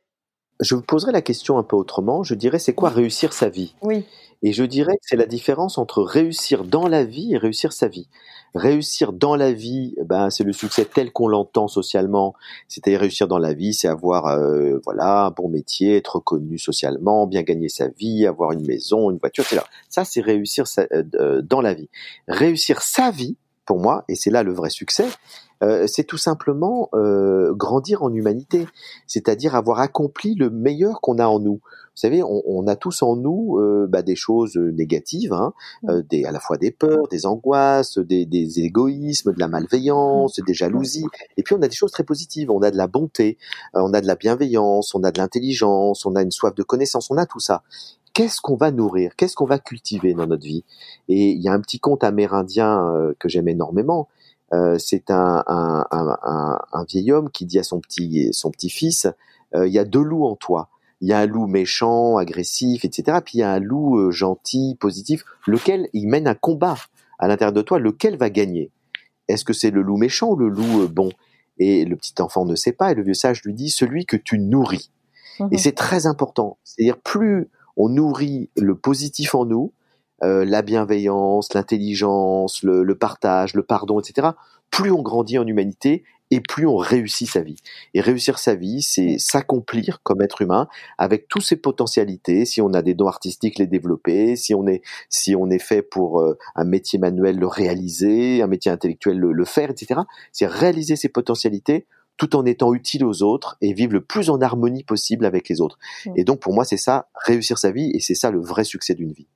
Je 0.60 0.76
vous 0.76 0.82
poserai 0.82 1.12
la 1.12 1.22
question 1.22 1.58
un 1.58 1.64
peu 1.64 1.76
autrement. 1.76 2.24
Je 2.24 2.34
dirais, 2.34 2.60
c'est 2.60 2.74
quoi 2.74 2.90
réussir 2.90 3.34
sa 3.34 3.50
vie? 3.50 3.76
Oui. 3.82 4.06
Et 4.44 4.54
je 4.54 4.64
dirais 4.64 4.94
que 4.94 5.04
c'est 5.04 5.16
la 5.16 5.26
différence 5.26 5.78
entre 5.78 6.02
réussir 6.04 6.64
dans 6.64 6.88
la 6.88 7.04
vie 7.04 7.34
et 7.34 7.38
réussir 7.38 7.74
sa 7.74 7.88
vie. 7.88 8.08
Réussir 8.56 9.14
dans 9.14 9.36
la 9.36 9.52
vie, 9.52 9.96
ben 10.06 10.30
c'est 10.30 10.44
le 10.44 10.54
succès 10.54 10.86
tel 10.86 11.12
qu'on 11.12 11.28
l'entend 11.28 11.68
socialement. 11.68 12.34
C'est-à-dire 12.68 13.02
réussir 13.02 13.28
dans 13.28 13.38
la 13.38 13.54
vie, 13.54 13.74
c'est 13.74 13.88
avoir 13.88 14.28
euh, 14.28 14.80
voilà 14.84 15.26
un 15.26 15.32
bon 15.32 15.50
métier, 15.50 15.98
être 15.98 16.16
reconnu 16.16 16.58
socialement, 16.58 17.28
bien 17.28 17.44
gagner 17.44 17.70
sa 17.70 17.88
vie, 17.88 18.26
avoir 18.26 18.52
une 18.52 18.66
maison, 18.66 19.12
une 19.12 19.18
voiture, 19.18 19.44
etc. 19.44 19.62
Ça, 19.90 20.06
c'est 20.06 20.22
réussir 20.22 20.66
euh, 20.80 21.04
euh, 21.16 21.42
dans 21.42 21.62
la 21.62 21.74
vie. 21.74 21.90
Réussir 22.28 22.82
sa 22.82 23.12
vie, 23.12 23.38
pour 23.68 23.80
moi, 23.80 24.06
et 24.08 24.16
c'est 24.16 24.32
là 24.32 24.42
le 24.42 24.54
vrai 24.54 24.72
succès, 24.72 25.06
euh, 25.64 25.86
c'est 25.88 26.04
tout 26.04 26.18
simplement 26.18 26.90
euh, 26.94 27.54
grandir 27.54 28.04
en 28.04 28.14
humanité, 28.14 28.68
c'est-à-dire 29.08 29.56
avoir 29.56 29.80
accompli 29.80 30.36
le 30.36 30.50
meilleur 30.50 31.02
qu'on 31.02 31.20
a 31.20 31.28
en 31.28 31.40
nous. 31.40 31.60
Vous 31.64 32.02
savez, 32.02 32.22
on, 32.24 32.68
a 32.68 32.76
tous 32.76 33.02
en 33.02 33.16
nous 33.16 33.58
euh, 33.58 33.88
bah, 33.90 34.04
des 34.04 34.16
choses 34.16 34.56
négatives, 34.56 35.34
hein, 35.34 35.54
mmh. 35.82 36.02
des, 36.12 36.26
à 36.26 36.32
la 36.32 36.40
fois 36.40 36.58
des 36.58 36.70
peurs, 36.70 37.08
des 37.08 37.26
angoisses, 37.26 37.98
des, 37.98 38.28
des, 38.28 38.60
égoïsmes, 38.60 39.34
de 39.34 39.40
la 39.40 39.48
malveillance, 39.48 40.40
des 40.46 40.54
jalousies, 40.54 41.08
et 41.38 41.44
puis 41.44 41.56
on 41.56 41.62
a 41.64 41.68
des 41.68 41.76
choses 41.76 41.92
très 41.92 42.04
positives. 42.04 42.52
On 42.52 42.62
a 42.62 42.70
de 42.70 42.78
la 42.78 42.86
bonté, 42.86 43.40
on 43.74 43.94
a 43.94 44.02
de 44.02 44.06
la 44.06 44.16
bienveillance, 44.16 44.94
on 44.94 45.04
a 45.04 45.12
de 45.12 45.18
l'intelligence, 45.18 46.06
on 46.06 46.16
a 46.16 46.22
une 46.22 46.30
soif 46.30 46.54
de 46.54 46.62
connaissance, 46.62 47.10
on 47.10 47.18
a 47.18 47.26
tout 47.26 47.40
ça 47.40 47.64
qu'est-ce 48.18 48.42
qu'on 48.42 48.56
va 48.56 48.72
nourrir, 48.72 49.16
qu'est-ce 49.16 49.36
qu'on 49.36 49.46
va 49.46 49.60
cultiver 49.60 50.16
dans 50.16 50.26
notre 50.26 50.44
vie? 50.44 50.66
Et 51.08 51.30
il 51.30 51.42
y 51.42 51.48
a 51.48 51.54
un 51.54 51.62
petit 51.62 51.80
conte 51.80 52.04
amérindien 52.04 53.14
que 53.20 53.30
j'aime 53.30 53.48
énormément, 53.48 54.08
euh, 54.54 54.78
c'est 54.80 55.12
un, 55.12 55.44
un, 55.46 55.86
un, 55.92 56.60
un, 56.72 56.84
vieil 56.86 57.12
homme 57.12 57.30
qui 57.30 57.46
dit 57.46 57.60
à 57.60 57.64
son 57.64 57.82
petit 57.82 58.30
son 58.32 58.50
petit 58.50 58.70
fils 58.70 59.08
euh, 59.56 59.68
il 59.68 59.74
y 59.74 59.80
a 59.80 59.84
deux 59.84 60.02
loups 60.02 60.26
en 60.26 60.36
toi. 60.36 60.70
Il 61.02 61.10
y 61.10 61.14
a 61.14 61.20
un 61.20 61.26
loup 61.26 61.48
méchant 61.48 62.18
agressif 62.18 62.86
etc 62.86 63.20
puis 63.24 63.40
il 63.40 63.42
y 63.42 63.44
a 63.44 63.52
un 63.52 63.60
loup 63.60 64.00
euh, 64.00 64.12
gentil 64.12 64.78
positif. 64.80 65.26
Lequel 65.46 65.90
il 65.92 66.08
mène 66.08 66.28
un 66.28 66.34
combat 66.34 66.78
à 67.20 67.28
l'intérieur 67.28 67.54
de 67.54 67.62
toi? 67.62 67.78
Lequel 67.78 68.18
va 68.18 68.30
gagner? 68.30 68.72
Est-ce 69.28 69.44
que 69.44 69.54
c'est 69.54 69.72
le 69.72 69.82
loup 69.82 69.98
méchant 69.98 70.30
ou 70.30 70.36
le 70.38 70.48
loup 70.48 70.88
bon? 70.88 71.10
Et 71.60 71.84
le 71.84 71.98
petit 71.98 72.14
enfant 72.22 72.46
ne 72.46 72.56
sait 72.56 72.72
pas 72.72 72.92
et 72.92 72.96
le 72.96 73.04
vieux 73.04 73.16
sage 73.16 73.44
lui 73.44 73.54
dit 73.54 73.70
celui 73.70 74.06
que 74.06 74.16
tu 74.16 74.40
nourris 74.40 74.92
mmh 75.40 75.50
et 75.52 75.58
c'est 75.58 75.74
très 75.74 76.08
important. 76.08 76.58
C'est-à-dire 76.64 76.98
plus 76.98 77.50
on 77.78 77.90
nourrit 77.90 78.50
le 78.58 78.76
positif 78.76 79.34
en 79.36 79.46
nous 79.46 79.72
euh, 80.24 80.46
la 80.46 80.63
bienveillance, 80.63 81.54
l'intelligence, 81.54 82.63
le, 82.63 82.96
partage, 82.96 83.54
le 83.54 83.62
pardon, 83.62 84.00
etc., 84.00 84.30
plus 84.72 84.92
on 84.92 85.02
grandit 85.04 85.38
en 85.38 85.46
humanité 85.46 86.04
et 86.32 86.42
plus 86.42 86.66
on 86.66 86.76
réussit 86.76 87.30
sa 87.30 87.42
vie. 87.42 87.58
Et 87.94 88.02
réussir 88.02 88.40
sa 88.40 88.56
vie, 88.56 88.82
c'est 88.82 89.18
s'accomplir 89.20 90.02
comme 90.04 90.22
être 90.22 90.42
humain 90.42 90.68
avec 90.98 91.28
toutes 91.28 91.44
ses 91.44 91.56
potentialités. 91.56 92.46
Si 92.46 92.62
on 92.62 92.74
a 92.74 92.82
des 92.82 92.96
dons 92.96 93.08
artistiques, 93.08 93.60
les 93.60 93.68
développer. 93.68 94.36
Si 94.36 94.54
on 94.54 94.68
est, 94.68 94.82
si 95.10 95.36
on 95.36 95.50
est 95.50 95.60
fait 95.60 95.82
pour 95.84 96.20
euh, 96.20 96.38
un 96.56 96.66
métier 96.66 97.00
manuel, 97.00 97.38
le 97.38 97.48
réaliser. 97.48 98.42
Un 98.42 98.48
métier 98.48 98.72
intellectuel, 98.72 99.20
le, 99.20 99.32
le 99.32 99.46
faire, 99.46 99.70
etc. 99.70 100.02
C'est 100.34 100.48
réaliser 100.48 100.96
ses 100.96 101.10
potentialités 101.10 101.86
tout 102.18 102.36
en 102.36 102.46
étant 102.46 102.74
utile 102.74 103.06
aux 103.06 103.22
autres 103.24 103.58
et 103.62 103.74
vivre 103.74 103.94
le 103.94 104.02
plus 104.02 104.30
en 104.30 104.42
harmonie 104.42 104.84
possible 104.84 105.26
avec 105.26 105.48
les 105.50 105.62
autres. 105.62 105.78
Mm. 106.06 106.12
Et 106.16 106.24
donc 106.24 106.40
pour 106.40 106.54
moi, 106.54 106.66
c'est 106.66 106.78
ça, 106.78 107.08
réussir 107.26 107.58
sa 107.58 107.72
vie, 107.72 107.92
et 107.94 108.00
c'est 108.00 108.16
ça 108.16 108.32
le 108.32 108.40
vrai 108.42 108.64
succès 108.64 108.94
d'une 108.96 109.12
vie. 109.12 109.28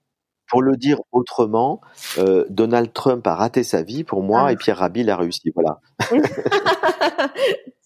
Pour 0.48 0.62
le 0.62 0.76
dire 0.76 1.00
autrement, 1.14 1.80
euh, 2.18 2.44
Donald 2.50 2.92
Trump 2.92 3.26
a 3.26 3.36
raté 3.36 3.64
sa 3.64 3.84
vie 3.84 4.04
pour 4.04 4.22
moi 4.22 4.46
Ah. 4.48 4.52
et 4.52 4.58
Pierre 4.58 4.78
Rabhi 4.80 5.04
l'a 5.04 5.16
réussi. 5.16 5.52
Voilà, 5.56 5.80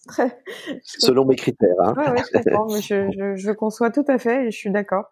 Très- 0.08 0.38
selon 0.84 1.24
mes 1.24 1.36
critères. 1.36 1.68
Hein. 1.82 1.94
Ouais, 1.96 2.10
ouais, 2.10 2.22
je 2.32 2.38
comprends, 2.42 2.66
mais 2.72 2.80
je, 2.80 3.08
je, 3.16 3.36
je 3.36 3.50
conçois 3.52 3.90
tout 3.90 4.04
à 4.08 4.18
fait 4.18 4.46
et 4.46 4.50
je 4.50 4.56
suis 4.56 4.70
d'accord. 4.70 5.06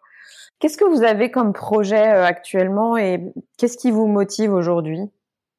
Qu'est-ce 0.61 0.77
que 0.77 0.85
vous 0.85 1.03
avez 1.03 1.31
comme 1.31 1.53
projet 1.53 2.09
euh, 2.13 2.25
actuellement 2.25 2.97
et 2.97 3.21
qu'est-ce 3.59 3.77
qui 3.77 3.91
vous 3.91 4.07
motive 4.07 4.53
aujourd'hui? 4.53 5.01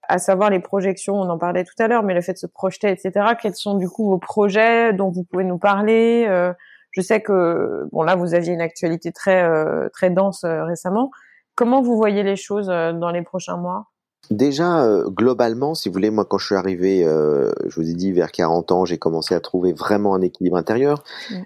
À 0.07 0.17
savoir 0.19 0.49
les 0.49 0.59
projections, 0.59 1.15
on 1.15 1.29
en 1.29 1.37
parlait 1.37 1.63
tout 1.63 1.73
à 1.79 1.87
l'heure, 1.87 2.03
mais 2.03 2.13
le 2.13 2.21
fait 2.21 2.33
de 2.33 2.37
se 2.37 2.47
projeter, 2.47 2.89
etc. 2.89 3.33
Quels 3.41 3.55
sont 3.55 3.75
du 3.75 3.89
coup 3.89 4.09
vos 4.09 4.17
projets 4.17 4.93
dont 4.93 5.09
vous 5.09 5.23
pouvez 5.23 5.43
nous 5.43 5.57
parler 5.57 6.25
Euh, 6.27 6.53
Je 6.91 7.01
sais 7.01 7.21
que 7.21 7.87
bon 7.91 8.03
là, 8.03 8.15
vous 8.15 8.33
aviez 8.33 8.53
une 8.53 8.61
actualité 8.61 9.11
très 9.11 9.43
euh, 9.43 9.89
très 9.91 10.09
dense 10.09 10.43
euh, 10.43 10.63
récemment. 10.63 11.11
Comment 11.55 11.81
vous 11.81 11.97
voyez 11.97 12.23
les 12.23 12.35
choses 12.35 12.67
dans 12.67 13.11
les 13.11 13.21
prochains 13.21 13.57
mois? 13.57 13.87
Déjà, 14.29 14.85
globalement, 15.07 15.73
si 15.73 15.87
vous 15.87 15.93
voulez, 15.93 16.09
moi, 16.09 16.25
quand 16.25 16.37
je 16.37 16.47
suis 16.47 16.55
arrivé, 16.55 17.03
je 17.03 17.75
vous 17.79 17.89
ai 17.89 17.93
dit, 17.93 18.11
vers 18.11 18.31
40 18.31 18.73
ans, 18.73 18.83
j'ai 18.83 18.97
commencé 18.97 19.35
à 19.35 19.39
trouver 19.39 19.71
vraiment 19.71 20.15
un 20.15 20.21
équilibre 20.21 20.57
intérieur. 20.57 21.01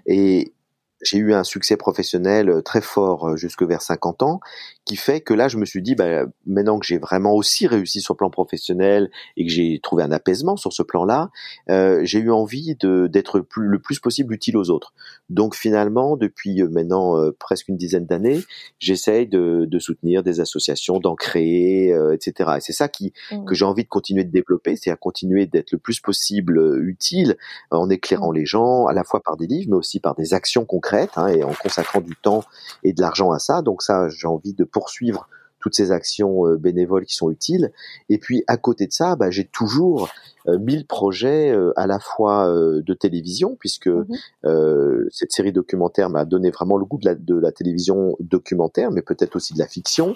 Et 0.06 0.52
j'ai 1.02 1.18
eu 1.18 1.32
un 1.34 1.44
succès 1.44 1.76
professionnel 1.76 2.48
euh, 2.50 2.62
très 2.62 2.80
fort 2.80 3.28
euh, 3.28 3.36
jusque 3.36 3.62
vers 3.62 3.82
50 3.82 4.22
ans, 4.22 4.40
qui 4.84 4.96
fait 4.96 5.20
que 5.20 5.34
là, 5.34 5.48
je 5.48 5.56
me 5.56 5.64
suis 5.64 5.82
dit, 5.82 5.94
bah, 5.94 6.24
maintenant 6.46 6.78
que 6.78 6.86
j'ai 6.86 6.98
vraiment 6.98 7.34
aussi 7.34 7.66
réussi 7.66 8.00
sur 8.00 8.14
le 8.14 8.18
plan 8.18 8.30
professionnel 8.30 9.10
et 9.36 9.46
que 9.46 9.52
j'ai 9.52 9.78
trouvé 9.82 10.02
un 10.02 10.12
apaisement 10.12 10.56
sur 10.56 10.72
ce 10.72 10.82
plan-là, 10.82 11.30
euh, 11.70 12.00
j'ai 12.04 12.18
eu 12.18 12.30
envie 12.30 12.76
d'être 12.82 13.40
plus- 13.40 13.68
le 13.68 13.78
plus 13.78 14.00
possible 14.00 14.34
utile 14.34 14.56
aux 14.56 14.70
autres. 14.70 14.92
Donc 15.28 15.54
finalement, 15.54 16.16
depuis 16.16 16.62
euh, 16.62 16.68
maintenant 16.68 17.16
euh, 17.18 17.30
presque 17.38 17.68
une 17.68 17.76
dizaine 17.76 18.06
d'années, 18.06 18.40
j'essaye 18.78 19.26
de, 19.26 19.64
de 19.66 19.78
soutenir 19.78 20.22
des 20.22 20.40
associations, 20.40 20.98
d'en 20.98 21.14
créer, 21.14 21.92
euh, 21.92 22.14
etc. 22.14 22.50
Et 22.56 22.60
c'est 22.60 22.72
ça 22.72 22.88
qui 22.88 23.12
Mm. 23.32 23.44
que 23.44 23.54
j'ai 23.54 23.64
envie 23.64 23.84
de 23.84 23.88
continuer 23.88 24.24
de 24.24 24.30
développer, 24.30 24.76
c'est 24.76 24.90
à 24.90 24.96
continuer 24.96 25.46
d'être 25.46 25.72
le 25.72 25.78
plus 25.78 26.00
possible 26.00 26.80
utile 26.86 27.36
en 27.70 27.88
éclairant 27.90 28.32
les 28.32 28.46
gens, 28.46 28.86
à 28.86 28.92
la 28.92 29.04
fois 29.04 29.20
par 29.22 29.36
des 29.36 29.46
livres, 29.46 29.68
mais 29.70 29.76
aussi 29.76 30.00
par 30.00 30.14
des 30.14 30.34
actions 30.34 30.64
concrètes, 30.64 30.89
hein, 31.16 31.28
et 31.28 31.44
en 31.44 31.52
consacrant 31.54 32.00
du 32.00 32.16
temps 32.16 32.44
et 32.82 32.92
de 32.92 33.00
l'argent 33.00 33.32
à 33.32 33.38
ça. 33.38 33.62
Donc 33.62 33.82
ça, 33.82 34.08
j'ai 34.08 34.26
envie 34.26 34.54
de 34.54 34.64
poursuivre 34.64 35.28
toutes 35.60 35.74
ces 35.74 35.92
actions 35.92 36.46
euh, 36.46 36.56
bénévoles 36.56 37.04
qui 37.06 37.14
sont 37.14 37.30
utiles. 37.30 37.70
Et 38.08 38.18
puis 38.18 38.42
à 38.46 38.56
côté 38.56 38.86
de 38.86 38.92
ça, 38.92 39.14
bah, 39.16 39.30
j'ai 39.30 39.44
toujours 39.44 40.08
euh, 40.48 40.58
mille 40.58 40.86
projets 40.86 41.50
euh, 41.52 41.72
à 41.76 41.86
la 41.86 41.98
fois 41.98 42.48
euh, 42.48 42.80
de 42.82 42.94
télévision, 42.94 43.56
puisque 43.60 43.88
Mhm. 43.88 44.06
euh, 44.46 45.06
cette 45.10 45.32
série 45.32 45.52
documentaire 45.52 46.08
m'a 46.10 46.24
donné 46.24 46.50
vraiment 46.50 46.78
le 46.78 46.84
goût 46.86 46.98
de 46.98 47.04
la, 47.06 47.14
de 47.14 47.34
la 47.38 47.52
télévision 47.52 48.16
documentaire, 48.20 48.90
mais 48.90 49.02
peut-être 49.02 49.36
aussi 49.36 49.52
de 49.52 49.58
la 49.58 49.66
fiction, 49.66 50.14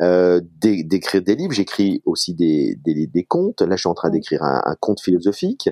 euh, 0.00 0.40
d'é- 0.60 0.84
d'écrire 0.84 1.22
des 1.22 1.34
livres. 1.34 1.52
J'écris 1.52 2.02
aussi 2.04 2.34
des, 2.34 2.76
des, 2.84 3.06
des 3.08 3.24
contes. 3.24 3.62
Là, 3.62 3.74
je 3.76 3.80
suis 3.80 3.88
en 3.88 3.94
train 3.94 4.08
Mhm. 4.08 4.14
d'écrire 4.14 4.42
un, 4.44 4.62
un 4.64 4.76
conte 4.78 5.00
philosophique, 5.00 5.68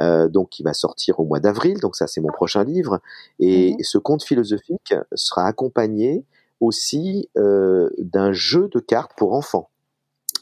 euh, 0.00 0.28
donc 0.28 0.50
qui 0.50 0.62
va 0.62 0.72
sortir 0.72 1.18
au 1.18 1.24
mois 1.24 1.40
d'avril. 1.40 1.80
Donc 1.80 1.96
ça, 1.96 2.06
c'est 2.06 2.20
mon 2.20 2.30
prochain 2.32 2.62
livre. 2.62 3.00
Et 3.40 3.72
Mhm. 3.72 3.78
ce 3.82 3.98
conte 3.98 4.22
philosophique 4.22 4.94
sera 5.14 5.46
accompagné 5.46 6.24
aussi 6.60 7.28
euh, 7.36 7.90
d'un 7.98 8.32
jeu 8.32 8.68
de 8.72 8.80
cartes 8.80 9.12
pour 9.16 9.34
enfants, 9.34 9.70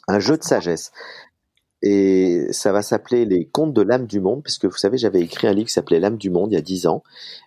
un 0.08 0.20
jeu 0.20 0.36
de 0.36 0.42
sagesse. 0.44 0.92
Et 1.80 2.48
ça 2.50 2.72
va 2.72 2.82
s'appeler 2.82 3.24
Les 3.24 3.46
Contes 3.46 3.72
de 3.72 3.82
l'âme 3.82 4.06
du 4.06 4.20
monde, 4.20 4.42
puisque 4.42 4.64
vous 4.64 4.76
savez, 4.76 4.98
j'avais 4.98 5.20
écrit 5.20 5.46
un 5.46 5.52
livre 5.52 5.68
qui 5.68 5.74
s'appelait 5.74 6.00
L'âme 6.00 6.16
du 6.18 6.28
monde 6.28 6.50
il 6.50 6.56
y 6.56 6.58
a 6.58 6.60
dix 6.60 6.88
ans, 6.88 7.04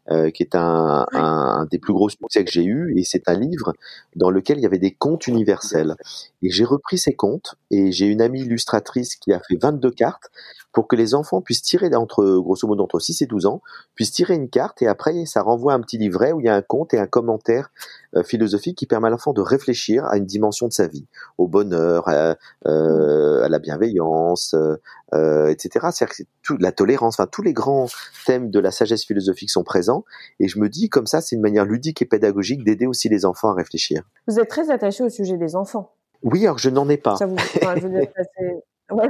euh, 0.10 0.29
qui 0.31 0.41
est 0.43 0.55
un, 0.55 1.05
Ouais. 1.12 1.19
un, 1.19 1.62
un 1.62 1.65
des 1.65 1.79
plus 1.79 1.93
gros 1.93 2.07
succès 2.10 2.45
que 2.45 2.51
j'ai 2.51 2.63
eu, 2.63 2.97
et 2.97 3.03
c'est 3.03 3.27
un 3.27 3.38
livre 3.38 3.73
dans 4.15 4.29
lequel 4.29 4.57
il 4.57 4.62
y 4.62 4.65
avait 4.65 4.79
des 4.79 4.93
contes 4.93 5.27
universels. 5.27 5.95
Et 6.41 6.49
j'ai 6.49 6.63
repris 6.63 6.97
ces 6.97 7.13
contes, 7.13 7.55
et 7.71 7.91
j'ai 7.91 8.05
une 8.07 8.21
amie 8.21 8.41
illustratrice 8.41 9.15
qui 9.17 9.34
a 9.34 9.41
fait 9.41 9.57
22 9.62 9.91
cartes 9.91 10.29
pour 10.73 10.88
que 10.88 10.95
les 10.95 11.13
enfants 11.13 11.41
puissent 11.41 11.62
tirer 11.62 11.93
entre, 11.95 12.39
grosso 12.39 12.67
modo, 12.67 12.84
entre 12.84 12.99
6 12.99 13.21
et 13.21 13.25
12 13.25 13.45
ans, 13.45 13.62
puissent 13.95 14.12
tirer 14.12 14.36
une 14.36 14.49
carte, 14.49 14.81
et 14.81 14.88
après, 14.88 15.25
ça 15.25 15.41
renvoie 15.41 15.73
un 15.73 15.81
petit 15.81 15.97
livret 15.97 16.31
où 16.31 16.39
il 16.39 16.45
y 16.45 16.49
a 16.49 16.55
un 16.55 16.62
conte 16.62 16.93
et 16.93 16.99
un 16.99 17.07
commentaire 17.07 17.71
euh, 18.15 18.23
philosophique 18.23 18.77
qui 18.77 18.86
permet 18.86 19.07
à 19.07 19.10
l'enfant 19.10 19.34
de 19.34 19.41
réfléchir 19.41 20.05
à 20.05 20.17
une 20.17 20.25
dimension 20.25 20.67
de 20.67 20.73
sa 20.73 20.88
vie, 20.88 21.05
au 21.38 21.47
bonheur, 21.47 22.07
à, 22.07 22.36
euh, 22.67 23.43
à 23.43 23.49
la 23.49 23.60
bienveillance, 23.60 24.53
euh, 24.53 24.75
euh, 25.13 25.47
etc. 25.49 25.88
C'est-à-dire 25.91 26.15
que 26.15 26.23
tout, 26.41 26.57
la 26.57 26.71
tolérance, 26.71 27.15
enfin 27.19 27.27
tous 27.29 27.41
les 27.41 27.53
grands 27.53 27.88
thèmes 28.25 28.49
de 28.49 28.60
la 28.60 28.71
sagesse 28.71 29.03
philosophique 29.05 29.49
sont 29.49 29.63
présents. 29.63 30.05
Et 30.39 30.47
je 30.47 30.60
me 30.60 30.69
dis 30.69 30.89
comme 30.89 31.05
ça, 31.05 31.21
c'est 31.21 31.36
une 31.36 31.41
manière 31.41 31.65
ludique 31.65 32.01
et 32.01 32.05
pédagogique 32.05 32.63
d'aider 32.63 32.86
aussi 32.86 33.10
les 33.10 33.25
enfants 33.25 33.49
à 33.49 33.53
réfléchir. 33.53 34.03
Vous 34.27 34.39
êtes 34.39 34.47
très 34.47 34.71
attaché 34.71 35.03
au 35.03 35.10
sujet 35.10 35.38
des 35.38 35.55
enfants. 35.55 35.91
Oui, 36.23 36.45
alors 36.45 36.60
je 36.60 36.69
n'en 36.69 36.88
ai 36.88 36.97
pas. 36.97 37.15
Ça 37.17 37.25
vous, 37.25 37.36
enfin, 37.36 37.75
je 37.75 37.88
veux 37.88 37.89
dire, 37.89 38.07
ouais. 38.91 39.10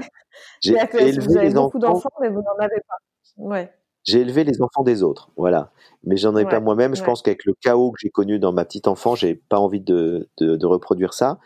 J'ai 0.62 0.74
élevé 0.74 1.12
vous 1.20 1.38
avez 1.38 1.48
les 1.50 1.54
beaucoup 1.54 1.80
enfants. 1.84 2.10
mais 2.22 2.30
vous 2.30 2.42
n'en 2.42 2.56
avez 2.60 2.82
pas. 2.88 2.96
Ouais. 3.38 3.72
J'ai 4.04 4.22
élevé 4.22 4.44
les 4.44 4.62
enfants 4.64 4.82
des 4.84 5.04
autres, 5.04 5.30
voilà. 5.38 5.72
Mais 6.04 6.18
j'en 6.18 6.36
ai 6.36 6.44
Ouais, 6.44 6.50
pas 6.50 6.60
moi-même. 6.60 6.96
Je 6.96 7.02
ouais. 7.02 7.06
pense 7.06 7.22
qu'avec 7.22 7.46
le 7.46 7.54
chaos 7.62 7.92
que 7.92 8.00
j'ai 8.02 8.10
connu 8.10 8.40
dans 8.40 8.52
ma 8.52 8.66
petite 8.66 8.88
enfance, 8.88 9.20
j'ai 9.20 9.36
pas 9.36 9.60
envie 9.60 9.80
de, 9.82 10.28
de, 10.40 10.56
de 10.56 10.66
reproduire 10.66 11.14
ça. 11.14 11.38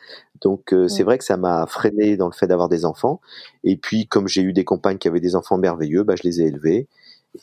Donc 0.41 0.73
euh, 0.73 0.87
c'est 0.87 1.03
vrai 1.03 1.17
que 1.17 1.25
ça 1.25 1.35
m'a 1.35 1.65
freiné 1.67 2.15
dans 2.15 2.27
le 2.27 2.33
fait 2.33 2.47
d'avoir 2.47 2.69
des 2.69 2.85
enfants. 2.85 3.19
Et 3.65 3.75
puis 3.75 4.07
comme 4.07 4.27
j'ai 4.29 4.41
eu 4.41 4.53
des 4.53 4.63
compagnes 4.63 4.97
qui 4.97 5.07
avaient 5.09 5.19
des 5.19 5.35
enfants 5.35 5.57
merveilleux, 5.57 6.03
bah, 6.03 6.15
je 6.15 6.23
les 6.23 6.41
ai 6.41 6.45
élevés. 6.45 6.87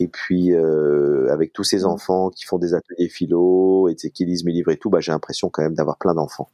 Et 0.01 0.09
puis 0.09 0.55
euh, 0.55 1.31
avec 1.31 1.53
tous 1.53 1.65
ces 1.65 1.81
Mm. 1.83 1.87
enfants 1.87 2.31
qui 2.31 2.45
font 2.47 2.59
des 2.59 2.73
ateliers 2.73 3.11
philo 3.11 3.89
et 3.91 3.95
qui 3.97 4.25
lisent 4.25 4.45
mes 4.45 4.53
livres 4.53 4.71
et 4.71 4.79
tout, 4.79 4.89
bah, 4.89 5.01
j'ai 5.01 5.13
l'impression 5.13 5.51
quand 5.51 5.63
même 5.63 5.75
d'avoir 5.75 5.99
plein 5.99 6.15
d'enfants. 6.15 6.49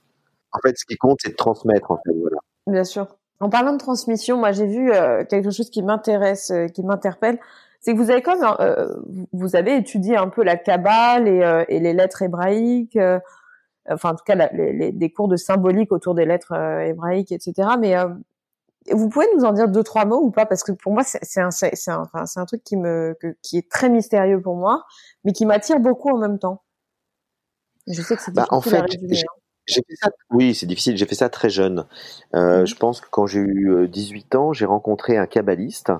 En 0.52 0.58
fait, 0.66 0.76
ce 0.76 0.84
qui 0.84 0.96
compte, 0.96 1.18
c'est 1.22 1.30
de 1.30 1.36
transmettre. 1.36 1.92
En 1.92 1.98
fait, 1.98 2.12
voilà. 2.20 2.38
Bien 2.66 2.84
sûr. 2.84 3.06
En 3.40 3.48
parlant 3.50 3.72
de 3.72 3.78
transmission, 3.78 4.36
moi 4.36 4.52
j'ai 4.52 4.66
vu 4.66 4.92
euh, 4.92 5.24
quelque 5.24 5.50
chose 5.50 5.70
qui 5.70 5.82
m'intéresse, 5.82 6.50
euh, 6.50 6.66
qui 6.66 6.82
m'interpelle, 6.82 7.38
c'est 7.80 7.92
que 7.94 7.98
vous 7.98 8.10
avez 8.10 8.22
quand 8.22 8.36
même, 8.36 8.56
euh, 8.60 8.96
vous- 9.32 9.54
avez 9.54 9.76
étudié 9.76 10.16
un 10.16 10.28
peu 10.28 10.42
la 10.42 10.56
Kabbale 10.56 11.28
et, 11.28 11.42
euh, 11.44 11.64
et 11.68 11.78
les 11.78 11.92
lettres 11.92 12.22
hébraïques, 12.22 12.96
euh, 12.96 13.20
enfin 13.88 14.10
en 14.10 14.14
tout 14.16 14.24
cas 14.24 14.34
la- 14.34 14.50
les, 14.52 14.72
les- 14.72 14.92
des 14.92 15.12
cours 15.12 15.28
de 15.28 15.36
symbolique 15.36 15.92
autour 15.92 16.14
des 16.14 16.24
lettres 16.24 16.52
euh, 16.52 16.80
hébraïques, 16.80 17.30
etc. 17.30 17.68
Mais 17.78 17.96
euh, 17.96 18.08
vous 18.90 19.08
pouvez 19.08 19.26
nous 19.36 19.44
en 19.44 19.52
dire 19.52 19.68
deux 19.68 19.84
trois 19.84 20.04
mots 20.04 20.20
ou 20.20 20.30
pas? 20.32 20.44
Parce 20.46 20.64
que 20.64 20.72
pour 20.72 20.92
moi 20.92 21.04
c'est 21.04 21.40
un, 21.40 21.52
c'est 21.52 21.72
un, 21.90 22.00
enfin, 22.00 22.26
c'est 22.26 22.40
un 22.40 22.46
truc 22.46 22.64
qui 22.64 22.76
me, 22.76 23.16
que- 23.20 23.36
qui 23.42 23.58
est 23.58 23.70
très 23.70 23.88
mystérieux 23.88 24.40
pour 24.42 24.56
moi, 24.56 24.84
mais 25.24 25.32
qui 25.32 25.46
m'attire 25.46 25.78
beaucoup 25.78 26.10
en 26.10 26.18
même 26.18 26.40
temps. 26.40 26.62
Je 27.86 28.02
sais 28.02 28.16
que 28.16 28.22
c'est 28.22 28.34
Bah, 28.34 28.46
difficile 28.50 28.56
en 28.58 28.60
fait, 28.60 28.76
à 28.78 28.82
résumer. 28.82 29.22
J'ai-. 29.68 29.74
J'ai 29.74 29.82
fait 29.88 29.96
ça, 29.96 30.10
oui, 30.30 30.54
c'est 30.54 30.66
difficile. 30.66 30.96
J'ai 30.96 31.06
fait 31.06 31.14
ça 31.14 31.28
très 31.28 31.50
jeune. 31.50 31.86
Euh, 32.34 32.60
Mhm. 32.60 32.66
Je 32.66 32.74
pense 32.76 33.00
que 33.00 33.08
quand 33.10 33.26
j'ai 33.26 33.40
eu 33.40 33.70
euh, 33.72 33.88
18 33.88 34.34
ans, 34.34 34.52
j'ai 34.52 34.64
rencontré 34.66 35.16
un 35.16 35.26
kabbaliste 35.26 35.92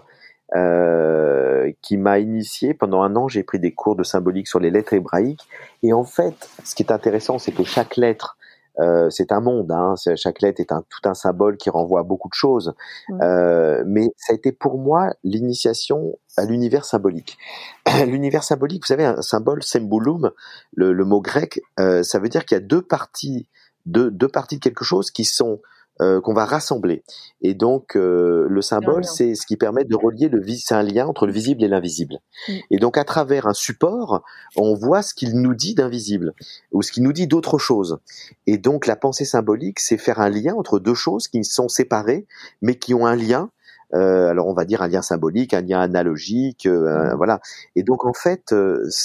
euh, 0.56 1.72
qui 1.82 1.96
m'a 1.98 2.18
initié. 2.18 2.74
Pendant 2.74 3.02
un 3.02 3.16
an, 3.16 3.28
j'ai 3.28 3.42
pris 3.42 3.58
des 3.58 3.72
cours 3.72 3.96
de 3.96 4.02
symbolique 4.02 4.48
sur 4.48 4.60
les 4.60 4.70
lettres 4.70 4.94
hébraïques. 4.94 5.46
Et 5.82 5.92
en 5.92 6.04
fait, 6.04 6.48
ce 6.64 6.74
qui 6.74 6.82
est 6.82 6.92
intéressant, 6.92 7.38
c'est 7.38 7.52
que 7.52 7.64
chaque 7.64 7.96
lettre, 7.96 8.36
euh, 8.80 9.10
c'est 9.10 9.32
un 9.32 9.40
monde. 9.40 9.70
Hein, 9.72 9.94
chaque 10.16 10.40
lettre 10.40 10.60
est 10.60 10.72
un, 10.72 10.84
tout 10.88 11.08
un 11.08 11.14
symbole 11.14 11.56
qui 11.56 11.70
renvoie 11.70 12.00
à 12.00 12.02
beaucoup 12.02 12.28
de 12.28 12.34
choses. 12.34 12.74
Euh, 13.22 13.82
mais 13.86 14.08
ça 14.16 14.32
a 14.32 14.36
été 14.36 14.52
pour 14.52 14.78
moi 14.78 15.14
l'initiation 15.24 16.18
à 16.36 16.44
l'univers 16.44 16.84
symbolique. 16.84 17.38
l'univers 18.06 18.44
symbolique, 18.44 18.84
vous 18.84 18.88
savez, 18.88 19.04
un 19.04 19.22
symbole, 19.22 19.62
symbolum, 19.62 20.30
le, 20.74 20.92
le 20.92 21.04
mot 21.04 21.20
grec, 21.20 21.60
euh, 21.80 22.02
ça 22.02 22.18
veut 22.18 22.28
dire 22.28 22.44
qu'il 22.44 22.56
y 22.56 22.60
a 22.60 22.64
deux 22.64 22.82
parties, 22.82 23.48
deux, 23.86 24.10
deux 24.10 24.28
parties 24.28 24.56
de 24.56 24.62
quelque 24.62 24.84
chose 24.84 25.10
qui 25.10 25.24
sont 25.24 25.60
euh, 26.00 26.20
qu'on 26.20 26.34
va 26.34 26.44
rassembler. 26.44 27.02
Et 27.42 27.54
donc 27.54 27.96
euh, 27.96 28.46
le 28.48 28.62
symbole, 28.62 29.04
c'est 29.04 29.34
ce 29.34 29.46
qui 29.46 29.56
permet 29.56 29.84
de 29.84 29.96
relier 29.96 30.28
le 30.28 30.40
vis- 30.40 30.58
c'est 30.64 30.74
un 30.74 30.82
lien 30.82 31.06
entre 31.06 31.26
le 31.26 31.32
visible 31.32 31.62
et 31.64 31.68
l'invisible. 31.68 32.18
Mm. 32.48 32.52
Et 32.70 32.78
donc 32.78 32.96
à 32.98 33.04
travers 33.04 33.46
un 33.46 33.54
support, 33.54 34.22
on 34.56 34.74
voit 34.74 35.02
ce 35.02 35.14
qu'il 35.14 35.40
nous 35.40 35.54
dit 35.54 35.74
d'invisible 35.74 36.34
ou 36.72 36.82
ce 36.82 36.92
qu'il 36.92 37.02
nous 37.02 37.12
dit 37.12 37.26
d'autre 37.26 37.58
chose. 37.58 37.98
Et 38.46 38.58
donc 38.58 38.86
la 38.86 38.96
pensée 38.96 39.24
symbolique, 39.24 39.80
c'est 39.80 39.98
faire 39.98 40.20
un 40.20 40.28
lien 40.30 40.54
entre 40.54 40.78
deux 40.78 40.94
choses 40.94 41.28
qui 41.28 41.44
sont 41.44 41.68
séparées, 41.68 42.26
mais 42.62 42.76
qui 42.76 42.94
ont 42.94 43.06
un 43.06 43.16
lien 43.16 43.50
euh, 43.94 44.28
alors 44.28 44.46
on 44.48 44.52
va 44.52 44.64
dire 44.64 44.82
un 44.82 44.88
lien 44.88 45.02
symbolique, 45.02 45.54
un 45.54 45.62
lien 45.62 45.80
analogique, 45.80 46.66
euh, 46.66 47.12
mmh. 47.12 47.16
voilà. 47.16 47.40
Et 47.76 47.82
donc 47.82 48.04
en 48.04 48.12
fait, 48.12 48.54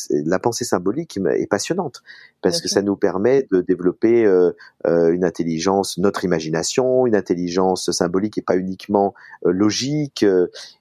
la 0.10 0.40
pensée 0.40 0.66
symbolique 0.66 1.20
est 1.36 1.50
passionnante 1.50 2.04
parce 2.42 2.62
que 2.62 2.68
ça 2.68 2.82
nous 2.82 2.98
permet 2.98 3.48
de 3.52 3.62
développer 3.62 4.26
une 4.86 5.24
intelligence, 5.24 5.98
notre 5.98 6.26
imagination, 6.26 7.08
une 7.08 7.16
intelligence 7.16 7.92
symbolique 7.92 8.38
et 8.38 8.42
pas 8.42 8.58
uniquement 8.58 9.14
logique. 9.46 10.26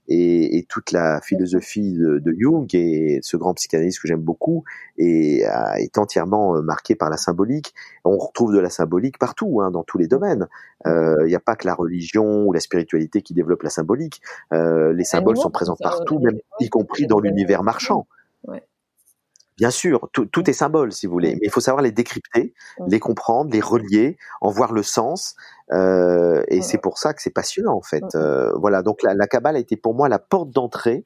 Et, 0.09 0.59
et, 0.59 0.65
toute 0.65 0.91
la 0.91 1.21
philosophie 1.21 1.93
de, 1.93 2.19
de, 2.19 2.35
Jung 2.37 2.67
et 2.75 3.21
ce 3.23 3.37
grand 3.37 3.55
psychanalyste 3.55 4.01
que 4.01 4.09
j'aime 4.09 4.21
beaucoup 4.21 4.65
est, 4.99 5.45
est 5.79 5.99
entièrement 5.99 6.61
marqué 6.63 6.95
par 6.95 7.09
la 7.09 7.17
symbolique. 7.17 7.75
On 8.05 8.19
retrouve 8.19 8.53
de 8.53 8.59
la 8.59 8.69
symbolique 8.71 9.19
partout, 9.19 9.61
hein, 9.61 9.71
dans 9.71 9.85
tous 9.85 9.99
les 9.99 10.09
domaines. 10.09 10.49
Il 10.85 10.91
euh, 10.91 11.27
n'y 11.27 11.35
a 11.35 11.41
pas 11.41 11.55
que 11.55 11.67
la 11.67 11.75
religion 11.75 12.45
ou 12.45 12.53
la 12.53 12.61
spiritualité 12.61 13.23
qui 13.23 13.35
développe 13.35 13.63
la 13.63 13.71
symbolique. 13.71 14.21
Euh, 14.53 14.93
les 14.93 15.05
symboles 15.05 15.37
sont 15.37 15.51
présents 15.51 15.77
partout, 15.79 16.19
même 16.19 16.39
y 16.61 16.69
compris 16.69 17.07
dans 17.07 17.21
l'univers 17.21 17.63
marchand. 17.63 18.07
Bien 19.59 19.71
sûr, 19.71 20.09
tout, 20.13 20.25
tout, 20.27 20.49
est 20.49 20.55
symbole, 20.55 20.93
si 20.93 21.07
vous 21.07 21.13
voulez, 21.13 21.35
mais 21.35 21.43
il 21.47 21.51
faut 21.51 21.61
savoir 21.61 21.83
les 21.83 21.93
décrypter, 21.93 22.55
les 22.87 22.99
comprendre, 22.99 23.51
les 23.53 23.61
relier, 23.61 24.17
en 24.41 24.51
voir 24.51 24.73
le 24.73 24.83
sens, 24.83 25.35
euh, 25.73 26.43
et 26.49 26.63
c'est 26.63 26.79
pour 26.79 26.99
ça 26.99 27.13
que 27.13 27.23
c'est 27.23 27.31
passionnant 27.31 27.75
en 27.75 27.83
fait. 27.83 28.05
Euh, 28.15 28.53
voilà, 28.57 28.83
donc 28.83 29.03
la, 29.03 29.15
la 29.15 29.27
Kabbale 29.27 29.57
a 29.57 29.59
été 29.59 29.77
pour 29.77 29.95
moi 29.95 30.09
la 30.09 30.19
porte 30.19 30.51
d'entrée 30.51 31.05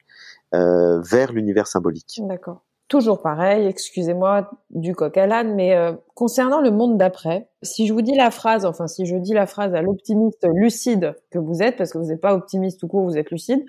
euh, 0.55 1.01
vers 1.01 1.33
l'univers 1.33 1.67
symbolique. 1.67 2.21
D'accord 2.23 2.61
toujours 2.89 3.21
pareil, 3.21 3.67
excusez-moi 3.67 4.49
du 4.69 4.95
coq 4.95 5.17
à 5.17 5.27
l'âne, 5.27 5.55
mais 5.55 5.75
concernant 6.15 6.61
le 6.61 6.71
monde 6.71 6.97
d'après, 6.97 7.49
si 7.61 7.85
je 7.85 7.91
vous 7.91 8.01
dis 8.01 8.15
la 8.15 8.31
phrase, 8.31 8.63
enfin 8.65 8.87
si 8.87 9.05
je 9.05 9.17
dis 9.17 9.33
la 9.33 9.45
phrase 9.45 9.75
à 9.75 9.81
l'optimiste 9.81 10.47
lucide 10.53 11.13
que 11.29 11.37
vous 11.37 11.61
êtes, 11.61 11.75
parce 11.75 11.91
que 11.91 11.97
vous 11.97 12.05
n'êtes 12.05 12.21
pas 12.21 12.33
optimiste 12.33 12.79
tout 12.79 12.87
court, 12.87 13.03
vous 13.03 13.17
êtes 13.17 13.29
lucide, 13.29 13.61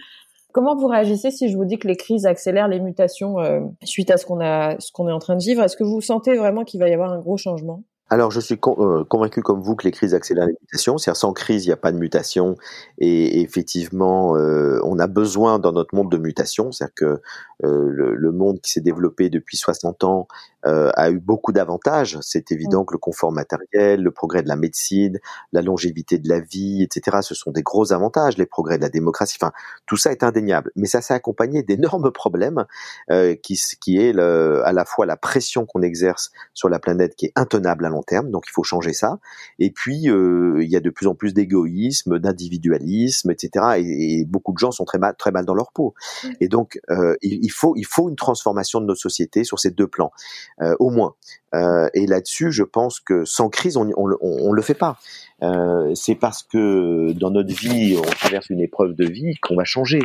comment 0.58 0.74
vous 0.74 0.88
réagissez 0.88 1.30
si 1.30 1.48
je 1.48 1.56
vous 1.56 1.64
dis 1.64 1.78
que 1.78 1.86
les 1.86 1.94
crises 1.94 2.26
accélèrent 2.26 2.66
les 2.66 2.80
mutations 2.80 3.38
euh, 3.38 3.60
suite 3.84 4.10
à 4.10 4.16
ce 4.16 4.26
qu'on 4.26 4.40
a, 4.40 4.74
ce 4.80 4.90
qu'on 4.90 5.08
est 5.08 5.12
en 5.12 5.20
train 5.20 5.36
de 5.36 5.40
vivre? 5.40 5.62
Est-ce 5.62 5.76
que 5.76 5.84
vous 5.84 6.00
sentez 6.00 6.36
vraiment 6.36 6.64
qu'il 6.64 6.80
va 6.80 6.88
y 6.88 6.92
avoir 6.92 7.12
un 7.12 7.20
gros 7.20 7.36
changement? 7.36 7.84
Alors, 8.10 8.30
je 8.30 8.40
suis 8.40 8.58
euh, 8.66 9.04
convaincu 9.04 9.42
comme 9.42 9.60
vous 9.60 9.76
que 9.76 9.84
les 9.84 9.90
crises 9.90 10.14
accélèrent 10.14 10.46
les 10.46 10.56
mutations. 10.62 10.96
C'est-à-dire, 10.96 11.18
sans 11.18 11.32
crise, 11.34 11.66
il 11.66 11.68
n'y 11.68 11.74
a 11.74 11.76
pas 11.76 11.92
de 11.92 11.98
mutation. 11.98 12.56
Et, 12.98 13.42
effectivement, 13.42 14.34
euh, 14.36 14.80
on 14.84 14.98
a 14.98 15.06
besoin 15.06 15.58
dans 15.58 15.72
notre 15.72 15.94
monde 15.94 16.10
de 16.10 16.16
mutation. 16.16 16.72
C'est-à-dire 16.72 16.94
que 16.94 17.20
euh, 17.64 17.88
le, 17.90 18.14
le, 18.14 18.32
monde 18.32 18.60
qui 18.60 18.72
s'est 18.72 18.80
développé 18.80 19.28
depuis 19.28 19.56
60 19.56 20.04
ans 20.04 20.28
euh, 20.66 20.90
a 20.96 21.10
eu 21.10 21.18
beaucoup 21.20 21.52
d'avantages. 21.52 22.18
C'est 22.20 22.50
évident 22.50 22.84
que 22.84 22.92
le 22.92 22.98
confort 22.98 23.30
matériel, 23.30 24.02
le 24.02 24.10
progrès 24.10 24.42
de 24.42 24.48
la 24.48 24.56
médecine, 24.56 25.18
la 25.52 25.62
longévité 25.62 26.18
de 26.18 26.28
la 26.28 26.40
vie, 26.40 26.82
etc., 26.82 27.18
ce 27.22 27.34
sont 27.34 27.52
des 27.52 27.62
gros 27.62 27.92
avantages. 27.92 28.36
Les 28.38 28.46
progrès 28.46 28.76
de 28.76 28.82
la 28.82 28.88
démocratie, 28.88 29.38
enfin, 29.40 29.52
tout 29.86 29.96
ça 29.96 30.10
est 30.10 30.24
indéniable. 30.24 30.72
Mais 30.74 30.86
ça 30.86 31.00
s'est 31.00 31.14
accompagné 31.14 31.62
d'énormes 31.62 32.10
problèmes, 32.10 32.64
euh, 33.10 33.36
qui, 33.36 33.60
qui 33.80 33.98
est 33.98 34.12
le, 34.12 34.62
à 34.64 34.72
la 34.72 34.84
fois 34.84 35.06
la 35.06 35.16
pression 35.16 35.64
qu'on 35.64 35.82
exerce 35.82 36.32
sur 36.54 36.68
la 36.68 36.80
planète, 36.80 37.14
qui 37.14 37.26
est 37.26 37.32
intenable 37.36 37.86
à 37.86 37.88
long 37.88 37.97
terme. 38.02 38.30
Donc, 38.30 38.44
il 38.48 38.52
faut 38.52 38.62
changer 38.62 38.92
ça. 38.92 39.18
Et 39.58 39.70
puis, 39.70 40.10
euh, 40.10 40.62
il 40.62 40.70
y 40.70 40.76
a 40.76 40.80
de 40.80 40.90
plus 40.90 41.06
en 41.06 41.14
plus 41.14 41.34
d'égoïsme, 41.34 42.18
d'individualisme, 42.18 43.30
etc. 43.30 43.50
Et, 43.78 44.20
et, 44.20 44.24
beaucoup 44.24 44.52
de 44.52 44.58
gens 44.58 44.70
sont 44.70 44.84
très 44.84 44.98
mal, 44.98 45.14
très 45.16 45.30
mal 45.30 45.44
dans 45.44 45.54
leur 45.54 45.72
peau. 45.72 45.94
Et 46.40 46.48
donc, 46.48 46.80
euh, 46.90 47.16
il, 47.22 47.44
il 47.44 47.50
faut, 47.50 47.74
il 47.76 47.86
faut 47.86 48.08
une 48.08 48.16
transformation 48.16 48.80
de 48.80 48.86
notre 48.86 49.00
société 49.00 49.44
sur 49.44 49.58
ces 49.58 49.70
deux 49.70 49.86
plans. 49.86 50.12
Euh, 50.60 50.74
au 50.78 50.90
moins. 50.90 51.14
Euh, 51.54 51.88
et 51.94 52.06
là-dessus, 52.06 52.52
je 52.52 52.62
pense 52.62 53.00
que 53.00 53.24
sans 53.24 53.48
crise, 53.48 53.76
on 53.76 53.88
on, 53.96 54.10
on, 54.20 54.52
le 54.52 54.62
fait 54.62 54.74
pas. 54.74 54.98
Euh, 55.42 55.94
c'est 55.94 56.14
parce 56.14 56.42
que 56.42 57.12
dans 57.12 57.30
notre 57.30 57.54
vie, 57.54 57.96
on 57.96 58.02
traverse 58.02 58.50
une 58.50 58.60
épreuve 58.60 58.94
de 58.94 59.06
vie 59.06 59.36
qu'on 59.40 59.56
va 59.56 59.64
changer. 59.64 60.00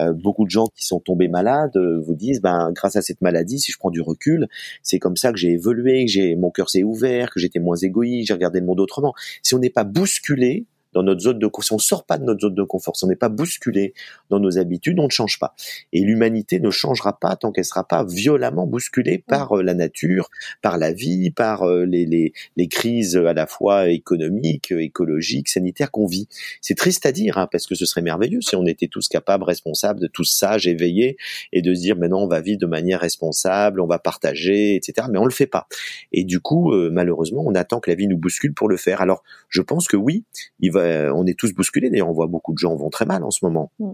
Euh, 0.00 0.12
beaucoup 0.12 0.44
de 0.44 0.50
gens 0.50 0.66
qui 0.74 0.86
sont 0.86 1.00
tombés 1.00 1.28
malades 1.28 1.76
euh, 1.76 2.00
vous 2.00 2.14
disent, 2.14 2.40
ben 2.40 2.72
grâce 2.72 2.96
à 2.96 3.02
cette 3.02 3.20
maladie, 3.20 3.58
si 3.58 3.72
je 3.72 3.78
prends 3.78 3.90
du 3.90 4.00
recul, 4.00 4.48
c'est 4.82 4.98
comme 4.98 5.16
ça 5.16 5.32
que 5.32 5.38
j'ai 5.38 5.50
évolué, 5.50 6.06
que 6.06 6.10
j'ai 6.10 6.34
mon 6.34 6.50
cœur 6.50 6.70
s'est 6.70 6.82
ouvert, 6.82 7.30
que 7.30 7.40
j'étais 7.40 7.60
moins 7.60 7.76
égoïste, 7.76 8.28
j'ai 8.28 8.34
regardé 8.34 8.60
le 8.60 8.66
monde 8.66 8.80
autrement. 8.80 9.14
Si 9.42 9.54
on 9.54 9.58
n'est 9.58 9.70
pas 9.70 9.84
bousculé 9.84 10.66
dans 10.92 11.02
notre 11.02 11.20
zone 11.20 11.38
de 11.38 11.46
confort, 11.46 11.64
si 11.64 11.72
on 11.72 11.78
sort 11.78 12.04
pas 12.04 12.18
de 12.18 12.24
notre 12.24 12.40
zone 12.40 12.54
de 12.54 12.62
confort, 12.62 12.96
si 12.96 13.04
on 13.04 13.08
n'est 13.08 13.16
pas 13.16 13.28
bousculé 13.28 13.94
dans 14.28 14.40
nos 14.40 14.58
habitudes, 14.58 14.98
on 14.98 15.04
ne 15.04 15.10
change 15.10 15.38
pas. 15.38 15.54
Et 15.92 16.00
l'humanité 16.00 16.60
ne 16.60 16.70
changera 16.70 17.18
pas 17.18 17.36
tant 17.36 17.52
qu'elle 17.52 17.64
sera 17.64 17.86
pas 17.86 18.04
violemment 18.04 18.66
bousculée 18.66 19.18
par 19.18 19.58
euh, 19.58 19.62
la 19.62 19.74
nature, 19.74 20.30
par 20.62 20.78
la 20.78 20.92
vie, 20.92 21.30
par 21.30 21.62
euh, 21.62 21.84
les, 21.84 22.06
les, 22.06 22.32
les 22.56 22.68
crises 22.68 23.16
à 23.16 23.32
la 23.32 23.46
fois 23.46 23.88
économiques, 23.88 24.72
écologiques, 24.72 25.48
sanitaires 25.48 25.90
qu'on 25.90 26.06
vit. 26.06 26.28
C'est 26.60 26.76
triste 26.76 27.06
à 27.06 27.12
dire, 27.12 27.38
hein, 27.38 27.48
parce 27.50 27.66
que 27.66 27.74
ce 27.74 27.86
serait 27.86 28.02
merveilleux 28.02 28.40
si 28.40 28.56
on 28.56 28.66
était 28.66 28.88
tous 28.88 29.08
capables, 29.08 29.44
responsables, 29.44 30.00
de 30.00 30.06
tous 30.06 30.24
sages, 30.24 30.66
éveillés, 30.66 31.16
et 31.52 31.62
de 31.62 31.74
se 31.74 31.80
dire 31.80 31.96
maintenant 31.96 32.22
on 32.22 32.28
va 32.28 32.40
vivre 32.40 32.58
de 32.58 32.66
manière 32.66 33.00
responsable, 33.00 33.80
on 33.80 33.86
va 33.86 33.98
partager, 33.98 34.74
etc. 34.74 35.08
Mais 35.10 35.18
on 35.18 35.24
le 35.24 35.30
fait 35.30 35.46
pas. 35.46 35.66
Et 36.12 36.24
du 36.24 36.40
coup, 36.40 36.72
euh, 36.72 36.90
malheureusement, 36.92 37.42
on 37.46 37.54
attend 37.54 37.80
que 37.80 37.90
la 37.90 37.96
vie 37.96 38.08
nous 38.08 38.18
bouscule 38.18 38.54
pour 38.54 38.68
le 38.68 38.76
faire. 38.76 39.00
Alors, 39.00 39.22
je 39.48 39.62
pense 39.62 39.88
que 39.88 39.96
oui, 39.96 40.24
il 40.60 40.72
va 40.72 40.79
euh, 40.80 41.12
on 41.14 41.26
est 41.26 41.38
tous 41.38 41.52
bousculés. 41.52 41.90
D'ailleurs, 41.90 42.08
on 42.08 42.12
voit 42.12 42.26
beaucoup 42.26 42.52
de 42.52 42.58
gens 42.58 42.74
vont 42.74 42.90
très 42.90 43.06
mal 43.06 43.22
en 43.24 43.30
ce 43.30 43.44
moment. 43.44 43.72
Mm. 43.78 43.92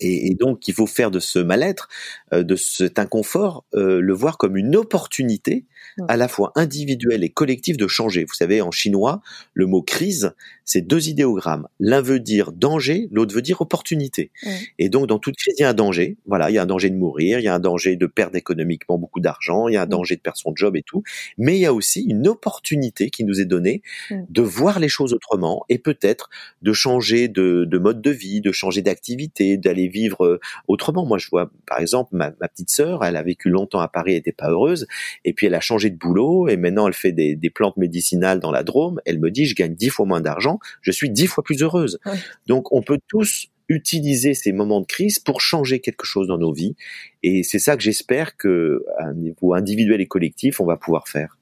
Et, 0.00 0.34
donc, 0.34 0.66
il 0.66 0.74
faut 0.74 0.86
faire 0.86 1.10
de 1.10 1.20
ce 1.20 1.38
mal-être, 1.38 1.88
euh, 2.32 2.42
de 2.42 2.56
cet 2.56 2.98
inconfort, 2.98 3.64
euh, 3.74 4.00
le 4.00 4.12
voir 4.12 4.38
comme 4.38 4.56
une 4.56 4.76
opportunité 4.76 5.66
à 6.08 6.16
la 6.16 6.26
fois 6.26 6.50
individuelle 6.56 7.22
et 7.22 7.30
collective 7.30 7.76
de 7.76 7.86
changer. 7.86 8.24
Vous 8.24 8.34
savez, 8.34 8.60
en 8.60 8.72
chinois, 8.72 9.22
le 9.52 9.66
mot 9.66 9.82
crise, 9.82 10.34
c'est 10.64 10.80
deux 10.82 11.08
idéogrammes. 11.08 11.68
L'un 11.78 12.00
veut 12.00 12.20
dire 12.20 12.52
danger, 12.52 13.08
l'autre 13.10 13.34
veut 13.34 13.42
dire 13.42 13.60
opportunité. 13.60 14.30
Et 14.78 14.88
donc, 14.88 15.06
dans 15.06 15.18
toute 15.18 15.36
crise, 15.36 15.54
il 15.58 15.62
y 15.62 15.64
a 15.64 15.70
un 15.70 15.74
danger. 15.74 16.16
Voilà, 16.26 16.50
il 16.50 16.54
y 16.54 16.58
a 16.58 16.62
un 16.62 16.66
danger 16.66 16.90
de 16.90 16.96
mourir, 16.96 17.38
il 17.38 17.44
y 17.44 17.48
a 17.48 17.54
un 17.54 17.60
danger 17.60 17.96
de 17.96 18.06
perdre 18.06 18.36
économiquement 18.36 18.98
beaucoup 18.98 19.20
d'argent, 19.20 19.68
il 19.68 19.74
y 19.74 19.76
a 19.76 19.82
un 19.82 19.86
danger 19.86 20.16
de 20.16 20.20
perdre 20.20 20.38
son 20.38 20.52
job 20.54 20.76
et 20.76 20.82
tout. 20.82 21.02
Mais 21.38 21.56
il 21.56 21.60
y 21.60 21.66
a 21.66 21.74
aussi 21.74 22.02
une 22.02 22.26
opportunité 22.28 23.10
qui 23.10 23.24
nous 23.24 23.40
est 23.40 23.44
donnée 23.44 23.82
de 24.10 24.42
voir 24.42 24.78
les 24.78 24.88
choses 24.88 25.12
autrement 25.12 25.64
et 25.68 25.78
peut-être 25.78 26.30
de 26.62 26.72
changer 26.72 27.28
de, 27.28 27.64
de 27.64 27.78
mode 27.78 28.00
de 28.00 28.10
vie, 28.10 28.40
de 28.40 28.52
changer 28.52 28.82
d'activité, 28.82 29.56
d'aller 29.56 29.88
vivre 29.88 30.24
euh, 30.24 30.40
autrement. 30.68 31.04
Moi, 31.04 31.18
je 31.18 31.28
vois, 31.30 31.50
par 31.66 31.80
exemple, 31.80 32.10
ma, 32.16 32.32
ma 32.40 32.48
petite 32.48 32.70
sœur, 32.70 33.04
elle 33.04 33.16
a 33.16 33.22
vécu 33.22 33.48
longtemps 33.48 33.80
à 33.80 33.88
Paris, 33.88 34.12
elle 34.12 34.18
n'était 34.18 34.32
pas 34.32 34.50
heureuse, 34.50 34.86
et 35.24 35.32
puis 35.32 35.46
elle 35.46 35.54
a 35.54 35.60
changé 35.60 35.90
de 35.90 35.96
boulot, 35.96 36.48
et 36.48 36.56
maintenant 36.56 36.86
elle 36.86 36.94
fait 36.94 37.12
des, 37.12 37.36
des 37.36 37.50
plantes 37.50 37.76
médicinales 37.76 38.40
dans 38.40 38.50
la 38.50 38.62
Drôme. 38.62 39.00
Elle 39.04 39.18
me 39.18 39.30
dit, 39.30 39.46
je 39.46 39.54
gagne 39.54 39.74
dix 39.74 39.90
fois 39.90 40.06
moins 40.06 40.20
d'argent, 40.20 40.53
je 40.80 40.90
suis 40.90 41.10
dix 41.10 41.26
fois 41.26 41.44
plus 41.44 41.62
heureuse. 41.62 41.98
Donc, 42.46 42.72
on 42.72 42.82
peut 42.82 42.98
tous 43.08 43.48
utiliser 43.68 44.34
ces 44.34 44.52
moments 44.52 44.80
de 44.80 44.86
crise 44.86 45.18
pour 45.18 45.40
changer 45.40 45.80
quelque 45.80 46.04
chose 46.04 46.28
dans 46.28 46.38
nos 46.38 46.52
vies, 46.52 46.76
et 47.22 47.42
c'est 47.42 47.58
ça 47.58 47.76
que 47.76 47.82
j'espère 47.82 48.36
que, 48.36 48.84
à 48.98 49.06
un 49.06 49.14
niveau 49.14 49.54
individuel 49.54 50.00
et 50.00 50.06
collectif, 50.06 50.60
on 50.60 50.66
va 50.66 50.76
pouvoir 50.76 51.08
faire. 51.08 51.38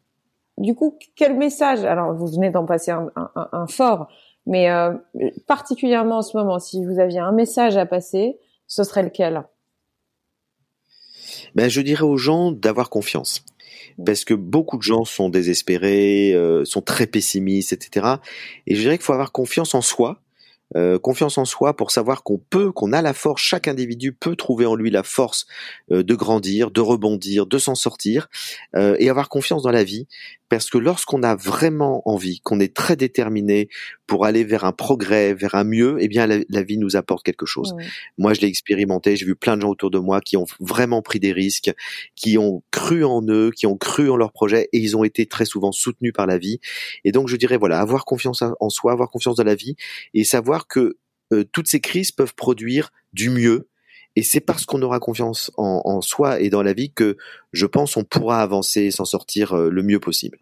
Du 0.58 0.74
coup, 0.74 0.98
quel 1.16 1.36
message 1.36 1.84
Alors, 1.84 2.14
vous 2.14 2.26
venez 2.26 2.50
d'en 2.50 2.66
passer 2.66 2.90
un, 2.90 3.10
un, 3.16 3.48
un 3.52 3.66
fort 3.66 4.08
mais 4.46 4.70
euh, 4.70 4.92
particulièrement 5.46 6.18
en 6.18 6.22
ce 6.22 6.36
moment, 6.36 6.58
si 6.58 6.84
vous 6.84 6.98
aviez 6.98 7.20
un 7.20 7.32
message 7.32 7.76
à 7.76 7.86
passer, 7.86 8.38
ce 8.66 8.84
serait 8.84 9.02
lequel? 9.02 9.44
Ben, 11.54 11.68
Je 11.68 11.80
dirais 11.80 12.04
aux 12.04 12.16
gens 12.16 12.50
d'avoir 12.50 12.90
confiance. 12.90 13.44
Parce 14.04 14.24
que 14.24 14.34
beaucoup 14.34 14.76
de 14.76 14.82
gens 14.82 15.04
sont 15.04 15.28
désespérés, 15.28 16.32
euh, 16.34 16.64
sont 16.64 16.82
très 16.82 17.06
pessimistes, 17.06 17.72
etc. 17.72 18.16
Et 18.66 18.74
je 18.74 18.80
dirais 18.80 18.98
qu'il 18.98 19.04
faut 19.04 19.12
avoir 19.12 19.32
confiance 19.32 19.74
en 19.74 19.82
soi, 19.82 20.22
euh, 20.74 20.98
confiance 20.98 21.36
en 21.36 21.44
soi 21.44 21.76
pour 21.76 21.90
savoir 21.90 22.22
qu'on 22.22 22.38
peut, 22.38 22.72
qu'on 22.72 22.92
a 22.92 23.02
la 23.02 23.12
force, 23.12 23.42
chaque 23.42 23.68
individu 23.68 24.12
peut 24.12 24.36
trouver 24.36 24.64
en 24.64 24.74
lui 24.74 24.90
la 24.90 25.02
force 25.02 25.46
euh, 25.90 26.02
de 26.02 26.14
grandir, 26.14 26.70
de 26.70 26.80
rebondir, 26.80 27.46
de 27.46 27.58
s'en 27.58 27.74
sortir, 27.74 28.28
euh, 28.74 28.96
et 28.98 29.10
avoir 29.10 29.28
confiance 29.28 29.62
dans 29.62 29.70
la 29.70 29.84
vie, 29.84 30.06
parce 30.52 30.68
que 30.68 30.76
lorsqu'on 30.76 31.22
a 31.22 31.34
vraiment 31.34 32.02
envie, 32.04 32.40
qu'on 32.40 32.60
est 32.60 32.76
très 32.76 32.94
déterminé 32.94 33.70
pour 34.06 34.26
aller 34.26 34.44
vers 34.44 34.66
un 34.66 34.72
progrès, 34.72 35.32
vers 35.32 35.54
un 35.54 35.64
mieux, 35.64 35.96
eh 35.98 36.08
bien 36.08 36.26
la, 36.26 36.62
vie 36.62 36.76
nous 36.76 36.94
apporte 36.94 37.24
quelque 37.24 37.46
chose. 37.46 37.74
Moi, 38.18 38.34
je 38.34 38.42
l'ai 38.42 38.48
expérimenté, 38.48 39.16
j'ai 39.16 39.24
vu 39.24 39.34
plein 39.34 39.56
de 39.56 39.62
gens 39.62 39.70
autour 39.70 39.90
de 39.90 39.98
moi 39.98 40.20
qui 40.20 40.36
ont 40.36 40.44
vraiment 40.60 41.00
pris 41.00 41.20
des 41.20 41.32
risques, 41.32 41.72
qui 42.16 42.36
ont 42.36 42.62
cru 42.70 43.02
en 43.02 43.22
eux, 43.28 43.50
qui 43.56 43.66
ont 43.66 43.78
cru 43.78 44.10
en 44.10 44.16
leur 44.18 44.30
projet, 44.30 44.68
et 44.74 44.78
ils 44.78 44.94
ont 44.94 45.04
été 45.04 45.24
très 45.24 45.46
souvent 45.46 45.72
soutenus 45.72 46.12
par 46.12 46.26
la 46.26 46.36
vie. 46.36 46.60
Et 47.04 47.12
donc, 47.12 47.28
je 47.28 47.36
dirais 47.36 47.56
voilà, 47.56 47.80
avoir 47.80 48.04
confiance 48.04 48.42
en 48.42 48.68
soi, 48.68 48.92
avoir 48.92 49.08
confiance 49.08 49.36
dans 49.36 49.44
la 49.44 49.54
vie, 49.54 49.76
et 50.12 50.22
savoir 50.22 50.66
que 50.66 50.98
euh, 51.32 51.44
toutes 51.50 51.68
ces 51.68 51.80
crises 51.80 52.12
peuvent 52.12 52.34
produire 52.34 52.92
du 53.14 53.30
mieux, 53.30 53.70
et 54.16 54.22
c'est 54.22 54.40
parce 54.40 54.64
qu'on 54.64 54.82
aura 54.82 54.98
confiance 54.98 55.50
en, 55.56 56.00
soi 56.00 56.40
et 56.40 56.50
dans 56.50 56.62
la 56.62 56.72
vie 56.72 56.92
que 56.92 57.16
je 57.52 57.66
pense 57.66 57.96
on 57.96 58.04
pourra 58.04 58.42
avancer 58.42 58.82
et 58.82 58.90
s'en 58.90 59.04
sortir 59.04 59.54
euh, 59.54 59.70
le 59.70 59.82
mieux 59.82 60.00
possible. 60.00 60.38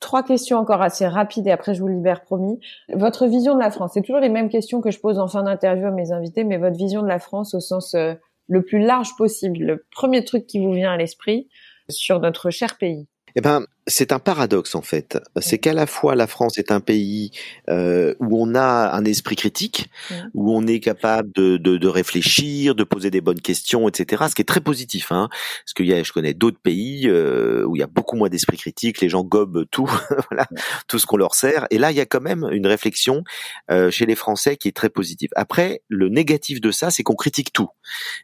Trois 0.00 0.22
questions 0.22 0.58
encore 0.58 0.82
assez 0.82 1.06
rapides 1.06 1.46
et 1.46 1.50
après 1.50 1.74
je 1.74 1.80
vous 1.80 1.88
libère 1.88 2.22
promis. 2.22 2.60
Votre 2.92 3.26
vision 3.26 3.54
de 3.54 3.60
la 3.60 3.70
France, 3.70 3.92
c'est 3.94 4.02
toujours 4.02 4.20
les 4.20 4.28
mêmes 4.28 4.50
questions 4.50 4.80
que 4.80 4.90
je 4.90 4.98
pose 4.98 5.18
en 5.18 5.28
fin 5.28 5.42
d'interview 5.42 5.86
à 5.86 5.90
mes 5.90 6.12
invités, 6.12 6.44
mais 6.44 6.58
votre 6.58 6.76
vision 6.76 7.02
de 7.02 7.08
la 7.08 7.18
France 7.18 7.54
au 7.54 7.60
sens 7.60 7.94
euh, 7.94 8.14
le 8.48 8.62
plus 8.62 8.78
large 8.78 9.16
possible. 9.16 9.58
Le 9.58 9.86
premier 9.90 10.24
truc 10.24 10.46
qui 10.46 10.58
vous 10.58 10.72
vient 10.72 10.92
à 10.92 10.96
l'esprit 10.96 11.48
sur 11.88 12.20
notre 12.20 12.50
cher 12.50 12.76
pays? 12.76 13.06
Eh 13.34 13.40
ben, 13.40 13.64
c'est 13.86 14.12
un 14.12 14.18
paradoxe 14.18 14.74
en 14.74 14.82
fait. 14.82 15.18
C'est 15.40 15.58
qu'à 15.58 15.72
la 15.72 15.86
fois 15.86 16.14
la 16.14 16.26
France 16.26 16.58
est 16.58 16.72
un 16.72 16.80
pays 16.80 17.30
euh, 17.70 18.14
où 18.18 18.42
on 18.42 18.54
a 18.54 18.90
un 18.92 19.04
esprit 19.04 19.36
critique, 19.36 19.88
où 20.34 20.52
on 20.52 20.66
est 20.66 20.80
capable 20.80 21.30
de, 21.32 21.56
de, 21.56 21.76
de, 21.76 21.88
réfléchir, 21.88 22.74
de 22.74 22.82
poser 22.84 23.10
des 23.10 23.20
bonnes 23.20 23.40
questions, 23.40 23.88
etc. 23.88 24.24
Ce 24.28 24.34
qui 24.34 24.42
est 24.42 24.46
très 24.46 24.60
positif. 24.60 25.12
Hein, 25.12 25.28
parce 25.30 25.74
qu'il 25.74 25.86
y 25.86 25.92
a, 25.92 26.02
je 26.02 26.12
connais 26.12 26.34
d'autres 26.34 26.58
pays 26.58 27.08
euh, 27.08 27.64
où 27.64 27.76
il 27.76 27.78
y 27.78 27.82
a 27.82 27.86
beaucoup 27.86 28.16
moins 28.16 28.28
d'esprit 28.28 28.56
critique. 28.56 29.00
Les 29.00 29.08
gens 29.08 29.22
gobent 29.22 29.64
tout, 29.70 29.90
voilà, 30.30 30.46
tout 30.88 30.98
ce 30.98 31.06
qu'on 31.06 31.16
leur 31.16 31.34
sert. 31.34 31.66
Et 31.70 31.78
là, 31.78 31.92
il 31.92 31.96
y 31.96 32.00
a 32.00 32.06
quand 32.06 32.20
même 32.20 32.48
une 32.50 32.66
réflexion 32.66 33.22
euh, 33.70 33.90
chez 33.90 34.06
les 34.06 34.16
Français 34.16 34.56
qui 34.56 34.66
est 34.68 34.76
très 34.76 34.90
positive. 34.90 35.30
Après, 35.36 35.82
le 35.88 36.08
négatif 36.08 36.60
de 36.60 36.72
ça, 36.72 36.90
c'est 36.90 37.04
qu'on 37.04 37.14
critique 37.14 37.52
tout. 37.52 37.68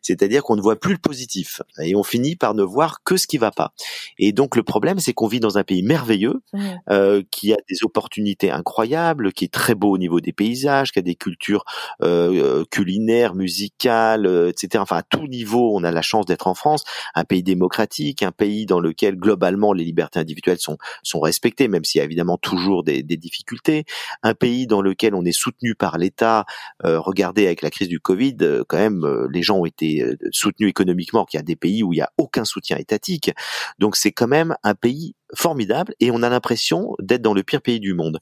C'est-à-dire 0.01 0.43
qu'on 0.43 0.57
ne 0.57 0.63
voit 0.63 0.77
plus 0.77 0.93
le 0.93 0.99
positif 0.99 1.63
et 1.81 1.95
on 1.95 2.03
finit 2.03 2.35
par 2.35 2.55
ne 2.55 2.65
voir 2.65 3.03
que 3.05 3.17
ce 3.17 3.29
qui 3.29 3.39
va 3.39 3.53
pas. 3.53 3.73
Et 4.19 4.33
donc 4.33 4.57
le 4.57 4.65
problème, 4.65 4.99
c'est 4.99 5.13
qu'on 5.13 5.29
vit 5.29 5.41
dans 5.41 5.52
un 5.59 5.65
pays 5.65 5.83
merveilleux, 5.83 6.43
euh, 6.91 7.23
qui 7.31 7.53
a 7.53 7.57
des 7.69 7.85
opportunités 7.85 8.51
incroyables, 8.51 9.33
qui 9.33 9.45
est 9.45 9.53
très 9.53 9.75
beau 9.75 9.91
au 9.91 9.99
niveau 9.99 10.21
des 10.21 10.33
paysages, 10.33 10.93
qui 10.93 10.99
a 10.99 11.03
des 11.03 11.15
cultures 11.15 11.65
euh, 12.03 12.61
euh 12.61 12.65
culinaires, 12.71 13.35
musicales, 13.35 14.27
euh, 14.27 14.49
etc. 14.49 14.81
Enfin, 14.83 14.97
à 14.97 15.03
tout 15.03 15.27
niveau, 15.27 15.77
on 15.77 15.85
a 15.85 15.91
la 15.91 16.03
chance 16.03 16.27
d'être 16.27 16.47
en 16.47 16.55
France, 16.55 16.85
un 17.15 17.25
pays 17.25 17.43
démocratique, 17.43 18.23
un 18.23 18.33
pays 18.33 18.67
dans 18.67 18.81
lequel 18.81 19.17
globalement 19.17 19.73
les 19.73 19.85
libertés 19.85 20.19
individuelles 20.19 20.59
sont 20.59 20.79
sont 21.03 21.21
respectées, 21.21 21.69
même 21.69 21.85
s'il 21.85 21.99
y 21.99 22.03
a 22.03 22.05
évidemment 22.05 22.39
toujours 22.39 22.85
des, 22.85 23.03
des, 23.03 23.17
difficultés. 23.17 23.85
Un 24.23 24.35
pays 24.35 24.67
dans 24.67 24.83
lequel 24.83 25.15
on 25.15 25.25
est 25.25 25.33
soutenu 25.33 25.75
par 25.75 25.99
l'État. 25.99 26.45
Euh, 26.85 26.99
regardez 26.99 27.47
avec 27.47 27.63
la 27.63 27.71
crise 27.71 27.89
du 27.89 28.01
Covid, 28.01 28.37
quand 28.69 28.79
même, 28.79 29.07
les 29.31 29.43
gens 29.43 29.59
ont 29.59 29.67
été 29.67 30.05
soutenus 30.31 30.71
économiquement. 30.71 31.25
Qu'il 31.25 31.39
y 31.39 31.41
a 31.41 31.45
des 31.45 31.57
pays 31.57 31.83
où 31.83 31.93
il 31.93 31.99
y 31.99 32.01
a 32.01 32.11
aucun 32.19 32.45
soutien 32.45 32.77
étatique. 32.77 33.31
Donc 33.79 33.97
c'est 33.97 34.13
quand 34.13 34.29
même 34.29 34.57
un 34.63 34.75
pays 34.75 35.15
formidable 35.35 35.95
et 36.01 36.11
on 36.11 36.23
a 36.23 36.29
l'impression 36.29 36.95
d'être 37.01 37.23
dans 37.23 37.35
le 37.35 37.43
pire 37.43 37.63
pays 37.63 37.81
du 37.81 37.95
monde. 37.95 38.21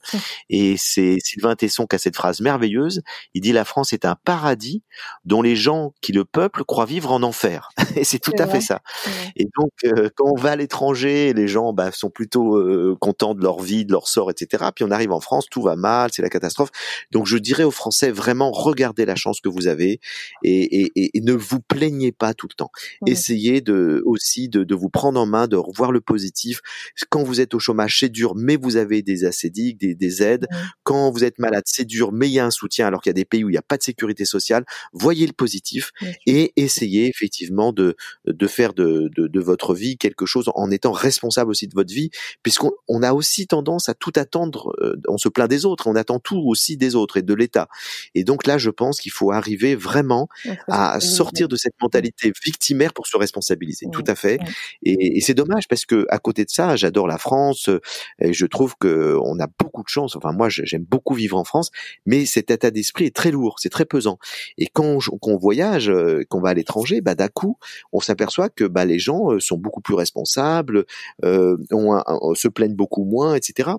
Et 0.49 0.75
c'est 0.77 1.17
Sylvain 1.23 1.55
Tesson 1.55 1.85
qui 1.85 1.95
a 1.95 1.99
cette 1.99 2.15
phrase 2.15 2.41
merveilleuse. 2.41 3.01
Il 3.33 3.41
dit 3.41 3.51
la 3.51 3.65
France 3.65 3.93
est 3.93 4.05
un 4.05 4.15
paradis 4.15 4.83
dont 5.25 5.41
les 5.41 5.55
gens 5.55 5.93
qui 6.01 6.13
le 6.13 6.25
peuplent 6.25 6.63
croient 6.63 6.85
vivre 6.85 7.11
en 7.11 7.23
enfer. 7.23 7.69
et 7.95 8.03
c'est 8.03 8.19
tout 8.19 8.33
à 8.37 8.47
fait 8.47 8.61
ça. 8.61 8.81
Et 9.35 9.45
donc 9.57 9.71
euh, 9.85 10.09
quand 10.15 10.31
on 10.31 10.39
va 10.39 10.51
à 10.51 10.55
l'étranger, 10.55 11.33
les 11.33 11.47
gens 11.47 11.73
bah, 11.73 11.91
sont 11.91 12.09
plutôt 12.09 12.55
euh, 12.57 12.95
contents 12.99 13.35
de 13.35 13.41
leur 13.41 13.61
vie, 13.61 13.85
de 13.85 13.91
leur 13.91 14.07
sort, 14.07 14.31
etc. 14.31 14.65
Puis 14.75 14.85
on 14.85 14.91
arrive 14.91 15.11
en 15.11 15.19
France, 15.19 15.47
tout 15.49 15.61
va 15.61 15.75
mal, 15.75 16.11
c'est 16.13 16.21
la 16.21 16.29
catastrophe. 16.29 16.69
Donc 17.11 17.27
je 17.27 17.37
dirais 17.37 17.63
aux 17.63 17.71
Français 17.71 18.11
vraiment 18.11 18.51
regardez 18.51 19.05
la 19.05 19.15
chance 19.15 19.41
que 19.41 19.49
vous 19.49 19.67
avez 19.67 19.99
et, 20.43 20.81
et, 20.81 21.17
et 21.17 21.21
ne 21.21 21.33
vous 21.33 21.59
plaignez 21.59 22.11
pas 22.11 22.33
tout 22.33 22.47
le 22.49 22.55
temps. 22.55 22.71
Essayez 23.05 23.61
de 23.61 24.01
aussi 24.05 24.49
de, 24.49 24.63
de 24.63 24.75
vous 24.75 24.89
prendre 24.89 25.19
en 25.19 25.25
main, 25.25 25.47
de 25.47 25.57
revoir 25.57 25.91
le 25.91 26.01
positif 26.01 26.61
quand 27.09 27.23
vous 27.23 27.41
êtes 27.41 27.53
au 27.53 27.59
chômage, 27.59 27.99
c'est 27.99 28.09
dur, 28.09 28.33
mais 28.35 28.55
vous 28.55 28.77
avez 28.77 29.01
des 29.01 29.25
acédiques, 29.25 29.79
des, 29.79 29.95
des 29.95 30.23
aides. 30.23 30.47
Quand 30.83 31.11
vous 31.11 31.23
êtes 31.23 31.39
malade, 31.39 31.63
c'est 31.65 31.85
dur, 31.85 32.11
mais 32.11 32.27
il 32.27 32.33
y 32.33 32.39
a 32.39 32.45
un 32.45 32.51
soutien, 32.51 32.87
alors 32.87 33.01
qu'il 33.01 33.09
y 33.09 33.11
a 33.11 33.13
des 33.13 33.25
pays 33.25 33.43
où 33.43 33.49
il 33.49 33.53
n'y 33.53 33.57
a 33.57 33.63
pas 33.63 33.77
de 33.77 33.83
sécurité 33.83 34.25
sociale. 34.25 34.65
Voyez 34.93 35.27
le 35.27 35.33
positif 35.33 35.91
et 36.25 36.53
essayez 36.55 37.07
effectivement 37.07 37.73
de, 37.73 37.95
de 38.25 38.47
faire 38.47 38.73
de, 38.73 39.09
de, 39.15 39.27
de, 39.27 39.39
votre 39.39 39.73
vie 39.73 39.97
quelque 39.97 40.25
chose 40.25 40.51
en 40.55 40.69
étant 40.69 40.91
responsable 40.91 41.51
aussi 41.51 41.67
de 41.67 41.73
votre 41.73 41.93
vie, 41.93 42.09
puisqu'on 42.43 42.71
on 42.87 43.03
a 43.03 43.13
aussi 43.13 43.47
tendance 43.47 43.89
à 43.89 43.93
tout 43.93 44.13
attendre. 44.15 44.73
Euh, 44.81 44.95
on 45.07 45.17
se 45.17 45.29
plaint 45.29 45.49
des 45.49 45.65
autres, 45.65 45.87
on 45.87 45.95
attend 45.95 46.19
tout 46.19 46.41
aussi 46.45 46.77
des 46.77 46.95
autres 46.95 47.17
et 47.17 47.21
de 47.21 47.33
l'État. 47.33 47.67
Et 48.15 48.23
donc 48.23 48.45
là, 48.45 48.57
je 48.57 48.69
pense 48.69 48.99
qu'il 48.99 49.11
faut 49.11 49.31
arriver 49.31 49.75
vraiment 49.75 50.27
à 50.67 50.99
sortir 50.99 51.47
de 51.47 51.55
cette 51.55 51.73
mentalité 51.81 52.31
victimaire 52.43 52.93
pour 52.93 53.07
se 53.07 53.17
responsabiliser. 53.17 53.87
Tout 53.91 54.03
à 54.07 54.15
fait. 54.15 54.39
Et, 54.83 55.17
et 55.17 55.21
c'est 55.21 55.33
dommage 55.33 55.67
parce 55.67 55.85
que 55.85 56.05
à 56.09 56.19
côté 56.19 56.45
de 56.45 56.49
ça, 56.49 56.75
j'adore 56.91 57.07
la 57.07 57.17
France 57.17 57.69
et 58.19 58.33
je 58.33 58.45
trouve 58.45 58.75
que 58.77 59.17
on 59.23 59.39
a 59.39 59.47
beaucoup 59.47 59.83
de 59.83 59.87
chance. 59.87 60.17
Enfin, 60.17 60.33
moi, 60.33 60.49
j'aime 60.49 60.83
beaucoup 60.83 61.13
vivre 61.13 61.37
en 61.37 61.45
France, 61.45 61.71
mais 62.05 62.25
cet 62.25 62.51
état 62.51 62.69
d'esprit 62.69 63.05
est 63.05 63.15
très 63.15 63.31
lourd, 63.31 63.55
c'est 63.59 63.69
très 63.69 63.85
pesant. 63.85 64.19
Et 64.57 64.67
quand 64.67 64.97
on, 65.21 65.37
voyage, 65.37 65.89
euh, 65.89 66.23
qu'on 66.29 66.41
va 66.41 66.49
à 66.49 66.53
l'étranger, 66.53 66.99
bah 66.99 67.15
d'un 67.15 67.29
coup, 67.29 67.57
on 67.93 68.01
s'aperçoit 68.01 68.49
que 68.49 68.65
bah 68.65 68.83
les 68.83 68.99
gens 68.99 69.31
euh, 69.31 69.39
sont 69.39 69.57
beaucoup 69.57 69.81
plus 69.81 69.95
responsables, 69.95 70.85
euh, 71.23 71.57
on, 71.71 72.35
se 72.35 72.49
plaignent 72.49 72.75
beaucoup 72.75 73.05
moins, 73.05 73.35
etc. 73.35 73.71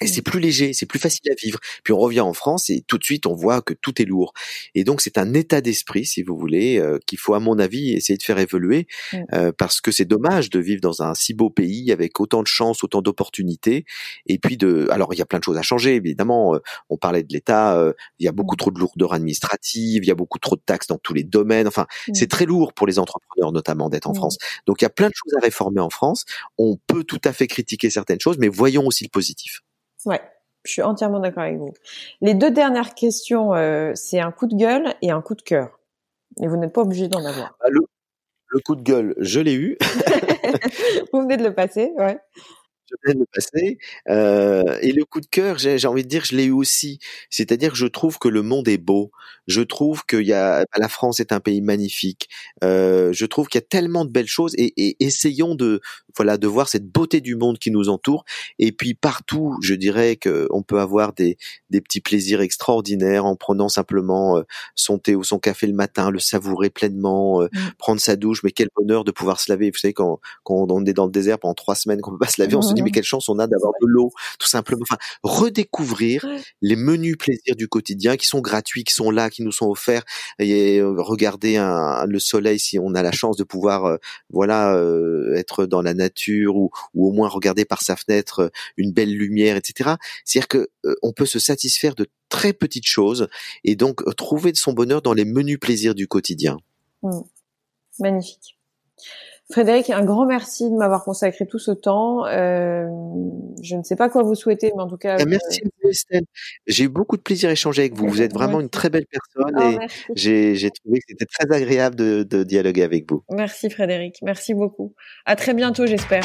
Et 0.00 0.06
c'est 0.06 0.22
plus 0.22 0.40
léger, 0.40 0.72
c'est 0.72 0.86
plus 0.86 0.98
facile 0.98 1.30
à 1.30 1.34
vivre. 1.34 1.58
Puis 1.82 1.92
on 1.92 1.98
revient 1.98 2.20
en 2.20 2.32
France 2.32 2.70
et 2.70 2.82
tout 2.86 2.98
de 2.98 3.04
suite 3.04 3.26
on 3.26 3.34
voit 3.34 3.62
que 3.62 3.74
tout 3.74 4.00
est 4.00 4.04
lourd. 4.04 4.32
Et 4.74 4.84
donc 4.84 5.00
c'est 5.00 5.18
un 5.18 5.34
état 5.34 5.60
d'esprit, 5.60 6.06
si 6.06 6.22
vous 6.22 6.36
voulez, 6.36 6.78
euh, 6.78 6.98
qu'il 7.06 7.18
faut 7.18 7.34
à 7.34 7.40
mon 7.40 7.58
avis 7.58 7.92
essayer 7.92 8.16
de 8.16 8.22
faire 8.22 8.38
évoluer, 8.38 8.86
euh, 9.32 9.52
parce 9.56 9.80
que 9.80 9.90
c'est 9.90 10.04
dommage 10.04 10.50
de 10.50 10.60
vivre 10.60 10.80
dans 10.80 11.02
un 11.02 11.14
si 11.14 11.34
beau 11.34 11.50
pays 11.50 11.90
avec 11.90 12.20
autant 12.20 12.42
de 12.42 12.46
chances, 12.46 12.84
autant 12.84 13.02
d'opportunités. 13.02 13.84
Et 14.26 14.38
puis 14.38 14.56
de, 14.56 14.86
alors 14.90 15.12
il 15.14 15.18
y 15.18 15.22
a 15.22 15.26
plein 15.26 15.40
de 15.40 15.44
choses 15.44 15.58
à 15.58 15.62
changer 15.62 15.96
évidemment. 15.96 16.54
Euh, 16.54 16.60
on 16.90 16.96
parlait 16.96 17.22
de 17.22 17.32
l'État, 17.32 17.92
il 18.18 18.24
y 18.24 18.28
a 18.28 18.32
beaucoup 18.32 18.56
trop 18.56 18.70
de 18.70 18.78
lourdeur 18.78 19.12
administrative, 19.12 20.04
il 20.04 20.08
y 20.08 20.10
a 20.10 20.14
beaucoup 20.14 20.38
trop 20.38 20.56
de 20.56 20.62
taxes 20.64 20.86
dans 20.86 20.98
tous 20.98 21.14
les 21.14 21.24
domaines. 21.24 21.66
Enfin, 21.66 21.86
c'est 22.12 22.28
très 22.28 22.46
lourd 22.46 22.72
pour 22.72 22.86
les 22.86 22.98
entrepreneurs 22.98 23.52
notamment 23.52 23.88
d'être 23.88 24.08
en 24.08 24.14
France. 24.14 24.38
Donc 24.66 24.80
il 24.80 24.84
y 24.84 24.86
a 24.86 24.90
plein 24.90 25.08
de 25.08 25.14
choses 25.14 25.34
à 25.40 25.44
réformer 25.44 25.80
en 25.80 25.90
France. 25.90 26.24
On 26.56 26.76
peut 26.86 27.04
tout 27.04 27.20
à 27.24 27.32
fait 27.32 27.46
critiquer 27.46 27.90
certaines 27.90 28.20
choses, 28.20 28.38
mais 28.38 28.48
voyons 28.48 28.86
aussi 28.86 29.04
le 29.04 29.10
positif. 29.10 29.62
Ouais, 30.04 30.20
je 30.64 30.72
suis 30.72 30.82
entièrement 30.82 31.20
d'accord 31.20 31.44
avec 31.44 31.58
vous. 31.58 31.72
Les 32.20 32.34
deux 32.34 32.50
dernières 32.50 32.94
questions, 32.94 33.54
euh, 33.54 33.92
c'est 33.94 34.20
un 34.20 34.32
coup 34.32 34.46
de 34.46 34.56
gueule 34.56 34.94
et 35.02 35.10
un 35.10 35.20
coup 35.20 35.34
de 35.34 35.42
cœur. 35.42 35.78
Et 36.40 36.46
vous 36.46 36.56
n'êtes 36.56 36.72
pas 36.72 36.82
obligé 36.82 37.08
d'en 37.08 37.24
avoir. 37.24 37.56
Ah, 37.60 37.68
le, 37.70 37.80
le, 38.48 38.60
coup 38.60 38.76
de 38.76 38.82
gueule, 38.82 39.14
je 39.18 39.40
l'ai 39.40 39.54
eu. 39.54 39.76
vous 41.12 41.22
venez 41.22 41.36
de 41.36 41.44
le 41.44 41.54
passer, 41.54 41.92
ouais 41.96 42.18
je 42.90 42.96
viens 43.04 43.14
de 43.14 43.20
le 43.20 43.26
passer. 43.32 43.78
Euh, 44.08 44.78
et 44.82 44.92
le 44.92 45.04
coup 45.04 45.20
de 45.20 45.26
cœur, 45.26 45.58
j'ai 45.58 45.86
envie 45.86 46.02
de 46.02 46.08
dire, 46.08 46.24
je 46.24 46.36
l'ai 46.36 46.44
eu 46.44 46.52
aussi. 46.52 46.98
C'est-à-dire 47.30 47.74
je 47.74 47.86
trouve 47.86 48.18
que 48.18 48.28
le 48.28 48.42
monde 48.42 48.68
est 48.68 48.78
beau. 48.78 49.10
Je 49.46 49.62
trouve 49.62 50.04
que 50.04 50.16
y 50.16 50.32
a, 50.32 50.64
la 50.76 50.88
France 50.88 51.20
est 51.20 51.32
un 51.32 51.40
pays 51.40 51.62
magnifique. 51.62 52.28
Euh, 52.62 53.12
je 53.12 53.26
trouve 53.26 53.48
qu'il 53.48 53.58
y 53.60 53.64
a 53.64 53.66
tellement 53.66 54.04
de 54.04 54.10
belles 54.10 54.26
choses 54.26 54.54
et, 54.58 54.74
et, 54.76 54.96
essayons 55.00 55.54
de, 55.54 55.80
voilà, 56.16 56.36
de 56.36 56.46
voir 56.46 56.68
cette 56.68 56.86
beauté 56.86 57.20
du 57.20 57.34
monde 57.34 57.58
qui 57.58 57.70
nous 57.70 57.88
entoure. 57.88 58.24
Et 58.58 58.72
puis 58.72 58.94
partout, 58.94 59.56
je 59.62 59.74
dirais 59.74 60.16
qu'on 60.16 60.62
peut 60.62 60.80
avoir 60.80 61.14
des, 61.14 61.38
des 61.70 61.80
petits 61.80 62.00
plaisirs 62.00 62.40
extraordinaires 62.40 63.24
en 63.24 63.36
prenant 63.36 63.68
simplement 63.68 64.36
euh, 64.36 64.42
son 64.74 64.98
thé 64.98 65.14
ou 65.14 65.24
son 65.24 65.38
café 65.38 65.66
le 65.66 65.72
matin, 65.72 66.10
le 66.10 66.18
savourer 66.18 66.70
pleinement, 66.70 67.42
euh, 67.42 67.46
mmh. 67.46 67.58
prendre 67.78 68.00
sa 68.00 68.16
douche. 68.16 68.42
Mais 68.42 68.50
quel 68.50 68.68
bonheur 68.76 69.04
de 69.04 69.10
pouvoir 69.10 69.40
se 69.40 69.50
laver. 69.50 69.70
Vous 69.70 69.78
savez 69.78 69.94
quand, 69.94 70.20
quand 70.44 70.70
on 70.70 70.84
est 70.84 70.92
dans 70.92 71.06
le 71.06 71.12
désert 71.12 71.38
pendant 71.38 71.54
trois 71.54 71.74
semaines 71.74 72.00
qu'on 72.00 72.10
peut 72.10 72.18
pas 72.18 72.26
se 72.28 72.40
laver, 72.40 72.54
on 72.54 72.62
se 72.62 72.74
dit 72.78 72.84
mais 72.84 72.90
quelle 72.90 73.04
chance 73.04 73.28
on 73.28 73.38
a 73.38 73.46
d'avoir 73.46 73.72
de 73.80 73.86
l'eau, 73.86 74.12
tout 74.38 74.48
simplement. 74.48 74.82
Enfin, 74.82 74.98
redécouvrir 75.22 76.26
les 76.62 76.76
menus 76.76 77.16
plaisirs 77.18 77.56
du 77.56 77.68
quotidien 77.68 78.16
qui 78.16 78.26
sont 78.26 78.40
gratuits, 78.40 78.84
qui 78.84 78.94
sont 78.94 79.10
là, 79.10 79.30
qui 79.30 79.42
nous 79.42 79.52
sont 79.52 79.68
offerts. 79.68 80.04
Et 80.38 80.78
euh, 80.78 80.94
regarder 80.98 81.56
un, 81.56 82.04
le 82.06 82.18
soleil 82.18 82.58
si 82.58 82.78
on 82.78 82.94
a 82.94 83.02
la 83.02 83.12
chance 83.12 83.36
de 83.36 83.44
pouvoir, 83.44 83.84
euh, 83.84 83.96
voilà, 84.30 84.74
euh, 84.74 85.34
être 85.34 85.66
dans 85.66 85.82
la 85.82 85.94
nature 85.94 86.56
ou, 86.56 86.70
ou 86.94 87.08
au 87.08 87.12
moins 87.12 87.28
regarder 87.28 87.64
par 87.64 87.82
sa 87.82 87.96
fenêtre 87.96 88.50
une 88.76 88.92
belle 88.92 89.12
lumière, 89.12 89.56
etc. 89.56 89.90
C'est-à-dire 90.24 90.48
que 90.48 90.68
on 91.02 91.12
peut 91.12 91.26
se 91.26 91.38
satisfaire 91.38 91.94
de 91.94 92.06
très 92.28 92.52
petites 92.52 92.86
choses 92.86 93.28
et 93.64 93.76
donc 93.76 94.02
trouver 94.16 94.52
de 94.52 94.56
son 94.56 94.72
bonheur 94.72 95.02
dans 95.02 95.12
les 95.12 95.24
menus 95.24 95.58
plaisirs 95.58 95.94
du 95.94 96.06
quotidien. 96.06 96.58
Mmh. 97.02 97.20
Magnifique. 98.00 98.58
Frédéric, 99.50 99.88
un 99.88 100.04
grand 100.04 100.26
merci 100.26 100.68
de 100.68 100.76
m'avoir 100.76 101.04
consacré 101.04 101.46
tout 101.46 101.58
ce 101.58 101.70
temps. 101.70 102.26
Euh, 102.26 102.86
je 103.62 103.76
ne 103.76 103.82
sais 103.82 103.96
pas 103.96 104.10
quoi 104.10 104.22
vous 104.22 104.34
souhaiter, 104.34 104.72
mais 104.76 104.82
en 104.82 104.88
tout 104.88 104.98
cas. 104.98 105.16
Ah, 105.18 105.24
merci 105.24 105.62
euh... 105.64 105.88
Estelle. 105.88 106.24
J'ai 106.66 106.84
eu 106.84 106.88
beaucoup 106.88 107.16
de 107.16 107.22
plaisir 107.22 107.48
à 107.48 107.52
échanger 107.52 107.82
avec 107.82 107.94
vous. 107.94 108.08
Vous 108.08 108.20
êtes 108.20 108.34
vraiment 108.34 108.60
une 108.60 108.68
très 108.68 108.90
belle 108.90 109.06
personne 109.06 109.54
oh, 109.58 110.14
et 110.14 110.54
j'ai 110.54 110.70
trouvé 110.70 110.98
que 110.98 111.04
c'était 111.08 111.26
très 111.26 111.50
agréable 111.54 111.96
de, 111.96 112.24
de 112.24 112.42
dialoguer 112.42 112.82
avec 112.82 113.10
vous. 113.10 113.22
Merci 113.30 113.70
Frédéric. 113.70 114.18
Merci 114.22 114.52
beaucoup. 114.52 114.94
À 115.24 115.34
très 115.34 115.54
bientôt, 115.54 115.86
j'espère. 115.86 116.24